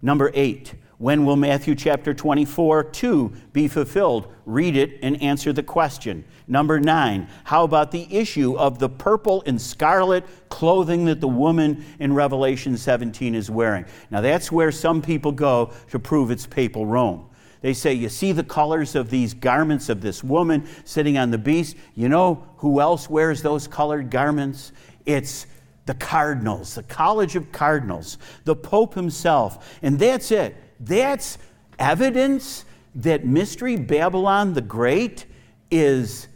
Number 0.00 0.30
eight. 0.34 0.74
When 0.98 1.24
will 1.26 1.36
Matthew 1.36 1.74
chapter 1.74 2.14
24, 2.14 2.84
2 2.84 3.32
be 3.52 3.66
fulfilled? 3.68 4.32
Read 4.46 4.76
it 4.76 4.98
and 5.02 5.20
answer 5.20 5.52
the 5.52 5.62
question. 5.62 6.24
Number 6.46 6.78
nine, 6.78 7.28
how 7.42 7.64
about 7.64 7.90
the 7.90 8.06
issue 8.14 8.56
of 8.56 8.78
the 8.78 8.88
purple 8.88 9.42
and 9.44 9.60
scarlet 9.60 10.24
clothing 10.50 11.06
that 11.06 11.20
the 11.20 11.28
woman 11.28 11.84
in 11.98 12.12
Revelation 12.12 12.76
17 12.76 13.34
is 13.34 13.50
wearing? 13.50 13.86
Now, 14.10 14.20
that's 14.20 14.52
where 14.52 14.70
some 14.70 15.02
people 15.02 15.32
go 15.32 15.72
to 15.90 15.98
prove 15.98 16.30
it's 16.30 16.46
papal 16.46 16.86
Rome. 16.86 17.28
They 17.64 17.72
say, 17.72 17.94
You 17.94 18.10
see 18.10 18.32
the 18.32 18.44
colors 18.44 18.94
of 18.94 19.08
these 19.08 19.32
garments 19.32 19.88
of 19.88 20.02
this 20.02 20.22
woman 20.22 20.68
sitting 20.84 21.16
on 21.16 21.30
the 21.30 21.38
beast? 21.38 21.76
You 21.94 22.10
know 22.10 22.46
who 22.58 22.78
else 22.78 23.08
wears 23.08 23.40
those 23.40 23.66
colored 23.66 24.10
garments? 24.10 24.72
It's 25.06 25.46
the 25.86 25.94
cardinals, 25.94 26.74
the 26.74 26.82
College 26.82 27.36
of 27.36 27.50
Cardinals, 27.52 28.18
the 28.44 28.54
Pope 28.54 28.92
himself. 28.92 29.78
And 29.80 29.98
that's 29.98 30.30
it. 30.30 30.54
That's 30.78 31.38
evidence 31.78 32.66
that 32.96 33.24
Mystery 33.24 33.76
Babylon 33.76 34.52
the 34.52 34.60
Great 34.60 35.24
is, 35.70 36.28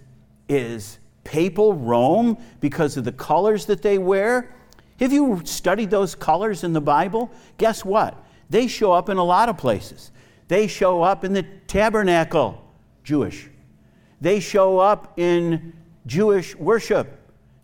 is 0.49 0.99
papal 1.25 1.75
Rome 1.75 2.39
because 2.61 2.97
of 2.97 3.05
the 3.05 3.13
colors 3.13 3.67
that 3.67 3.83
they 3.83 3.99
wear. 3.99 4.55
Have 4.99 5.13
you 5.13 5.43
studied 5.45 5.91
those 5.91 6.15
colors 6.15 6.65
in 6.65 6.73
the 6.73 6.81
Bible? 6.81 7.31
Guess 7.59 7.85
what? 7.85 8.17
They 8.49 8.67
show 8.67 8.93
up 8.93 9.11
in 9.11 9.19
a 9.19 9.25
lot 9.25 9.51
of 9.51 9.59
places. 9.59 10.11
They 10.49 10.67
show 10.67 11.03
up 11.03 11.25
in 11.25 11.35
the 11.35 11.45
tabernacle, 11.67 12.65
Jewish. 13.05 13.49
They 14.21 14.41
show 14.41 14.79
up 14.79 15.19
in 15.19 15.75
Jewish 16.07 16.57
worship. 16.57 17.15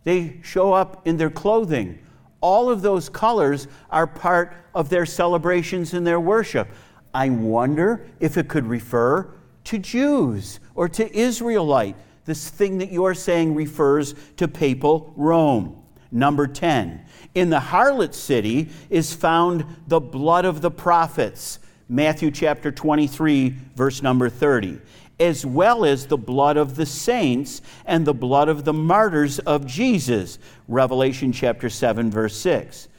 They 0.03 0.39
show 0.43 0.71
up 0.71 1.07
in 1.07 1.17
their 1.17 1.31
clothing. 1.31 1.99
All 2.41 2.69
of 2.69 2.83
those 2.83 3.09
colors 3.09 3.67
are 3.89 4.05
part 4.05 4.53
of 4.75 4.89
their 4.89 5.05
celebrations 5.05 5.95
and 5.95 6.05
their 6.05 6.19
worship. 6.19 6.69
I 7.13 7.29
wonder 7.29 8.05
if 8.19 8.37
it 8.37 8.47
could 8.47 8.67
refer 8.67 9.33
to 9.65 9.79
Jews 9.79 10.59
or 10.75 10.87
to 10.89 11.17
Israelite. 11.17 11.95
This 12.25 12.49
thing 12.49 12.77
that 12.77 12.91
you're 12.91 13.15
saying 13.15 13.55
refers 13.55 14.13
to 14.37 14.47
papal 14.47 15.11
Rome. 15.15 15.81
Number 16.11 16.45
10. 16.45 17.03
In 17.33 17.49
the 17.49 17.59
harlot 17.59 18.13
city 18.13 18.69
is 18.89 19.13
found 19.13 19.65
the 19.87 19.99
blood 19.99 20.45
of 20.45 20.61
the 20.61 20.71
prophets. 20.71 21.59
Matthew 21.87 22.31
chapter 22.31 22.71
23, 22.71 23.49
verse 23.75 24.01
number 24.01 24.29
30 24.29 24.79
as 25.19 25.45
well 25.45 25.85
as 25.85 26.07
the 26.07 26.17
blood 26.17 26.57
of 26.57 26.75
the 26.75 26.85
saints 26.85 27.61
and 27.85 28.05
the 28.05 28.13
blood 28.13 28.49
of 28.49 28.65
the 28.65 28.73
martyrs 28.73 29.39
of 29.39 29.65
Jesus. 29.65 30.39
Revelation 30.67 31.31
chapter 31.31 31.69
7, 31.69 32.11
verse 32.11 32.35
6. 32.37 32.89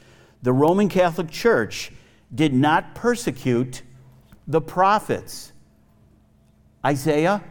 The 0.41 0.53
Roman 0.53 0.89
Catholic 0.89 1.29
Church 1.29 1.91
did 2.33 2.53
not 2.53 2.95
persecute 2.95 3.83
the 4.47 4.61
prophets. 4.61 5.51
Isaiah, 6.85 7.43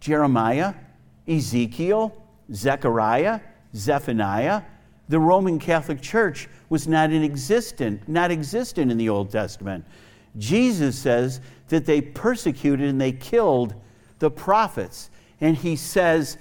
Jeremiah, 0.00 0.74
Ezekiel, 1.26 2.22
Zechariah, 2.52 3.40
Zephaniah, 3.74 4.62
the 5.08 5.18
Roman 5.18 5.58
Catholic 5.58 6.00
Church 6.00 6.48
was 6.68 6.88
not 6.88 7.12
in 7.12 7.22
existent, 7.22 8.08
not 8.08 8.30
existent 8.30 8.90
in 8.90 8.98
the 8.98 9.08
Old 9.08 9.30
Testament. 9.30 9.84
Jesus 10.38 10.98
says 10.98 11.40
that 11.68 11.86
they 11.86 12.00
persecuted 12.00 12.88
and 12.88 13.00
they 13.00 13.12
killed 13.12 13.74
the 14.18 14.30
prophets. 14.30 15.10
And 15.40 15.56
he 15.56 15.76
says, 15.76 16.38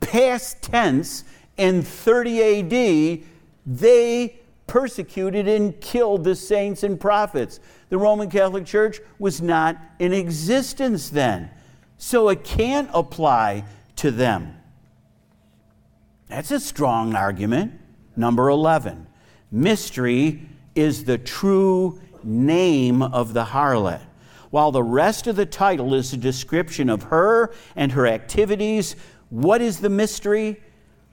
past 0.00 0.62
tense, 0.62 1.24
in 1.56 1.82
30 1.82 2.42
AD, 2.42 3.24
they 3.66 4.40
persecuted 4.66 5.46
and 5.46 5.80
killed 5.80 6.24
the 6.24 6.34
saints 6.34 6.82
and 6.82 6.98
prophets. 6.98 7.60
The 7.90 7.98
Roman 7.98 8.30
Catholic 8.30 8.66
Church 8.66 9.00
was 9.18 9.40
not 9.40 9.76
in 9.98 10.12
existence 10.12 11.10
then. 11.10 11.50
So 11.96 12.28
it 12.28 12.44
can't 12.44 12.90
apply 12.92 13.64
to 13.96 14.10
them. 14.10 14.56
That's 16.28 16.50
a 16.50 16.60
strong 16.60 17.14
argument. 17.14 17.80
Number 18.16 18.48
11 18.48 19.06
mystery 19.50 20.48
is 20.74 21.04
the 21.04 21.16
true 21.18 22.00
name 22.24 23.02
of 23.02 23.34
the 23.34 23.44
harlot 23.44 24.00
while 24.54 24.70
the 24.70 24.84
rest 24.84 25.26
of 25.26 25.34
the 25.34 25.44
title 25.44 25.94
is 25.94 26.12
a 26.12 26.16
description 26.16 26.88
of 26.88 27.02
her 27.02 27.52
and 27.74 27.90
her 27.90 28.06
activities. 28.06 28.94
What 29.28 29.60
is 29.60 29.80
the 29.80 29.90
mystery? 29.90 30.62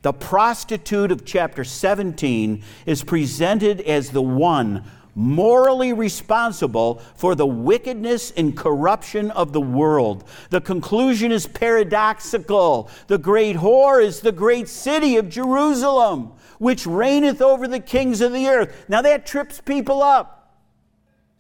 The 0.04 0.14
prostitute 0.14 1.12
of 1.12 1.26
chapter 1.26 1.64
17 1.64 2.62
is 2.86 3.04
presented 3.04 3.82
as 3.82 4.12
the 4.12 4.22
one 4.22 4.84
morally 5.16 5.92
responsible 5.92 7.02
for 7.16 7.34
the 7.34 7.48
wickedness 7.48 8.30
and 8.38 8.56
corruption 8.56 9.32
of 9.32 9.54
the 9.54 9.62
world. 9.62 10.24
The 10.52 10.62
conclusion 10.62 11.32
is 11.32 11.48
paradoxical. 11.48 12.92
The 13.08 13.18
great 13.18 13.56
whore 13.56 14.04
is 14.04 14.20
the 14.20 14.32
great 14.32 14.70
city 14.70 15.18
of 15.18 15.30
Jerusalem, 15.30 16.34
which 16.60 16.86
reigneth 16.86 17.42
over 17.42 17.68
the 17.68 17.80
kings 17.80 18.22
of 18.22 18.34
the 18.34 18.48
earth. 18.48 18.86
Now 18.88 19.02
that 19.02 19.26
trips 19.26 19.60
people 19.60 20.04
up. 20.04 20.41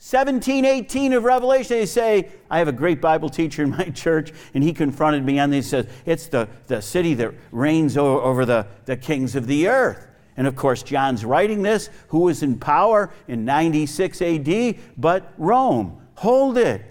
17, 0.03 0.65
18 0.65 1.13
of 1.13 1.23
Revelation, 1.25 1.77
they 1.77 1.85
say, 1.85 2.27
I 2.49 2.57
have 2.57 2.67
a 2.67 2.71
great 2.71 2.99
Bible 2.99 3.29
teacher 3.29 3.61
in 3.61 3.69
my 3.69 3.83
church, 3.93 4.33
and 4.55 4.63
he 4.63 4.73
confronted 4.73 5.23
me 5.23 5.37
on 5.37 5.51
this. 5.51 5.65
He 5.65 5.69
says, 5.69 5.87
It's 6.07 6.25
the, 6.25 6.49
the 6.65 6.81
city 6.81 7.13
that 7.13 7.31
reigns 7.51 7.97
over, 7.97 8.19
over 8.19 8.43
the, 8.43 8.65
the 8.85 8.97
kings 8.97 9.35
of 9.35 9.45
the 9.45 9.67
earth. 9.67 10.07
And 10.37 10.47
of 10.47 10.55
course, 10.55 10.81
John's 10.81 11.23
writing 11.23 11.61
this. 11.61 11.91
Who 12.07 12.21
was 12.21 12.41
in 12.41 12.57
power 12.57 13.13
in 13.27 13.45
96 13.45 14.23
AD? 14.23 14.75
But 14.97 15.33
Rome. 15.37 16.01
Hold 16.15 16.57
it. 16.57 16.83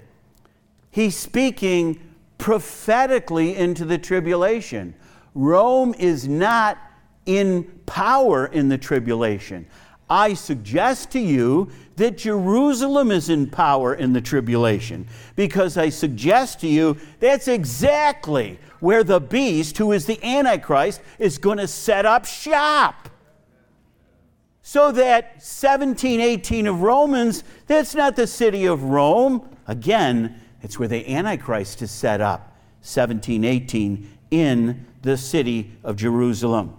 He's 0.93 1.17
speaking 1.17 2.01
prophetically 2.39 3.57
into 3.57 3.85
the 3.85 3.99
tribulation. 3.99 4.95
Rome 5.35 5.97
is 5.99 6.29
not 6.29 6.79
in 7.27 7.65
power 7.87 8.47
in 8.47 8.69
the 8.69 8.79
tribulation. 8.79 9.67
I 10.11 10.35
suggest 10.35 11.13
to 11.13 11.21
you 11.21 11.71
that 11.97 12.19
Jerusalem 12.19 13.13
is 13.13 13.31
in 13.31 13.49
power 13.49 13.95
in 13.95 14.13
the 14.13 14.21
tribulation 14.21 15.07
because 15.37 15.79
I 15.79 15.91
suggest 15.91 16.61
to 16.61 16.67
you 16.67 16.97
that's 17.21 17.47
exactly 17.47 18.59
where 18.81 19.05
the 19.05 19.21
beast, 19.21 19.79
who 19.79 19.93
is 19.93 20.07
the 20.07 20.23
Antichrist, 20.25 21.01
is 21.19 21.39
going 21.39 21.59
to 21.59 21.69
set 21.69 22.07
up 22.07 22.25
shop. 22.25 23.09
So 24.63 24.93
that 24.93 25.43
17, 25.43 26.21
18 26.21 26.67
of 26.67 26.83
Romans, 26.83 27.45
that's 27.67 27.95
not 27.95 28.17
the 28.17 28.27
city 28.27 28.67
of 28.67 28.83
Rome. 28.83 29.57
Again, 29.67 30.41
it's 30.63 30.79
where 30.79 30.89
the 30.89 31.09
Antichrist 31.09 31.83
is 31.83 31.91
set 31.91 32.21
up. 32.21 32.57
17, 32.83 33.45
18 33.45 34.09
in 34.31 34.87
the 35.03 35.17
city 35.17 35.73
of 35.85 35.97
Jerusalem. 35.97 36.77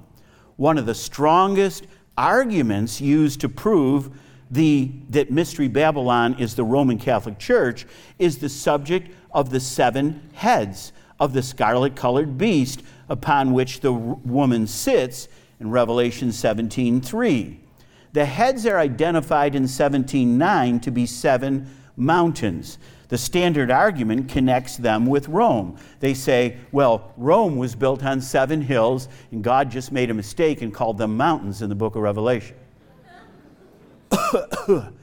One 0.56 0.78
of 0.78 0.86
the 0.86 0.96
strongest 0.96 1.86
arguments 2.22 3.02
used 3.02 3.42
to 3.42 3.50
prove 3.50 4.12
the, 4.52 4.92
that 5.10 5.32
Mystery 5.32 5.68
Babylon 5.68 6.36
is 6.38 6.56
the 6.56 6.64
Roman 6.64 7.00
Catholic 7.00 7.40
Church 7.40 7.88
is 8.20 8.38
the 8.38 8.50
subject 8.50 9.12
of 9.32 9.50
the 9.50 9.60
seven 9.60 10.30
heads 10.34 10.94
of 11.20 11.34
the 11.34 11.42
scarlet 11.42 11.96
colored 11.96 12.38
beast 12.38 12.84
upon 13.10 13.54
which 13.54 13.80
the 13.80 13.92
woman 13.92 14.68
sits 14.68 15.28
in 15.60 15.72
Revelation 15.72 16.30
17:3. 16.30 17.58
The 18.14 18.26
heads 18.26 18.66
are 18.66 18.78
identified 18.78 19.56
in 19.56 19.68
17:9 19.68 20.80
to 20.82 20.92
be 20.92 21.06
seven 21.06 21.70
mountains. 21.96 22.78
The 23.12 23.18
standard 23.18 23.70
argument 23.70 24.30
connects 24.30 24.78
them 24.78 25.06
with 25.06 25.28
Rome. 25.28 25.78
They 26.00 26.14
say, 26.14 26.56
well, 26.72 27.12
Rome 27.18 27.58
was 27.58 27.76
built 27.76 28.06
on 28.06 28.22
seven 28.22 28.62
hills, 28.62 29.10
and 29.32 29.44
God 29.44 29.70
just 29.70 29.92
made 29.92 30.10
a 30.10 30.14
mistake 30.14 30.62
and 30.62 30.74
called 30.74 30.98
them 30.98 31.18
mountains 31.18 31.62
in 31.62 31.68
the 31.68 31.76
book 31.76 31.98
of 31.98 32.04
Revelation. 32.04 32.56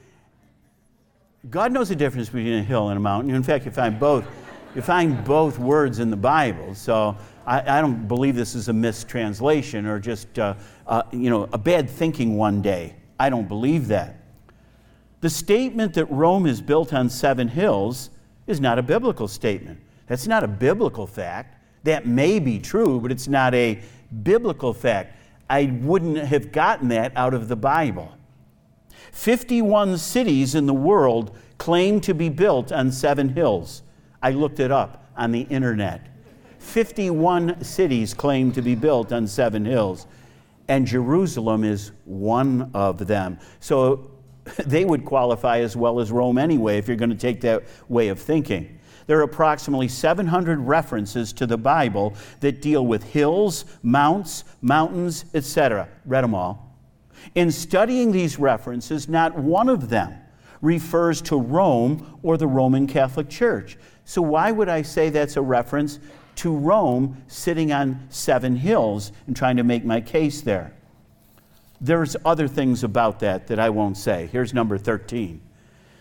God 1.51 1.71
knows 1.71 1.89
the 1.89 1.95
difference 1.95 2.29
between 2.29 2.53
a 2.53 2.63
hill 2.63 2.89
and 2.89 2.97
a 2.97 2.99
mountain. 2.99 3.35
In 3.35 3.43
fact, 3.43 3.65
you 3.65 3.71
find 3.71 3.99
both, 3.99 4.25
you 4.73 4.81
find 4.81 5.23
both 5.23 5.59
words 5.59 5.99
in 5.99 6.09
the 6.09 6.17
Bible. 6.17 6.73
So 6.73 7.15
I, 7.45 7.77
I 7.77 7.79
don't 7.79 8.07
believe 8.07 8.35
this 8.35 8.55
is 8.55 8.69
a 8.69 8.73
mistranslation 8.73 9.85
or 9.85 9.99
just 9.99 10.39
uh, 10.39 10.55
uh, 10.87 11.03
you 11.11 11.29
know 11.29 11.47
a 11.53 11.59
bad 11.59 11.87
thinking 11.87 12.37
one 12.37 12.63
day. 12.63 12.95
I 13.19 13.29
don't 13.29 13.47
believe 13.47 13.87
that. 13.89 14.18
The 15.21 15.29
statement 15.29 15.93
that 15.95 16.05
Rome 16.05 16.45
is 16.45 16.61
built 16.61 16.93
on 16.93 17.09
seven 17.09 17.47
hills 17.49 18.09
is 18.47 18.61
not 18.61 18.79
a 18.79 18.83
biblical 18.83 19.27
statement. 19.27 19.79
That's 20.07 20.27
not 20.27 20.43
a 20.43 20.47
biblical 20.47 21.05
fact. 21.05 21.55
That 21.83 22.05
may 22.05 22.39
be 22.39 22.59
true, 22.59 22.99
but 22.99 23.11
it's 23.11 23.27
not 23.27 23.53
a 23.53 23.79
biblical 24.23 24.73
fact. 24.73 25.15
I 25.49 25.65
wouldn't 25.81 26.17
have 26.17 26.51
gotten 26.51 26.89
that 26.89 27.11
out 27.15 27.33
of 27.33 27.47
the 27.47 27.55
Bible. 27.55 28.11
51 29.11 29.97
cities 29.97 30.55
in 30.55 30.65
the 30.65 30.73
world 30.73 31.35
claim 31.57 31.99
to 32.01 32.13
be 32.13 32.29
built 32.29 32.71
on 32.71 32.91
seven 32.91 33.29
hills. 33.29 33.83
I 34.21 34.31
looked 34.31 34.59
it 34.59 34.71
up 34.71 35.11
on 35.17 35.31
the 35.31 35.41
internet. 35.41 36.07
51 36.59 37.63
cities 37.63 38.13
claim 38.13 38.51
to 38.51 38.61
be 38.61 38.75
built 38.75 39.11
on 39.11 39.27
seven 39.27 39.65
hills, 39.65 40.05
and 40.67 40.85
Jerusalem 40.85 41.63
is 41.63 41.91
one 42.05 42.69
of 42.73 43.07
them. 43.07 43.39
So 43.59 44.11
they 44.65 44.85
would 44.85 45.05
qualify 45.05 45.59
as 45.59 45.75
well 45.75 45.99
as 45.99 46.11
Rome 46.11 46.37
anyway, 46.37 46.77
if 46.77 46.87
you're 46.87 46.97
going 46.97 47.09
to 47.09 47.15
take 47.15 47.41
that 47.41 47.63
way 47.87 48.09
of 48.09 48.19
thinking. 48.19 48.79
There 49.07 49.17
are 49.19 49.23
approximately 49.23 49.87
700 49.87 50.59
references 50.59 51.33
to 51.33 51.47
the 51.47 51.57
Bible 51.57 52.13
that 52.41 52.61
deal 52.61 52.85
with 52.85 53.03
hills, 53.03 53.65
mounts, 53.81 54.43
mountains, 54.61 55.25
etc. 55.33 55.89
Read 56.05 56.23
them 56.23 56.35
all. 56.35 56.75
In 57.35 57.51
studying 57.51 58.11
these 58.11 58.37
references, 58.37 59.09
not 59.09 59.35
one 59.35 59.67
of 59.67 59.89
them 59.89 60.13
refers 60.61 61.21
to 61.23 61.37
Rome 61.37 62.19
or 62.21 62.37
the 62.37 62.47
Roman 62.47 62.85
Catholic 62.85 63.29
Church. 63.29 63.77
So, 64.05 64.21
why 64.21 64.51
would 64.51 64.69
I 64.69 64.81
say 64.81 65.09
that's 65.09 65.37
a 65.37 65.41
reference 65.41 65.99
to 66.35 66.55
Rome 66.55 67.23
sitting 67.27 67.71
on 67.71 68.05
seven 68.09 68.55
hills 68.55 69.11
and 69.27 69.35
trying 69.35 69.57
to 69.57 69.63
make 69.63 69.85
my 69.85 70.01
case 70.01 70.41
there? 70.41 70.73
There's 71.81 72.15
other 72.25 72.47
things 72.47 72.83
about 72.83 73.19
that 73.19 73.47
that 73.47 73.59
I 73.59 73.69
won't 73.69 73.97
say. 73.97 74.27
Here's 74.31 74.53
number 74.53 74.77
13. 74.77 75.41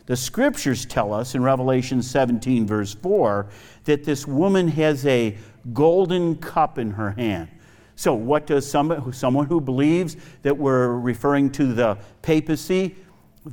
The 0.06 0.16
scriptures 0.16 0.86
tell 0.86 1.12
us 1.12 1.34
in 1.34 1.42
Revelation 1.42 2.02
17, 2.02 2.66
verse 2.66 2.94
4, 2.94 3.46
that 3.84 4.04
this 4.04 4.26
woman 4.26 4.68
has 4.68 5.04
a 5.06 5.36
golden 5.72 6.36
cup 6.36 6.78
in 6.78 6.92
her 6.92 7.10
hand. 7.10 7.48
So, 7.94 8.14
what 8.14 8.46
does 8.46 8.68
someone 8.68 9.46
who 9.46 9.60
believes 9.60 10.16
that 10.42 10.56
we're 10.56 10.96
referring 10.96 11.50
to 11.52 11.74
the 11.74 11.98
papacy? 12.22 12.96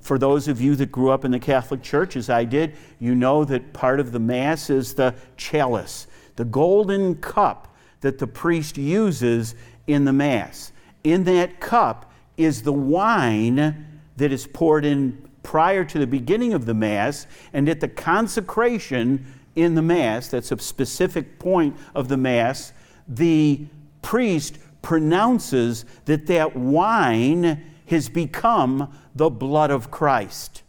For 0.02 0.18
those 0.18 0.48
of 0.48 0.62
you 0.62 0.76
that 0.76 0.92
grew 0.92 1.10
up 1.10 1.26
in 1.26 1.32
the 1.32 1.40
Catholic 1.40 1.82
Church, 1.82 2.16
as 2.16 2.30
I 2.30 2.46
did, 2.46 2.76
you 3.00 3.16
know 3.16 3.44
that 3.46 3.74
part 3.74 4.00
of 4.00 4.12
the 4.12 4.20
Mass 4.20 4.70
is 4.70 4.94
the 4.94 5.16
chalice, 5.36 6.08
the 6.36 6.46
golden 6.46 7.16
cup 7.16 7.76
that 8.02 8.18
the 8.18 8.28
priest 8.28 8.78
uses 8.78 9.56
in 9.88 10.06
the 10.06 10.14
Mass. 10.14 10.72
In 11.04 11.24
that 11.26 11.60
cup 11.60 12.12
is 12.38 12.62
the 12.62 12.74
wine 12.74 14.02
that 14.18 14.32
is 14.32 14.48
poured 14.48 14.86
in 14.86 15.30
prior 15.44 15.86
to 15.86 16.00
the 16.00 16.08
beginning 16.08 16.54
of 16.54 16.66
the 16.66 16.74
Mass, 16.74 17.28
and 17.54 17.70
at 17.70 17.80
the 17.80 17.88
consecration 17.88 19.26
in 19.56 19.76
the 19.76 19.82
Mass, 19.82 20.28
that's 20.28 20.52
a 20.52 20.60
specific 20.60 21.40
point 21.40 21.78
of 21.94 22.08
the 22.08 22.18
Mass, 22.18 22.74
the 23.08 23.66
priest 24.02 24.58
pronounces 24.82 25.86
that 26.06 26.28
that 26.28 26.56
wine 26.56 27.72
has 27.88 28.10
become 28.10 28.92
the 29.14 29.30
blood 29.30 29.72
of 29.72 29.92
Christ. 29.92 30.64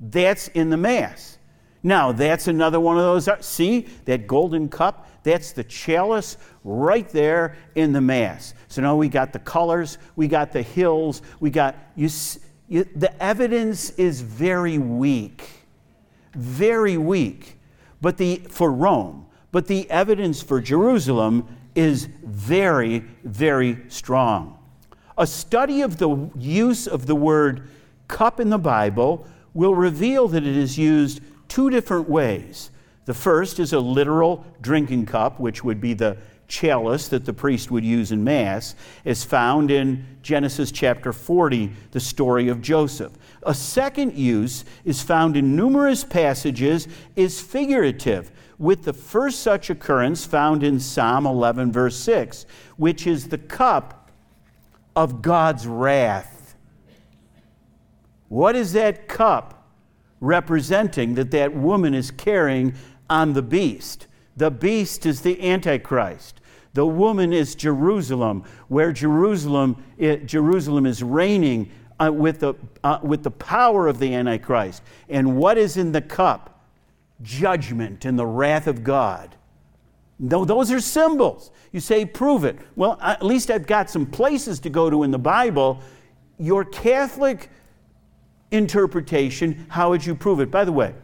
That's 0.00 0.48
in 0.48 0.70
the 0.70 0.76
Mass. 0.76 1.38
Now, 1.82 2.12
that's 2.12 2.48
another 2.48 2.80
one 2.80 2.96
of 2.96 3.02
those. 3.02 3.28
See 3.44 3.86
that 4.06 4.26
golden 4.26 4.68
cup? 4.68 5.06
That's 5.24 5.52
the 5.52 5.64
chalice 5.64 6.36
right 6.62 7.08
there 7.08 7.56
in 7.74 7.92
the 7.92 8.00
Mass. 8.00 8.54
So 8.68 8.82
now 8.82 8.94
we 8.94 9.08
got 9.08 9.32
the 9.32 9.38
colors, 9.40 9.98
we 10.14 10.28
got 10.28 10.52
the 10.52 10.62
hills, 10.62 11.22
we 11.40 11.50
got, 11.50 11.76
you, 11.96 12.08
you, 12.68 12.84
the 12.94 13.20
evidence 13.22 13.90
is 13.90 14.20
very 14.20 14.78
weak. 14.78 15.48
Very 16.34 16.96
weak. 16.98 17.58
But 18.00 18.18
the, 18.18 18.42
for 18.50 18.70
Rome, 18.70 19.26
but 19.50 19.66
the 19.66 19.90
evidence 19.90 20.42
for 20.42 20.60
Jerusalem 20.60 21.48
is 21.74 22.04
very, 22.22 23.00
very 23.24 23.78
strong. 23.88 24.58
A 25.16 25.26
study 25.26 25.80
of 25.80 25.96
the 25.96 26.30
use 26.36 26.86
of 26.86 27.06
the 27.06 27.14
word 27.14 27.68
cup 28.08 28.40
in 28.40 28.50
the 28.50 28.58
Bible 28.58 29.26
will 29.54 29.74
reveal 29.74 30.28
that 30.28 30.44
it 30.44 30.56
is 30.56 30.76
used 30.76 31.20
two 31.48 31.70
different 31.70 32.10
ways. 32.10 32.70
The 33.04 33.14
first 33.14 33.58
is 33.58 33.72
a 33.72 33.80
literal 33.80 34.44
drinking 34.60 35.06
cup, 35.06 35.38
which 35.38 35.62
would 35.62 35.80
be 35.80 35.94
the 35.94 36.16
chalice 36.48 37.08
that 37.08 37.24
the 37.24 37.32
priest 37.32 37.70
would 37.70 37.84
use 37.84 38.12
in 38.12 38.22
Mass, 38.24 38.74
is 39.04 39.24
found 39.24 39.70
in 39.70 40.04
Genesis 40.22 40.70
chapter 40.70 41.12
40, 41.12 41.72
the 41.90 42.00
story 42.00 42.48
of 42.48 42.62
Joseph. 42.62 43.12
A 43.42 43.54
second 43.54 44.16
use 44.16 44.64
is 44.84 45.02
found 45.02 45.36
in 45.36 45.56
numerous 45.56 46.04
passages, 46.04 46.88
is 47.16 47.40
figurative 47.40 48.30
with 48.58 48.84
the 48.84 48.92
first 48.92 49.40
such 49.40 49.68
occurrence 49.68 50.24
found 50.24 50.62
in 50.62 50.78
Psalm 50.78 51.26
11, 51.26 51.72
verse 51.72 51.96
6, 51.96 52.46
which 52.76 53.06
is 53.06 53.28
the 53.28 53.38
cup 53.38 54.10
of 54.94 55.22
God's 55.22 55.66
wrath. 55.66 56.54
What 58.28 58.56
is 58.56 58.72
that 58.72 59.08
cup 59.08 59.64
representing 60.20 61.14
that 61.14 61.30
that 61.32 61.54
woman 61.54 61.94
is 61.94 62.10
carrying 62.10 62.74
on 63.08 63.32
the 63.32 63.42
beast? 63.42 64.06
The 64.36 64.50
beast 64.50 65.06
is 65.06 65.20
the 65.20 65.40
Antichrist. 65.48 66.40
The 66.72 66.86
woman 66.86 67.32
is 67.32 67.54
Jerusalem, 67.54 68.44
where 68.68 68.92
Jerusalem, 68.92 69.82
it, 69.96 70.26
Jerusalem 70.26 70.86
is 70.86 71.02
reigning 71.02 71.70
uh, 72.00 72.10
with, 72.12 72.40
the, 72.40 72.54
uh, 72.82 72.98
with 73.02 73.22
the 73.22 73.30
power 73.30 73.86
of 73.86 73.98
the 73.98 74.14
Antichrist. 74.14 74.82
And 75.08 75.36
what 75.36 75.56
is 75.56 75.76
in 75.76 75.92
the 75.92 76.02
cup? 76.02 76.54
judgment 77.22 78.04
and 78.04 78.18
the 78.18 78.26
wrath 78.26 78.66
of 78.66 78.84
God. 78.84 79.34
No, 80.18 80.44
those 80.44 80.70
are 80.70 80.80
symbols. 80.80 81.50
You 81.72 81.80
say, 81.80 82.04
prove 82.04 82.44
it. 82.44 82.56
Well, 82.76 82.98
at 83.02 83.24
least 83.24 83.50
I've 83.50 83.66
got 83.66 83.90
some 83.90 84.06
places 84.06 84.60
to 84.60 84.70
go 84.70 84.88
to 84.88 85.02
in 85.02 85.10
the 85.10 85.18
Bible. 85.18 85.80
Your 86.38 86.64
Catholic 86.64 87.50
interpretation, 88.50 89.66
how 89.68 89.90
would 89.90 90.04
you 90.06 90.14
prove 90.14 90.38
it? 90.40 90.50
By 90.50 90.64
the 90.64 90.72
way, 90.72 90.94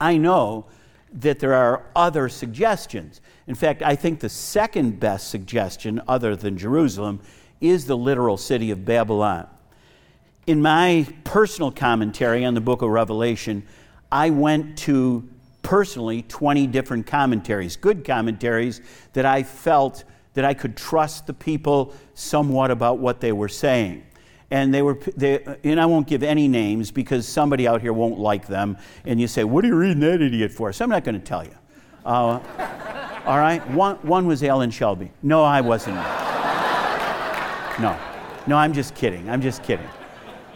I 0.00 0.16
know 0.18 0.66
that 1.12 1.38
there 1.38 1.54
are 1.54 1.84
other 1.94 2.28
suggestions. 2.28 3.20
In 3.46 3.54
fact, 3.54 3.82
I 3.82 3.94
think 3.94 4.20
the 4.20 4.28
second 4.28 5.00
best 5.00 5.28
suggestion, 5.28 6.00
other 6.08 6.36
than 6.36 6.58
Jerusalem, 6.58 7.20
is 7.60 7.86
the 7.86 7.96
literal 7.96 8.36
city 8.36 8.70
of 8.70 8.84
Babylon. 8.84 9.48
In 10.46 10.62
my 10.62 11.06
personal 11.24 11.70
commentary 11.70 12.44
on 12.44 12.54
the 12.54 12.60
book 12.60 12.82
of 12.82 12.90
Revelation, 12.90 13.64
I 14.12 14.30
went 14.30 14.78
to 14.78 15.28
personally 15.62 16.22
20 16.22 16.68
different 16.68 17.06
commentaries, 17.06 17.76
good 17.76 18.04
commentaries 18.04 18.80
that 19.14 19.26
I 19.26 19.42
felt 19.42 20.04
that 20.34 20.44
I 20.44 20.54
could 20.54 20.76
trust 20.76 21.26
the 21.26 21.34
people 21.34 21.94
somewhat 22.14 22.70
about 22.70 22.98
what 22.98 23.20
they 23.20 23.32
were 23.32 23.48
saying. 23.48 24.04
And 24.50 24.72
they 24.72 24.82
were, 24.82 24.94
they, 25.16 25.42
and 25.64 25.80
I 25.80 25.86
won't 25.86 26.06
give 26.06 26.22
any 26.22 26.46
names 26.46 26.90
because 26.90 27.26
somebody 27.26 27.66
out 27.66 27.80
here 27.80 27.92
won't 27.92 28.18
like 28.18 28.46
them. 28.46 28.76
And 29.04 29.20
you 29.20 29.26
say, 29.26 29.44
What 29.44 29.64
are 29.64 29.68
you 29.68 29.76
reading 29.76 30.00
that 30.00 30.22
idiot 30.22 30.52
for? 30.52 30.72
So 30.72 30.84
I'm 30.84 30.90
not 30.90 31.04
going 31.04 31.18
to 31.18 31.24
tell 31.24 31.44
you. 31.44 31.54
Uh, 32.04 32.38
all 33.26 33.38
right? 33.38 33.68
One, 33.70 33.96
one 33.96 34.26
was 34.26 34.44
Alan 34.44 34.70
Shelby. 34.70 35.10
No, 35.22 35.42
I 35.42 35.60
wasn't. 35.60 35.96
No. 37.80 37.98
No, 38.46 38.56
I'm 38.56 38.72
just 38.72 38.94
kidding. 38.94 39.28
I'm 39.28 39.42
just 39.42 39.64
kidding. 39.64 39.88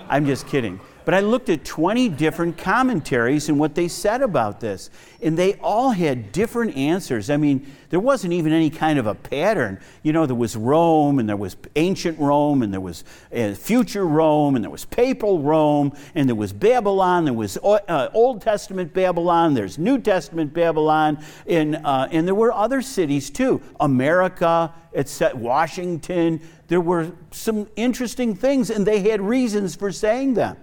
I'm 0.09 0.25
just 0.25 0.47
kidding. 0.47 0.81
But 1.11 1.17
I 1.17 1.23
looked 1.23 1.49
at 1.49 1.65
20 1.65 2.09
different 2.11 2.57
commentaries 2.57 3.49
and 3.49 3.59
what 3.59 3.75
they 3.75 3.89
said 3.89 4.23
about 4.23 4.61
this, 4.61 4.91
and 5.21 5.37
they 5.37 5.55
all 5.55 5.91
had 5.91 6.31
different 6.31 6.77
answers. 6.77 7.31
I 7.31 7.37
mean, 7.37 7.67
there 7.89 7.99
wasn't 7.99 8.33
even 8.33 8.53
any 8.53 8.71
kind 8.71 8.97
of 8.97 9.09
a 9.09 9.17
pattern. 9.17 9.81
You 10.05 10.13
know, 10.13 10.25
there 10.25 10.37
was 10.37 10.55
Rome, 10.55 11.19
and 11.19 11.29
there 11.29 11.37
was 11.37 11.57
ancient 11.75 12.17
Rome, 12.21 12.63
and 12.63 12.73
there 12.73 12.81
was 12.81 13.03
uh, 13.35 13.55
future 13.55 14.07
Rome, 14.07 14.55
and 14.55 14.63
there 14.63 14.71
was 14.71 14.85
papal 14.85 15.41
Rome, 15.41 15.97
and 16.15 16.29
there 16.29 16.37
was 16.37 16.53
Babylon, 16.53 17.25
there 17.25 17.35
was 17.35 17.59
uh, 17.59 18.09
Old 18.15 18.41
Testament 18.41 18.95
Babylon, 18.95 19.53
there's 19.53 19.79
New 19.79 19.99
Testament 19.99 20.55
Babylon, 20.55 21.19
and, 21.49 21.75
uh, 21.85 22.07
and 22.13 22.25
there 22.25 22.37
were 22.37 22.53
other 22.53 22.81
cities 22.81 23.31
too. 23.31 23.61
America, 23.81 24.73
it's 24.93 25.21
Washington. 25.35 26.41
There 26.69 26.81
were 26.81 27.11
some 27.33 27.69
interesting 27.75 28.37
things, 28.37 28.71
and 28.71 28.87
they 28.87 29.01
had 29.01 29.21
reasons 29.21 29.75
for 29.75 29.91
saying 29.91 30.35
them. 30.35 30.57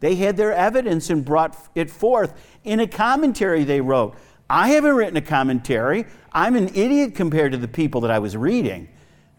They 0.00 0.16
had 0.16 0.36
their 0.36 0.52
evidence 0.52 1.10
and 1.10 1.24
brought 1.24 1.56
it 1.74 1.90
forth 1.90 2.34
in 2.62 2.80
a 2.80 2.86
commentary 2.86 3.64
they 3.64 3.80
wrote. 3.80 4.16
I 4.50 4.68
haven't 4.68 4.94
written 4.94 5.16
a 5.16 5.22
commentary. 5.22 6.06
I'm 6.32 6.56
an 6.56 6.68
idiot 6.74 7.14
compared 7.14 7.52
to 7.52 7.58
the 7.58 7.68
people 7.68 8.00
that 8.02 8.10
I 8.10 8.18
was 8.18 8.36
reading, 8.36 8.88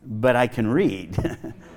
but 0.04 0.36
I 0.36 0.48
can 0.48 0.68
read. 0.68 1.18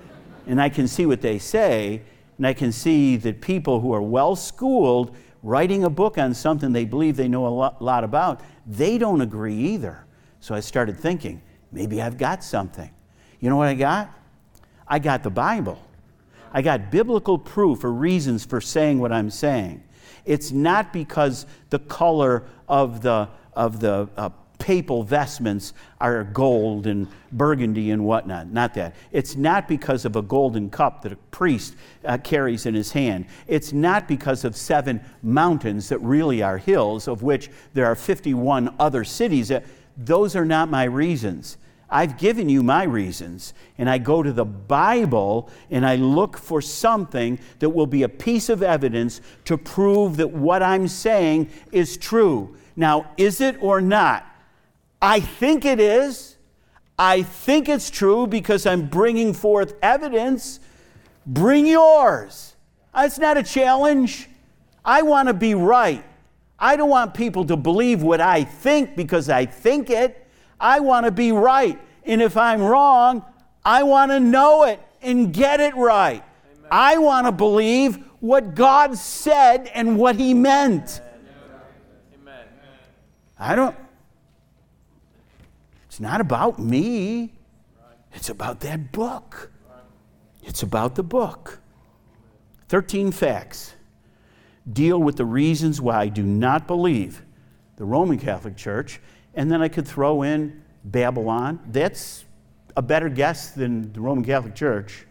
and 0.46 0.60
I 0.60 0.68
can 0.68 0.88
see 0.88 1.06
what 1.06 1.20
they 1.20 1.38
say, 1.38 2.02
and 2.38 2.46
I 2.46 2.54
can 2.54 2.72
see 2.72 3.16
that 3.16 3.40
people 3.40 3.80
who 3.80 3.92
are 3.92 4.00
well 4.00 4.34
schooled 4.34 5.14
writing 5.42 5.84
a 5.84 5.90
book 5.90 6.18
on 6.18 6.34
something 6.34 6.72
they 6.72 6.84
believe 6.84 7.16
they 7.16 7.28
know 7.28 7.46
a 7.46 7.76
lot 7.80 8.04
about, 8.04 8.40
they 8.66 8.98
don't 8.98 9.20
agree 9.20 9.56
either. 9.56 10.04
So 10.40 10.54
I 10.54 10.60
started 10.60 10.98
thinking, 10.98 11.42
maybe 11.70 12.00
I've 12.00 12.16
got 12.16 12.42
something. 12.42 12.90
You 13.40 13.50
know 13.50 13.56
what 13.56 13.68
I 13.68 13.74
got? 13.74 14.10
I 14.86 14.98
got 14.98 15.22
the 15.22 15.30
Bible. 15.30 15.80
I 16.52 16.62
got 16.62 16.90
biblical 16.90 17.38
proof 17.38 17.84
or 17.84 17.92
reasons 17.92 18.44
for 18.44 18.60
saying 18.60 18.98
what 18.98 19.12
I'm 19.12 19.30
saying. 19.30 19.82
It's 20.24 20.52
not 20.52 20.92
because 20.92 21.46
the 21.70 21.78
color 21.78 22.44
of 22.68 23.02
the, 23.02 23.28
of 23.54 23.80
the 23.80 24.08
uh, 24.16 24.30
papal 24.58 25.02
vestments 25.02 25.72
are 26.00 26.24
gold 26.24 26.86
and 26.86 27.08
burgundy 27.32 27.90
and 27.90 28.04
whatnot. 28.04 28.48
Not 28.48 28.74
that. 28.74 28.94
It's 29.12 29.36
not 29.36 29.68
because 29.68 30.04
of 30.04 30.16
a 30.16 30.22
golden 30.22 30.68
cup 30.68 31.02
that 31.02 31.12
a 31.12 31.16
priest 31.16 31.76
uh, 32.04 32.18
carries 32.18 32.66
in 32.66 32.74
his 32.74 32.92
hand. 32.92 33.26
It's 33.46 33.72
not 33.72 34.08
because 34.08 34.44
of 34.44 34.56
seven 34.56 35.00
mountains 35.22 35.88
that 35.88 35.98
really 36.00 36.42
are 36.42 36.58
hills, 36.58 37.08
of 37.08 37.22
which 37.22 37.50
there 37.72 37.86
are 37.86 37.94
51 37.94 38.74
other 38.78 39.04
cities. 39.04 39.52
Those 39.96 40.36
are 40.36 40.44
not 40.44 40.68
my 40.68 40.84
reasons. 40.84 41.56
I've 41.90 42.18
given 42.18 42.48
you 42.48 42.62
my 42.62 42.84
reasons, 42.84 43.54
and 43.78 43.88
I 43.88 43.96
go 43.98 44.22
to 44.22 44.32
the 44.32 44.44
Bible 44.44 45.48
and 45.70 45.86
I 45.86 45.96
look 45.96 46.36
for 46.36 46.60
something 46.60 47.38
that 47.60 47.70
will 47.70 47.86
be 47.86 48.02
a 48.02 48.08
piece 48.08 48.50
of 48.50 48.62
evidence 48.62 49.22
to 49.46 49.56
prove 49.56 50.18
that 50.18 50.30
what 50.30 50.62
I'm 50.62 50.86
saying 50.86 51.48
is 51.72 51.96
true. 51.96 52.56
Now, 52.76 53.10
is 53.16 53.40
it 53.40 53.56
or 53.62 53.80
not? 53.80 54.26
I 55.00 55.20
think 55.20 55.64
it 55.64 55.80
is. 55.80 56.36
I 56.98 57.22
think 57.22 57.68
it's 57.68 57.90
true 57.90 58.26
because 58.26 58.66
I'm 58.66 58.86
bringing 58.88 59.32
forth 59.32 59.74
evidence. 59.82 60.60
Bring 61.26 61.66
yours. 61.66 62.54
It's 62.94 63.18
not 63.18 63.38
a 63.38 63.42
challenge. 63.42 64.28
I 64.84 65.02
want 65.02 65.28
to 65.28 65.34
be 65.34 65.54
right. 65.54 66.04
I 66.58 66.76
don't 66.76 66.90
want 66.90 67.14
people 67.14 67.44
to 67.46 67.56
believe 67.56 68.02
what 68.02 68.20
I 68.20 68.44
think 68.44 68.96
because 68.96 69.28
I 69.30 69.46
think 69.46 69.90
it. 69.90 70.27
I 70.60 70.80
want 70.80 71.06
to 71.06 71.12
be 71.12 71.32
right. 71.32 71.78
And 72.04 72.22
if 72.22 72.36
I'm 72.36 72.62
wrong, 72.62 73.24
I 73.64 73.82
want 73.82 74.10
to 74.12 74.20
know 74.20 74.64
it 74.64 74.80
and 75.02 75.32
get 75.32 75.60
it 75.60 75.74
right. 75.76 76.24
Amen. 76.52 76.68
I 76.70 76.98
want 76.98 77.26
to 77.26 77.32
believe 77.32 77.98
what 78.20 78.54
God 78.54 78.96
said 78.96 79.70
and 79.74 79.98
what 79.98 80.16
He 80.16 80.34
meant. 80.34 81.00
Amen. 82.14 82.46
I 83.38 83.54
don't, 83.54 83.76
it's 85.86 86.00
not 86.00 86.20
about 86.20 86.58
me, 86.58 87.32
it's 88.12 88.28
about 88.28 88.60
that 88.60 88.92
book. 88.92 89.50
It's 90.42 90.62
about 90.62 90.94
the 90.94 91.02
book. 91.02 91.60
13 92.68 93.12
facts 93.12 93.74
deal 94.70 94.98
with 94.98 95.16
the 95.16 95.24
reasons 95.24 95.80
why 95.80 96.00
I 96.00 96.08
do 96.08 96.22
not 96.22 96.66
believe 96.66 97.22
the 97.76 97.84
Roman 97.84 98.18
Catholic 98.18 98.56
Church, 98.56 99.00
and 99.38 99.48
then 99.48 99.62
I 99.62 99.68
could 99.68 99.86
throw 99.86 100.22
in 100.22 100.64
Babylon. 100.84 101.60
That's 101.70 102.24
a 102.76 102.82
better 102.82 103.08
guess 103.08 103.52
than 103.52 103.92
the 103.92 104.00
Roman 104.00 104.24
Catholic 104.24 104.56
Church. 104.56 105.06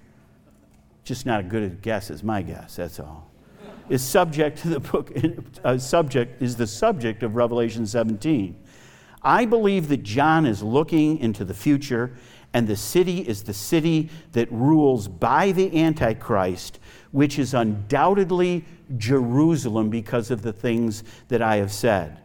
Just 1.05 1.25
not 1.25 1.39
a 1.39 1.43
good 1.43 1.81
guess 1.81 2.11
as 2.11 2.23
my 2.23 2.41
guess, 2.41 2.75
that's 2.75 2.99
all. 2.99 3.31
Is 3.87 4.03
subject 4.03 4.57
to 4.59 4.67
the 4.67 4.79
book, 4.81 5.17
uh, 5.63 5.77
subject 5.77 6.41
is 6.41 6.57
the 6.57 6.67
subject 6.67 7.23
of 7.23 7.37
Revelation 7.37 7.87
17. 7.87 8.61
I 9.23 9.45
believe 9.45 9.87
that 9.87 10.03
John 10.03 10.45
is 10.45 10.61
looking 10.61 11.19
into 11.19 11.45
the 11.45 11.53
future, 11.53 12.11
and 12.53 12.67
the 12.67 12.75
city 12.75 13.19
is 13.19 13.43
the 13.43 13.53
city 13.53 14.09
that 14.33 14.51
rules 14.51 15.07
by 15.07 15.53
the 15.53 15.83
Antichrist, 15.85 16.79
which 17.11 17.39
is 17.39 17.53
undoubtedly 17.53 18.65
Jerusalem 18.97 19.89
because 19.89 20.31
of 20.31 20.41
the 20.41 20.51
things 20.51 21.05
that 21.29 21.41
I 21.41 21.55
have 21.55 21.71
said. 21.71 22.19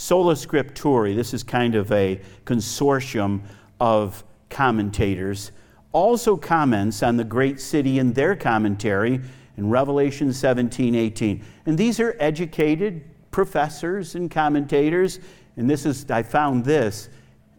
Sola 0.00 0.32
Scriptura, 0.32 1.14
this 1.14 1.34
is 1.34 1.42
kind 1.42 1.74
of 1.74 1.92
a 1.92 2.18
consortium 2.46 3.42
of 3.80 4.24
commentators, 4.48 5.52
also 5.92 6.38
comments 6.38 7.02
on 7.02 7.18
the 7.18 7.22
great 7.22 7.60
city 7.60 7.98
in 7.98 8.14
their 8.14 8.34
commentary 8.34 9.20
in 9.58 9.68
Revelation 9.68 10.32
17 10.32 10.94
18. 10.94 11.44
And 11.66 11.76
these 11.76 12.00
are 12.00 12.16
educated 12.18 13.04
professors 13.30 14.14
and 14.14 14.30
commentators. 14.30 15.20
And 15.58 15.68
this 15.68 15.84
is, 15.84 16.10
I 16.10 16.22
found 16.22 16.64
this 16.64 17.10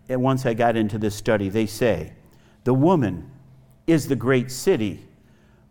eh, 0.10 0.16
once 0.16 0.48
I 0.48 0.56
got 0.56 0.76
into 0.76 0.98
this 0.98 1.14
study. 1.14 1.48
They 1.48 1.68
say, 1.68 2.12
the 2.64 2.74
woman 2.74 3.30
is 3.86 4.08
the 4.08 4.16
great 4.16 4.50
city. 4.50 5.06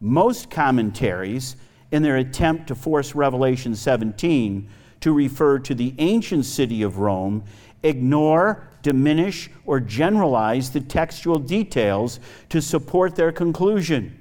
Most 0.01 0.51
commentaries, 0.51 1.57
in 1.91 2.05
their 2.05 2.19
attempt 2.19 2.69
to 2.69 2.77
force 2.77 3.17
Revelation 3.17 3.75
17, 3.75 4.69
to 5.01 5.13
refer 5.13 5.59
to 5.59 5.75
the 5.75 5.95
ancient 5.99 6.45
city 6.45 6.83
of 6.83 6.99
Rome 6.99 7.45
ignore, 7.83 8.69
diminish, 8.83 9.51
or 9.65 9.81
generalize 9.81 10.71
the 10.71 10.81
textual 10.81 11.39
details 11.39 12.21
to 12.49 12.61
support 12.61 13.17
their 13.17 13.33
conclusion. 13.33 14.17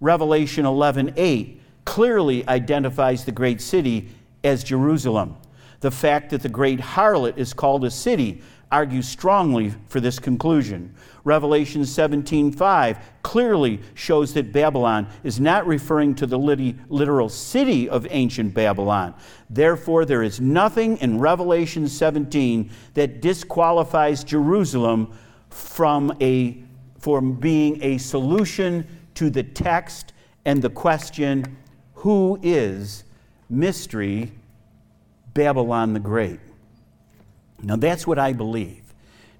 Revelation 0.00 0.64
11:8 0.64 1.60
clearly 1.84 2.46
identifies 2.48 3.24
the 3.24 3.32
great 3.32 3.60
city 3.60 4.08
as 4.42 4.64
Jerusalem. 4.64 5.36
The 5.80 5.90
fact 5.90 6.30
that 6.30 6.42
the 6.42 6.48
great 6.48 6.80
harlot 6.80 7.36
is 7.36 7.52
called 7.52 7.84
a 7.84 7.90
city 7.90 8.42
argues 8.72 9.06
strongly 9.06 9.72
for 9.88 10.00
this 10.00 10.18
conclusion. 10.18 10.94
Revelation 11.24 11.82
17:5 11.82 12.98
clearly 13.22 13.80
shows 13.94 14.34
that 14.34 14.52
Babylon 14.52 15.06
is 15.22 15.40
not 15.40 15.66
referring 15.66 16.14
to 16.16 16.26
the 16.26 16.38
literal 16.38 17.28
city 17.30 17.88
of 17.88 18.06
ancient 18.10 18.52
Babylon. 18.52 19.14
Therefore, 19.48 20.04
there 20.04 20.22
is 20.22 20.40
nothing 20.40 20.98
in 20.98 21.18
Revelation 21.18 21.88
17 21.88 22.70
that 22.92 23.22
disqualifies 23.22 24.22
Jerusalem 24.22 25.12
from, 25.48 26.14
a, 26.20 26.62
from 26.98 27.34
being 27.34 27.82
a 27.82 27.96
solution 27.98 28.86
to 29.14 29.30
the 29.30 29.42
text 29.42 30.12
and 30.44 30.60
the 30.60 30.70
question 30.70 31.56
who 31.94 32.38
is 32.42 33.04
mystery 33.48 34.30
Babylon 35.32 35.94
the 35.94 36.00
Great? 36.00 36.40
Now, 37.62 37.76
that's 37.76 38.06
what 38.06 38.18
I 38.18 38.34
believe. 38.34 38.82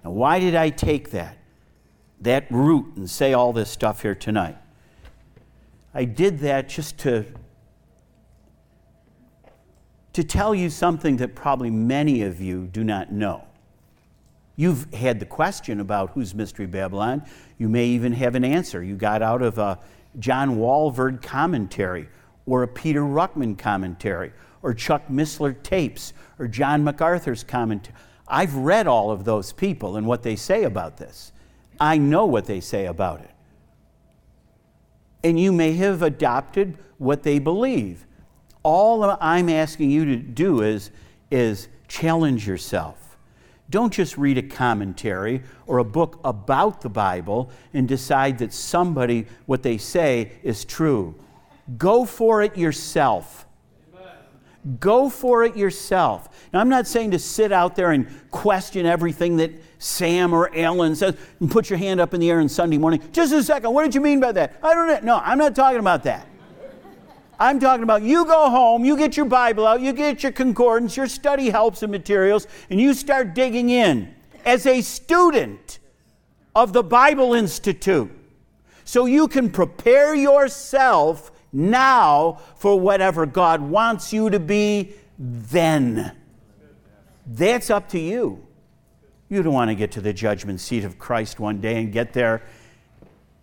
Now, 0.03 0.13
why 0.13 0.41
did 0.41 0.55
I 0.55 0.71
take 0.71 1.11
that, 1.11 1.37
that 2.25 2.47
root 2.51 2.97
and 2.97 3.09
say 3.09 3.33
all 3.33 3.53
this 3.53 3.71
stuff 3.71 4.03
here 4.03 4.15
tonight? 4.15 4.57
I 5.95 6.05
did 6.05 6.41
that 6.41 6.69
just 6.69 6.99
to, 6.99 7.25
to 10.13 10.25
tell 10.25 10.55
you 10.55 10.69
something 10.69 11.19
that 11.19 11.35
probably 11.35 11.71
many 11.71 12.23
of 12.23 12.41
you 12.41 12.67
do 12.67 12.83
not 12.83 13.13
know. 13.13 13.45
You've 14.57 14.93
had 14.93 15.21
the 15.21 15.27
question 15.27 15.81
about 15.81 16.11
who's 16.11 16.35
Mystery 16.35 16.67
Babylon. 16.67 17.25
You 17.59 17.69
may 17.69 17.87
even 17.87 18.13
have 18.13 18.35
an 18.35 18.45
answer. 18.45 18.83
You 18.83 18.97
got 18.97 19.23
out 19.23 19.43
of 19.43 19.59
a 19.59 19.79
John 20.19 20.57
Walvoord 20.57 21.23
commentary 21.23 22.09
or 22.47 22.63
a 22.63 22.69
Peter 22.69 23.03
Ruckman 23.03 23.59
commentary 23.59 24.33
or 24.63 24.73
Chuck 24.75 25.09
Missler 25.09 25.61
tapes 25.63 26.13
or 26.39 26.49
John 26.49 26.85
MacArthur's 26.85 27.45
commentary. 27.45 27.97
I've 28.27 28.55
read 28.55 28.87
all 28.87 29.11
of 29.11 29.25
those 29.25 29.53
people 29.53 29.97
and 29.97 30.07
what 30.07 30.23
they 30.23 30.37
say 30.37 30.65
about 30.65 30.97
this. 30.97 31.33
I 31.81 31.99
know 31.99 32.27
what 32.27 32.47
they 32.47 32.61
say 32.61 32.87
about 32.87 33.21
it. 33.21 33.31
And 35.23 35.39
you 35.39 35.53
may 35.53 35.73
have 35.75 36.03
adopted 36.03 36.77
what 36.99 37.23
they 37.23 37.39
believe. 37.39 38.07
All 38.63 39.17
I'm 39.21 39.49
asking 39.49 39.91
you 39.91 40.05
to 40.05 40.17
do 40.17 40.63
is, 40.63 40.91
is 41.31 41.69
challenge 41.89 42.47
yourself. 42.47 43.17
Don't 43.71 43.93
just 43.93 44.19
read 44.19 44.37
a 44.37 44.43
commentary 44.43 45.43
or 45.67 45.79
a 45.79 45.85
book 45.85 46.21
about 46.25 46.83
the 46.83 46.91
Bible 46.91 47.51
and 47.73 47.89
decide 47.89 48.39
that 48.39 48.53
somebody, 48.53 49.27
what 49.47 49.63
they 49.63 49.79
say, 49.79 50.33
is 50.43 50.65
true. 50.65 51.15
Go 51.79 52.05
for 52.05 52.43
it 52.43 52.59
yourself. 52.59 53.47
Go 54.81 55.11
for 55.11 55.45
it 55.45 55.57
yourself. 55.57 56.49
Now, 56.53 56.61
I'm 56.61 56.69
not 56.69 56.87
saying 56.87 57.11
to 57.11 57.19
sit 57.19 57.53
out 57.53 57.77
there 57.77 57.91
and 57.91 58.09
question 58.31 58.87
everything 58.87 59.37
that 59.37 59.53
Sam 59.85 60.33
or 60.33 60.51
Alan 60.57 60.97
says 60.97 61.15
and 61.41 61.51
put 61.51 61.69
your 61.69 61.79
hand 61.79 62.01
up 62.01 62.15
in 62.15 62.21
the 62.21 62.31
air 62.31 62.41
on 62.41 62.49
Sunday 62.49 62.79
morning. 62.79 63.03
Just 63.13 63.35
a 63.35 63.43
second, 63.43 63.75
what 63.75 63.83
did 63.83 63.95
you 63.95 64.01
mean 64.01 64.19
by 64.19 64.33
that? 64.33 64.59
I 64.63 64.73
don't 64.73 64.89
know. 64.89 65.01
No, 65.03 65.23
I'm 65.23 65.37
not 65.37 65.55
talking 65.55 65.79
about 65.79 66.05
that. 66.05 66.27
I'm 67.39 67.61
talking 67.61 67.83
about 67.83 68.03
you 68.03 68.25
go 68.25 68.49
home, 68.49 68.85
you 68.85 68.97
get 68.97 69.17
your 69.17 69.27
Bible 69.27 69.67
out, 69.67 69.83
you 69.83 69.93
get 69.93 70.23
your 70.23 70.33
concordance, 70.33 70.97
your 70.97 71.07
study 71.07 71.51
helps 71.51 71.83
and 71.83 71.93
materials, 71.93 72.47
and 72.71 72.81
you 72.81 72.95
start 72.95 73.35
digging 73.35 73.69
in 73.69 74.15
as 74.47 74.67
a 74.67 74.81
student 74.81 75.81
of 76.55 76.73
the 76.73 76.83
Bible 76.83 77.35
Institute 77.35 78.11
so 78.85 79.05
you 79.05 79.29
can 79.29 79.51
prepare 79.51 80.15
yourself 80.15 81.31
now 81.53 82.41
for 82.57 82.81
whatever 82.81 83.27
God 83.27 83.61
wants 83.61 84.13
you 84.15 84.31
to 84.31 84.41
be 84.41 84.95
then. 85.19 86.13
That's 87.27 87.69
up 87.69 87.91
to 87.91 87.99
you. 87.99 88.44
You 89.29 89.43
don't 89.43 89.55
want 89.55 89.71
to 89.71 89.75
get 89.75 89.91
to 89.93 90.01
the 90.01 90.13
judgment 90.13 90.61
seat 90.61 90.85
of 90.85 90.99
Christ 90.99 91.41
one 91.41 91.61
day 91.61 91.81
and 91.81 91.93
get 91.93 92.13
there, 92.13 92.43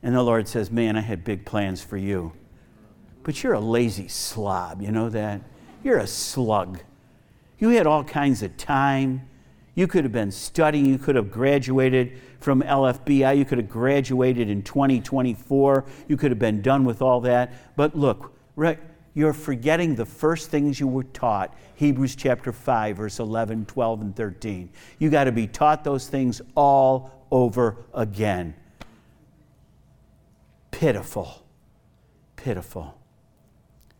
and 0.03 0.15
the 0.15 0.23
Lord 0.23 0.47
says, 0.47 0.71
Man, 0.71 0.95
I 0.95 1.01
had 1.01 1.23
big 1.23 1.45
plans 1.45 1.81
for 1.83 1.97
you. 1.97 2.33
But 3.23 3.43
you're 3.43 3.53
a 3.53 3.59
lazy 3.59 4.07
slob, 4.07 4.81
you 4.81 4.91
know 4.91 5.09
that? 5.09 5.41
You're 5.83 5.99
a 5.99 6.07
slug. 6.07 6.79
You 7.59 7.69
had 7.69 7.85
all 7.85 8.03
kinds 8.03 8.41
of 8.41 8.57
time. 8.57 9.27
You 9.75 9.87
could 9.87 10.03
have 10.03 10.11
been 10.11 10.31
studying, 10.31 10.85
you 10.85 10.97
could 10.97 11.15
have 11.15 11.31
graduated 11.31 12.19
from 12.41 12.61
LFBI. 12.61 13.37
You 13.37 13.45
could 13.45 13.59
have 13.59 13.69
graduated 13.69 14.49
in 14.49 14.63
2024. 14.63 15.85
You 16.07 16.17
could 16.17 16.31
have 16.31 16.39
been 16.39 16.61
done 16.61 16.83
with 16.83 17.01
all 17.01 17.21
that. 17.21 17.53
But 17.75 17.95
look, 17.95 18.33
right, 18.55 18.79
you're 19.13 19.33
forgetting 19.33 19.95
the 19.95 20.05
first 20.05 20.49
things 20.49 20.79
you 20.79 20.87
were 20.87 21.03
taught 21.03 21.55
Hebrews 21.75 22.15
chapter 22.15 22.51
5, 22.51 22.97
verse 22.97 23.19
11, 23.19 23.65
12, 23.65 24.01
and 24.01 24.15
13. 24.15 24.69
You 24.99 25.09
got 25.09 25.25
to 25.25 25.31
be 25.31 25.47
taught 25.47 25.83
those 25.83 26.07
things 26.07 26.41
all 26.55 27.25
over 27.31 27.77
again. 27.93 28.55
Pitiful. 30.71 31.45
Pitiful. 32.35 32.97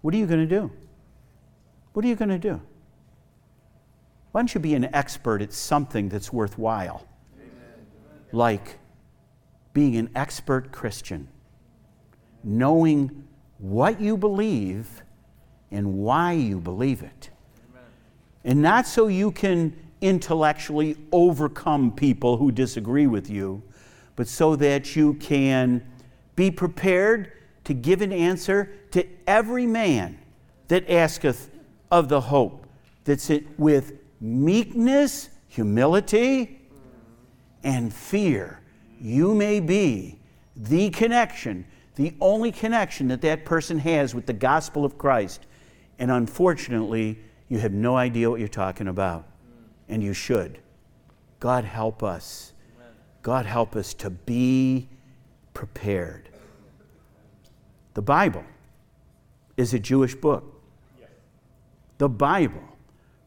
What 0.02 0.14
are 0.14 0.18
you 0.18 0.26
going 0.26 0.48
to 0.48 0.56
do? 0.60 0.72
What 1.94 2.06
are 2.06 2.08
you 2.08 2.16
going 2.16 2.30
to 2.30 2.40
do? 2.40 2.62
Why 4.32 4.42
don't 4.42 4.54
you 4.54 4.62
be 4.62 4.76
an 4.76 4.94
expert 4.96 5.42
at 5.42 5.52
something 5.52 6.08
that's 6.08 6.32
worthwhile? 6.32 7.06
like 8.32 8.80
being 9.74 9.96
an 9.96 10.10
expert 10.16 10.72
Christian, 10.72 11.28
knowing 12.44 13.28
what 13.58 14.02
you 14.02 14.18
believe 14.18 15.01
and 15.72 15.94
why 15.96 16.34
you 16.34 16.60
believe 16.60 17.02
it. 17.02 17.30
And 18.44 18.62
not 18.62 18.88
so 18.88 19.08
you 19.08 19.32
can 19.32 19.76
intellectually 20.02 20.98
overcome 21.12 21.92
people 21.92 22.38
who 22.38 22.52
disagree 22.52 23.08
with 23.08 23.30
you, 23.30 23.62
but 24.16 24.28
so 24.28 24.56
that 24.56 24.96
you 24.96 25.14
can 25.16 25.84
be 26.36 26.50
prepared 26.50 27.32
to 27.66 27.74
give 27.74 28.02
an 28.02 28.12
answer 28.12 28.74
to 28.92 29.06
every 29.28 29.68
man 29.68 30.18
that 30.68 30.90
asketh 30.90 31.50
of 31.92 32.10
the 32.10 32.20
hope 32.20 32.66
that's 33.04 33.30
it 33.30 33.60
with 33.60 33.94
meekness, 34.20 35.30
humility, 35.48 36.62
and 37.64 37.94
fear, 37.94 38.60
you 39.00 39.36
may 39.36 39.60
be 39.60 40.20
the 40.56 40.90
connection 40.90 41.66
the 41.96 42.14
only 42.22 42.52
connection 42.52 43.08
that 43.10 43.22
that 43.22 43.46
person 43.46 43.78
has 43.80 44.16
with 44.16 44.26
the 44.26 44.34
gospel 44.34 44.86
of 44.86 44.98
Christ. 44.98 45.46
And 46.02 46.10
unfortunately, 46.10 47.20
you 47.48 47.60
have 47.60 47.74
no 47.74 47.96
idea 47.96 48.28
what 48.28 48.40
you're 48.40 48.50
talking 48.50 48.88
about. 48.88 49.24
And 49.88 50.02
you 50.02 50.14
should. 50.14 50.58
God 51.40 51.64
help 51.64 52.02
us. 52.02 52.54
God 53.22 53.46
help 53.46 53.76
us 53.76 53.94
to 53.96 54.10
be 54.10 54.90
prepared. 55.54 56.30
The 57.94 58.02
Bible 58.02 58.44
is 59.58 59.76
a 59.76 59.80
Jewish 59.80 60.16
book. 60.16 60.64
The 62.00 62.10
Bible, 62.10 62.64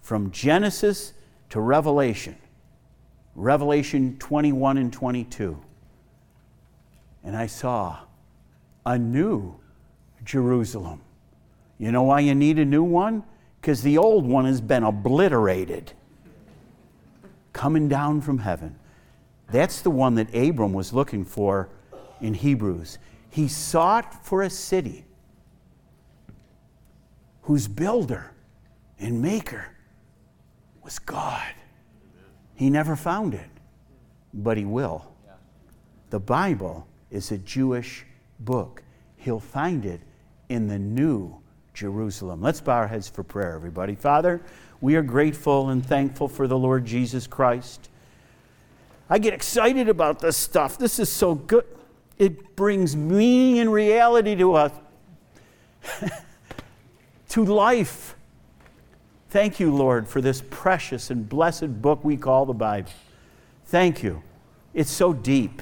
from 0.00 0.32
Genesis 0.32 1.12
to 1.50 1.60
Revelation, 1.60 2.36
Revelation 3.36 4.16
21 4.18 4.78
and 4.78 4.92
22. 4.92 5.62
And 7.22 7.36
I 7.36 7.46
saw 7.46 8.00
a 8.84 8.98
new 8.98 9.60
Jerusalem. 10.24 11.03
You 11.84 11.92
know 11.92 12.04
why 12.04 12.20
you 12.20 12.34
need 12.34 12.58
a 12.58 12.64
new 12.64 12.82
one? 12.82 13.24
Because 13.60 13.82
the 13.82 13.98
old 13.98 14.24
one 14.24 14.46
has 14.46 14.62
been 14.62 14.84
obliterated. 14.84 15.92
Coming 17.52 17.90
down 17.90 18.22
from 18.22 18.38
heaven. 18.38 18.76
That's 19.50 19.82
the 19.82 19.90
one 19.90 20.14
that 20.14 20.34
Abram 20.34 20.72
was 20.72 20.94
looking 20.94 21.26
for 21.26 21.68
in 22.22 22.32
Hebrews. 22.32 22.96
He 23.28 23.48
sought 23.48 24.24
for 24.24 24.40
a 24.44 24.48
city 24.48 25.04
whose 27.42 27.68
builder 27.68 28.32
and 28.98 29.20
maker 29.20 29.66
was 30.82 30.98
God. 30.98 31.52
He 32.54 32.70
never 32.70 32.96
found 32.96 33.34
it, 33.34 33.50
but 34.32 34.56
he 34.56 34.64
will. 34.64 35.12
The 36.08 36.20
Bible 36.20 36.88
is 37.10 37.30
a 37.30 37.36
Jewish 37.36 38.06
book. 38.40 38.82
He'll 39.18 39.38
find 39.38 39.84
it 39.84 40.00
in 40.48 40.66
the 40.66 40.78
new 40.78 41.43
Jerusalem. 41.74 42.40
Let's 42.40 42.60
bow 42.60 42.76
our 42.76 42.86
heads 42.86 43.08
for 43.08 43.22
prayer, 43.22 43.54
everybody. 43.54 43.94
Father, 43.94 44.40
we 44.80 44.96
are 44.96 45.02
grateful 45.02 45.70
and 45.70 45.84
thankful 45.84 46.28
for 46.28 46.46
the 46.46 46.56
Lord 46.56 46.84
Jesus 46.84 47.26
Christ. 47.26 47.90
I 49.10 49.18
get 49.18 49.34
excited 49.34 49.88
about 49.88 50.20
this 50.20 50.36
stuff. 50.36 50.78
This 50.78 50.98
is 50.98 51.10
so 51.10 51.34
good. 51.34 51.66
It 52.16 52.56
brings 52.56 52.96
meaning 52.96 53.58
and 53.58 53.72
reality 53.72 54.36
to 54.36 54.54
us, 54.54 54.72
to 57.30 57.44
life. 57.44 58.16
Thank 59.30 59.58
you, 59.58 59.74
Lord, 59.74 60.08
for 60.08 60.20
this 60.20 60.42
precious 60.48 61.10
and 61.10 61.28
blessed 61.28 61.82
book 61.82 62.04
we 62.04 62.16
call 62.16 62.46
the 62.46 62.54
Bible. 62.54 62.92
Thank 63.66 64.02
you. 64.02 64.22
It's 64.72 64.90
so 64.90 65.12
deep 65.12 65.60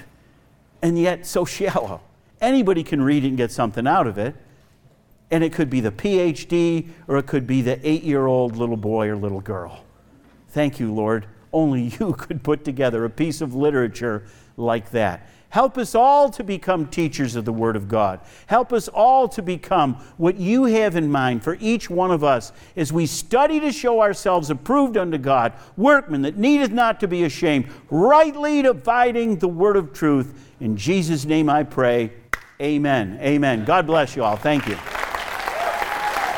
and 0.83 0.99
yet 0.99 1.27
so 1.27 1.45
shallow. 1.45 2.03
Anybody 2.41 2.83
can 2.83 3.01
read 3.01 3.25
it 3.25 3.29
and 3.29 3.37
get 3.37 3.51
something 3.51 3.87
out 3.87 4.07
of 4.07 4.19
it. 4.19 4.35
And 5.33 5.43
it 5.43 5.53
could 5.53 5.71
be 5.71 5.81
the 5.81 5.91
PhD 5.91 6.91
or 7.09 7.17
it 7.17 7.27
could 7.27 7.47
be 7.47 7.63
the 7.63 7.81
eight 7.89 8.05
year 8.05 8.27
old 8.27 8.57
little 8.57 8.77
boy 8.77 9.09
or 9.09 9.17
little 9.17 9.41
girl. 9.41 9.85
Thank 10.51 10.79
you, 10.79 10.93
Lord. 10.93 11.27
Only 11.53 11.83
you 11.99 12.13
could 12.13 12.45
put 12.45 12.65
together 12.65 13.05
a 13.05 13.11
piece 13.11 13.41
of 13.41 13.55
literature 13.55 14.25
like 14.57 14.91
that. 14.91 15.27
Help 15.49 15.77
us 15.77 15.95
all 15.95 16.31
to 16.31 16.43
become 16.43 16.87
teachers 16.87 17.37
of 17.37 17.45
the 17.45 17.53
Word 17.53 17.77
of 17.77 17.87
God. 17.87 18.21
Help 18.47 18.73
us 18.73 18.89
all 18.89 19.29
to 19.29 19.43
become 19.43 19.95
what 20.17 20.37
you 20.37 20.65
have 20.65 20.97
in 20.97 21.11
mind 21.11 21.45
for 21.45 21.59
each 21.61 21.91
one 21.91 22.11
of 22.11 22.25
us 22.25 22.53
as 22.75 22.91
we 22.91 23.05
study 23.05 23.61
to 23.61 23.71
show 23.71 24.01
ourselves 24.01 24.49
approved 24.49 24.97
unto 24.97 25.19
God, 25.19 25.53
workmen 25.77 26.23
that 26.23 26.39
needeth 26.39 26.71
not 26.73 27.01
to 27.01 27.09
be 27.09 27.25
ashamed, 27.25 27.69
rightly 27.91 28.63
dividing 28.63 29.37
the 29.37 29.49
Word 29.49 29.77
of 29.77 29.93
truth. 29.93 30.33
In 30.61 30.75
Jesus' 30.75 31.27
name 31.27 31.51
I 31.51 31.65
pray. 31.65 32.13
Amen. 32.59 33.19
Amen. 33.21 33.67
God 33.67 33.87
bless 33.87 34.17
you 34.17 34.25
all. 34.25 34.37
Thank 34.37 34.67
you. 34.67 34.79